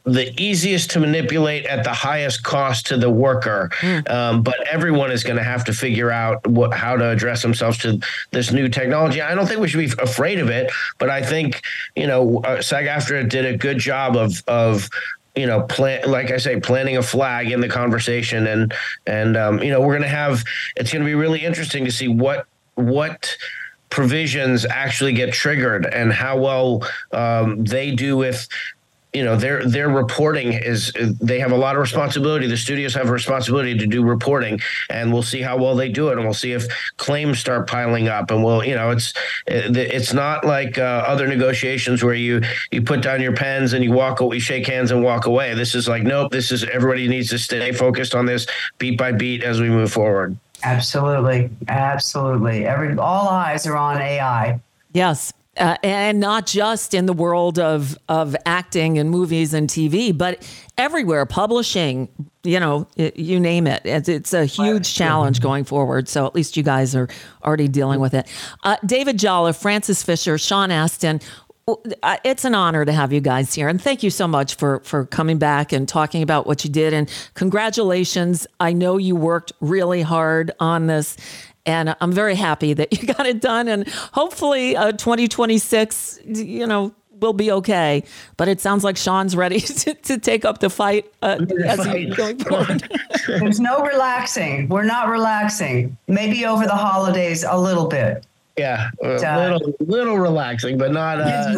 the 0.07 0.33
easiest 0.41 0.89
to 0.91 0.99
manipulate 0.99 1.65
at 1.65 1.83
the 1.83 1.93
highest 1.93 2.43
cost 2.43 2.87
to 2.87 2.97
the 2.97 3.09
worker. 3.09 3.69
Mm. 3.81 4.09
Um, 4.09 4.41
but 4.41 4.55
everyone 4.67 5.11
is 5.11 5.23
going 5.23 5.35
to 5.35 5.43
have 5.43 5.65
to 5.65 5.73
figure 5.73 6.09
out 6.09 6.47
what, 6.47 6.73
how 6.73 6.95
to 6.95 7.09
address 7.09 7.41
themselves 7.41 7.77
to 7.79 7.99
this 8.31 8.51
new 8.51 8.69
technology. 8.69 9.21
I 9.21 9.35
don't 9.35 9.45
think 9.47 9.59
we 9.59 9.67
should 9.67 9.79
be 9.79 10.01
afraid 10.01 10.39
of 10.39 10.49
it, 10.49 10.71
but 10.97 11.09
I 11.09 11.21
think 11.21 11.61
you 11.95 12.07
know 12.07 12.39
uh, 12.39 12.61
SAG-AFTRA 12.61 13.29
did 13.29 13.45
a 13.45 13.57
good 13.57 13.77
job 13.77 14.15
of 14.15 14.43
of 14.47 14.89
you 15.35 15.45
know, 15.45 15.61
plan 15.61 16.09
like 16.09 16.31
I 16.31 16.37
say, 16.37 16.59
planting 16.59 16.97
a 16.97 17.03
flag 17.03 17.51
in 17.51 17.61
the 17.61 17.69
conversation, 17.69 18.47
and 18.47 18.73
and 19.05 19.37
um, 19.37 19.61
you 19.61 19.69
know, 19.69 19.79
we're 19.81 19.93
gonna 19.93 20.07
have. 20.07 20.43
It's 20.75 20.91
gonna 20.91 21.05
be 21.05 21.13
really 21.13 21.45
interesting 21.45 21.85
to 21.85 21.91
see 21.91 22.07
what 22.07 22.47
what 22.73 23.37
provisions 23.89 24.65
actually 24.65 25.13
get 25.13 25.33
triggered 25.33 25.85
and 25.85 26.11
how 26.11 26.37
well 26.37 26.83
um, 27.11 27.63
they 27.63 27.91
do 27.91 28.17
with 28.17 28.47
you 29.13 29.23
know 29.23 29.35
their 29.35 29.65
their 29.65 29.89
reporting 29.89 30.53
is 30.53 30.91
they 31.21 31.39
have 31.39 31.51
a 31.51 31.57
lot 31.57 31.75
of 31.75 31.81
responsibility. 31.81 32.45
The 32.45 32.57
studios 32.57 32.93
have 32.93 33.07
a 33.07 33.11
responsibility 33.11 33.77
to 33.77 33.87
do 33.87 34.03
reporting 34.03 34.59
and 34.89 35.13
we'll 35.13 35.23
see 35.23 35.41
how 35.41 35.57
well 35.57 35.75
they 35.75 35.89
do 35.89 36.09
it 36.09 36.13
and 36.13 36.23
we'll 36.23 36.33
see 36.33 36.51
if 36.51 36.67
claims 36.97 37.39
start 37.39 37.67
piling 37.67 38.09
up. 38.09 38.31
And 38.31 38.43
we'll 38.43 38.63
you 38.63 38.75
know 38.75 38.91
it's 38.91 39.13
it's 39.47 40.13
not 40.13 40.45
like 40.45 40.77
uh, 40.77 41.03
other 41.07 41.25
negotiations 41.27 42.03
where 42.03 42.13
you 42.13 42.41
you 42.71 42.81
put 42.81 43.01
down 43.01 43.21
your 43.21 43.33
pens 43.33 43.73
and 43.73 43.83
you 43.83 43.91
walk 43.91 44.19
you 44.19 44.39
shake 44.39 44.67
hands 44.67 44.91
and 44.91 45.01
walk 45.03 45.25
away. 45.25 45.53
This 45.53 45.73
is 45.73 45.87
like 45.87 46.03
nope 46.03 46.31
this 46.31 46.51
is 46.51 46.63
everybody 46.65 47.07
needs 47.07 47.29
to 47.29 47.39
stay 47.39 47.71
focused 47.71 48.13
on 48.13 48.25
this 48.25 48.45
beat 48.77 48.97
by 48.97 49.13
beat 49.13 49.43
as 49.43 49.61
we 49.61 49.69
move 49.69 49.91
forward. 49.91 50.37
Absolutely. 50.63 51.49
Absolutely. 51.69 52.65
Every 52.65 52.97
all 52.97 53.29
eyes 53.29 53.65
are 53.65 53.77
on 53.77 54.01
ai 54.01 54.59
yes 54.93 55.31
uh, 55.57 55.77
and 55.83 56.19
not 56.19 56.45
just 56.45 56.93
in 56.93 57.05
the 57.05 57.13
world 57.13 57.59
of 57.59 57.97
of 58.09 58.35
acting 58.45 58.97
and 58.97 59.09
movies 59.09 59.53
and 59.53 59.69
TV, 59.69 60.17
but 60.17 60.47
everywhere, 60.77 61.25
publishing, 61.25 62.09
you 62.43 62.59
know, 62.59 62.87
it, 62.95 63.17
you 63.17 63.39
name 63.39 63.67
it. 63.67 63.81
It's, 63.85 64.07
it's, 64.07 64.33
a 64.33 64.45
huge 64.45 64.93
challenge 64.93 65.41
going 65.41 65.63
forward. 65.63 66.07
So 66.07 66.25
at 66.25 66.35
least 66.35 66.55
you 66.55 66.63
guys 66.63 66.95
are 66.95 67.07
already 67.43 67.67
dealing 67.67 67.99
with 67.99 68.13
it. 68.13 68.27
Uh, 68.63 68.77
David 68.85 69.17
Jolliffe, 69.17 69.57
Frances 69.57 70.03
Fisher, 70.03 70.37
Sean 70.37 70.71
Astin. 70.71 71.19
It's 72.23 72.45
an 72.45 72.55
honor 72.55 72.85
to 72.85 72.93
have 72.93 73.11
you 73.11 73.19
guys 73.19 73.53
here, 73.53 73.67
and 73.67 73.81
thank 73.81 74.01
you 74.01 74.09
so 74.09 74.25
much 74.25 74.55
for 74.55 74.79
for 74.85 75.05
coming 75.05 75.37
back 75.37 75.73
and 75.73 75.85
talking 75.85 76.23
about 76.23 76.47
what 76.47 76.63
you 76.63 76.69
did. 76.69 76.93
And 76.93 77.11
congratulations! 77.33 78.47
I 78.61 78.71
know 78.71 78.95
you 78.95 79.17
worked 79.17 79.51
really 79.59 80.01
hard 80.01 80.51
on 80.61 80.87
this, 80.87 81.17
and 81.67 81.95
I'm 82.01 82.11
very 82.11 82.35
happy 82.35 82.73
that 82.73 82.99
you 82.99 83.07
got 83.13 83.27
it 83.27 83.41
done. 83.41 83.67
And 83.67 83.87
hopefully, 84.13 84.75
uh, 84.75 84.93
2026, 84.93 86.21
you 86.25 86.65
know, 86.65 86.93
will 87.19 87.33
be 87.33 87.51
okay. 87.51 88.03
But 88.37 88.47
it 88.47 88.61
sounds 88.61 88.83
like 88.83 88.97
Sean's 88.97 89.35
ready 89.35 89.59
to, 89.83 89.93
to 89.93 90.17
take 90.17 90.45
up 90.45 90.59
the 90.59 90.69
fight 90.69 91.11
uh, 91.21 91.45
as 91.65 91.85
he's 91.85 92.15
going 92.15 92.39
forward. 92.39 92.89
There's 93.27 93.59
no 93.59 93.81
relaxing. 93.81 94.69
We're 94.69 94.83
not 94.83 95.09
relaxing. 95.09 95.97
Maybe 96.07 96.45
over 96.45 96.65
the 96.65 96.75
holidays 96.75 97.43
a 97.43 97.59
little 97.59 97.87
bit. 97.87 98.25
Yeah, 98.57 98.89
a 99.03 99.17
uh, 99.17 99.51
little, 99.51 99.75
little 99.81 100.17
relaxing, 100.17 100.79
but 100.79 100.91
not 100.91 101.21
uh, 101.21 101.53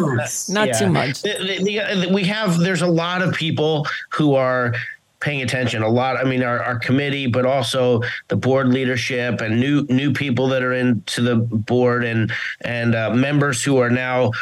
not 0.50 0.68
yeah. 0.68 0.72
too 0.74 0.90
much. 0.90 1.22
The, 1.22 1.62
the, 1.64 2.06
the, 2.06 2.12
we 2.12 2.24
have 2.24 2.58
there's 2.58 2.82
a 2.82 2.86
lot 2.86 3.22
of 3.22 3.32
people 3.32 3.86
who 4.10 4.34
are 4.34 4.74
paying 5.20 5.42
attention 5.42 5.82
a 5.82 5.88
lot. 5.88 6.16
I 6.16 6.24
mean, 6.24 6.42
our, 6.42 6.62
our 6.62 6.78
committee, 6.78 7.26
but 7.26 7.46
also 7.46 8.02
the 8.28 8.36
board 8.36 8.68
leadership 8.68 9.40
and 9.40 9.60
new 9.60 9.86
new 9.88 10.12
people 10.12 10.48
that 10.48 10.62
are 10.62 10.72
into 10.72 11.22
the 11.22 11.36
board 11.36 12.04
and 12.04 12.32
and 12.62 12.94
uh, 12.94 13.10
members 13.14 13.62
who 13.62 13.78
are 13.78 13.90
now 13.90 14.32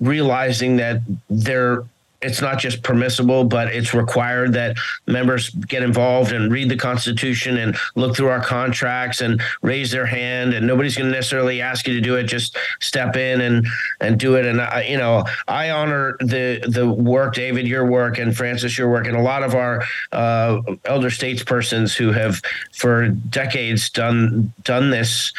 realizing 0.00 0.76
that 0.76 1.00
they're 1.30 1.84
it's 2.22 2.40
not 2.40 2.58
just 2.58 2.82
permissible, 2.82 3.44
but 3.44 3.68
it's 3.68 3.94
required 3.94 4.52
that 4.54 4.76
members 5.06 5.50
get 5.50 5.82
involved 5.82 6.32
and 6.32 6.52
read 6.52 6.68
the 6.68 6.76
Constitution 6.76 7.58
and 7.58 7.76
look 7.96 8.16
through 8.16 8.28
our 8.28 8.42
contracts 8.42 9.20
and 9.20 9.42
raise 9.62 9.90
their 9.90 10.06
hand. 10.06 10.54
And 10.54 10.66
nobody's 10.66 10.96
going 10.96 11.10
to 11.10 11.16
necessarily 11.16 11.60
ask 11.60 11.86
you 11.86 11.94
to 11.94 12.00
do 12.00 12.16
it. 12.16 12.24
Just 12.24 12.56
step 12.80 13.16
in 13.16 13.40
and 13.40 13.66
and 14.00 14.18
do 14.18 14.36
it. 14.36 14.46
And 14.46 14.60
I, 14.60 14.82
you 14.82 14.96
know, 14.96 15.24
I 15.48 15.70
honor 15.70 16.16
the 16.20 16.64
the 16.68 16.88
work, 16.88 17.34
David, 17.34 17.66
your 17.66 17.86
work, 17.86 18.18
and 18.18 18.36
Frances, 18.36 18.78
your 18.78 18.90
work, 18.90 19.06
and 19.06 19.16
a 19.16 19.22
lot 19.22 19.42
of 19.42 19.54
our 19.54 19.82
uh, 20.12 20.60
elder 20.84 21.10
statespersons 21.10 21.94
who 21.94 22.12
have 22.12 22.40
for 22.72 23.08
decades 23.08 23.90
done 23.90 24.52
done 24.64 24.90
this 24.90 25.32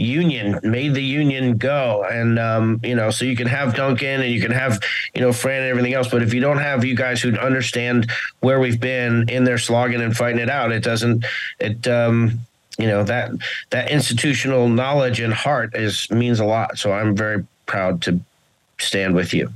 union, 0.00 0.58
made 0.62 0.94
the 0.94 1.02
union 1.02 1.58
go. 1.58 2.04
And, 2.10 2.38
um, 2.38 2.80
you 2.82 2.94
know, 2.94 3.10
so 3.10 3.24
you 3.24 3.36
can 3.36 3.46
have 3.46 3.74
Duncan 3.74 4.22
and 4.22 4.32
you 4.32 4.40
can 4.40 4.50
have, 4.50 4.82
you 5.14 5.20
know, 5.20 5.32
Fran 5.32 5.62
and 5.62 5.70
everything 5.70 5.94
else. 5.94 6.08
But 6.08 6.22
if 6.22 6.32
you 6.32 6.40
don't 6.40 6.58
have 6.58 6.84
you 6.84 6.96
guys 6.96 7.20
who 7.20 7.36
understand 7.36 8.10
where 8.40 8.58
we've 8.60 8.80
been 8.80 9.28
in 9.28 9.44
there 9.44 9.58
slogging 9.58 10.00
and 10.00 10.16
fighting 10.16 10.40
it 10.40 10.48
out, 10.48 10.72
it 10.72 10.82
doesn't, 10.82 11.24
it, 11.58 11.86
um, 11.86 12.40
you 12.78 12.86
know, 12.86 13.04
that, 13.04 13.30
that 13.70 13.90
institutional 13.90 14.68
knowledge 14.68 15.20
and 15.20 15.34
heart 15.34 15.74
is 15.74 16.10
means 16.10 16.40
a 16.40 16.44
lot. 16.46 16.78
So 16.78 16.92
I'm 16.92 17.14
very 17.14 17.46
proud 17.66 18.00
to 18.02 18.20
stand 18.78 19.14
with 19.14 19.34
you. 19.34 19.52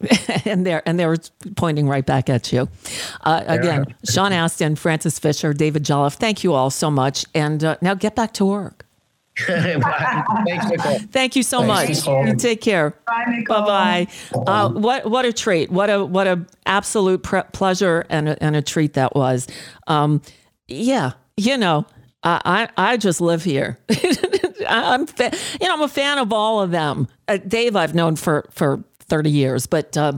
and 0.46 0.64
they're 0.64 0.82
and 0.88 0.98
they're 0.98 1.16
pointing 1.56 1.86
right 1.86 2.06
back 2.06 2.30
at 2.30 2.50
you. 2.50 2.70
Uh, 3.20 3.44
again, 3.46 3.94
Sean 4.10 4.32
Astin, 4.32 4.74
Frances 4.74 5.18
Fisher, 5.18 5.52
David 5.52 5.84
Jolliffe, 5.84 6.14
thank 6.14 6.42
you 6.42 6.54
all 6.54 6.70
so 6.70 6.90
much. 6.90 7.26
And 7.34 7.62
uh, 7.62 7.76
now 7.82 7.92
get 7.92 8.14
back 8.14 8.32
to 8.34 8.46
work. 8.46 8.79
Thanks, 9.46 10.66
Nicole. 10.68 10.98
Thank 11.10 11.36
you 11.36 11.42
so 11.42 11.62
Thanks, 11.62 12.06
much. 12.06 12.26
You 12.28 12.34
take 12.36 12.60
care. 12.60 12.90
Bye, 13.06 13.44
Bye 13.48 13.60
bye. 13.60 14.06
Uh, 14.46 14.70
what 14.70 15.08
what 15.10 15.24
a 15.24 15.32
treat. 15.32 15.70
What 15.70 15.90
a 15.90 16.04
what 16.04 16.26
a 16.26 16.44
absolute 16.66 17.22
pre- 17.22 17.42
pleasure 17.52 18.04
and 18.10 18.28
a, 18.30 18.42
and 18.42 18.56
a 18.56 18.62
treat 18.62 18.94
that 18.94 19.14
was. 19.14 19.46
Um, 19.86 20.22
yeah, 20.68 21.12
you 21.36 21.56
know, 21.56 21.86
I 22.22 22.68
I, 22.76 22.92
I 22.92 22.96
just 22.96 23.20
live 23.20 23.44
here. 23.44 23.78
I'm 24.68 25.06
fa- 25.06 25.36
you 25.60 25.68
know 25.68 25.74
I'm 25.74 25.82
a 25.82 25.88
fan 25.88 26.18
of 26.18 26.32
all 26.32 26.60
of 26.60 26.70
them. 26.70 27.08
Uh, 27.28 27.38
Dave 27.38 27.76
I've 27.76 27.94
known 27.94 28.16
for 28.16 28.48
for 28.50 28.84
30 29.00 29.30
years, 29.30 29.66
but 29.66 29.96
uh, 29.96 30.14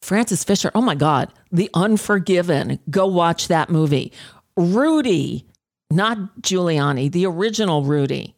Frances 0.00 0.44
Fisher. 0.44 0.70
Oh 0.74 0.82
my 0.82 0.94
God, 0.94 1.32
The 1.52 1.70
Unforgiven. 1.74 2.78
Go 2.90 3.06
watch 3.06 3.48
that 3.48 3.70
movie. 3.70 4.12
Rudy 4.56 5.46
not 5.90 6.18
Giuliani, 6.40 7.10
the 7.10 7.26
original 7.26 7.82
Rudy, 7.84 8.34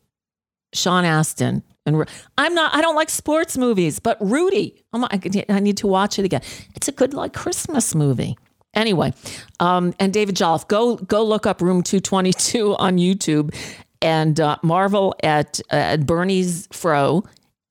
Sean 0.73 1.05
Astin. 1.05 1.63
And 1.85 2.07
I'm 2.39 2.55
not, 2.55 2.75
I 2.75 2.81
don't 2.81 2.95
like 2.95 3.11
sports 3.11 3.59
movies, 3.59 3.99
but 3.99 4.17
Rudy, 4.21 4.85
my, 4.93 5.09
I 5.49 5.61
need 5.61 5.77
to 5.79 5.87
watch 5.87 6.19
it 6.19 6.25
again. 6.25 6.43
It's 6.77 6.87
a 6.87 6.93
good, 6.93 7.13
like, 7.13 7.33
Christmas 7.33 7.95
movie. 7.95 8.37
Anyway, 8.75 9.13
um, 9.61 9.93
and 9.99 10.15
David 10.15 10.35
Jolliffe, 10.35 10.67
go 10.67 10.97
go 10.97 11.23
look 11.23 11.47
up 11.47 11.61
Room 11.61 11.83
222 11.83 12.75
on 12.79 12.97
YouTube 12.97 13.55
and 14.01 14.41
uh, 14.41 14.57
marvel 14.63 15.15
at, 15.23 15.61
at 15.71 16.07
Bernie's 16.07 16.69
fro 16.73 17.25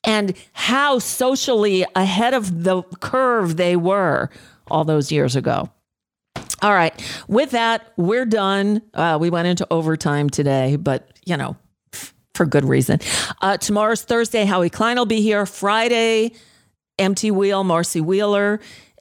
and 0.03 0.33
how 0.53 0.99
socially 0.99 1.85
ahead 1.95 2.33
of 2.33 2.63
the 2.63 2.83
curve 2.99 3.57
they 3.57 3.75
were 3.75 4.29
all 4.69 4.83
those 4.83 5.11
years 5.11 5.35
ago. 5.35 5.69
All 6.61 6.73
right. 6.73 6.93
With 7.27 7.51
that, 7.51 7.91
we're 7.97 8.25
done. 8.25 8.81
Uh, 8.93 9.17
we 9.19 9.29
went 9.29 9.47
into 9.47 9.65
overtime 9.71 10.29
today, 10.29 10.75
but 10.75 11.09
you 11.25 11.35
know, 11.37 11.55
for 12.41 12.47
good 12.47 12.65
reason. 12.65 12.99
Uh, 13.39 13.55
tomorrow's 13.57 14.01
Thursday. 14.01 14.45
Howie 14.45 14.71
Klein 14.71 14.97
will 14.97 15.05
be 15.05 15.21
here. 15.21 15.45
Friday, 15.45 16.31
Empty 16.97 17.29
Wheel, 17.29 17.63
Marcy 17.63 18.01
Wheeler. 18.01 18.59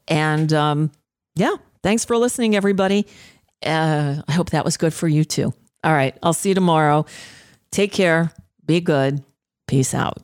And 0.09 0.53
um, 0.53 0.93
yeah, 1.37 1.57
thanks 1.83 2.05
for 2.05 2.19
listening, 2.19 2.55
everybody. 2.55 3.07
Uh, 3.65 4.21
I 4.29 4.33
hope 4.33 4.51
that 4.51 4.63
was 4.63 4.77
good 4.77 4.93
for 4.93 5.09
you 5.09 5.25
too. 5.25 5.55
All 5.83 5.93
right. 5.93 6.15
I'll 6.23 6.35
see 6.35 6.51
you 6.51 6.55
tomorrow. 6.55 7.07
Take 7.71 7.93
care. 7.93 8.31
Be 8.67 8.83
good. 8.83 9.25
Peace 9.67 9.95
out. 9.95 10.19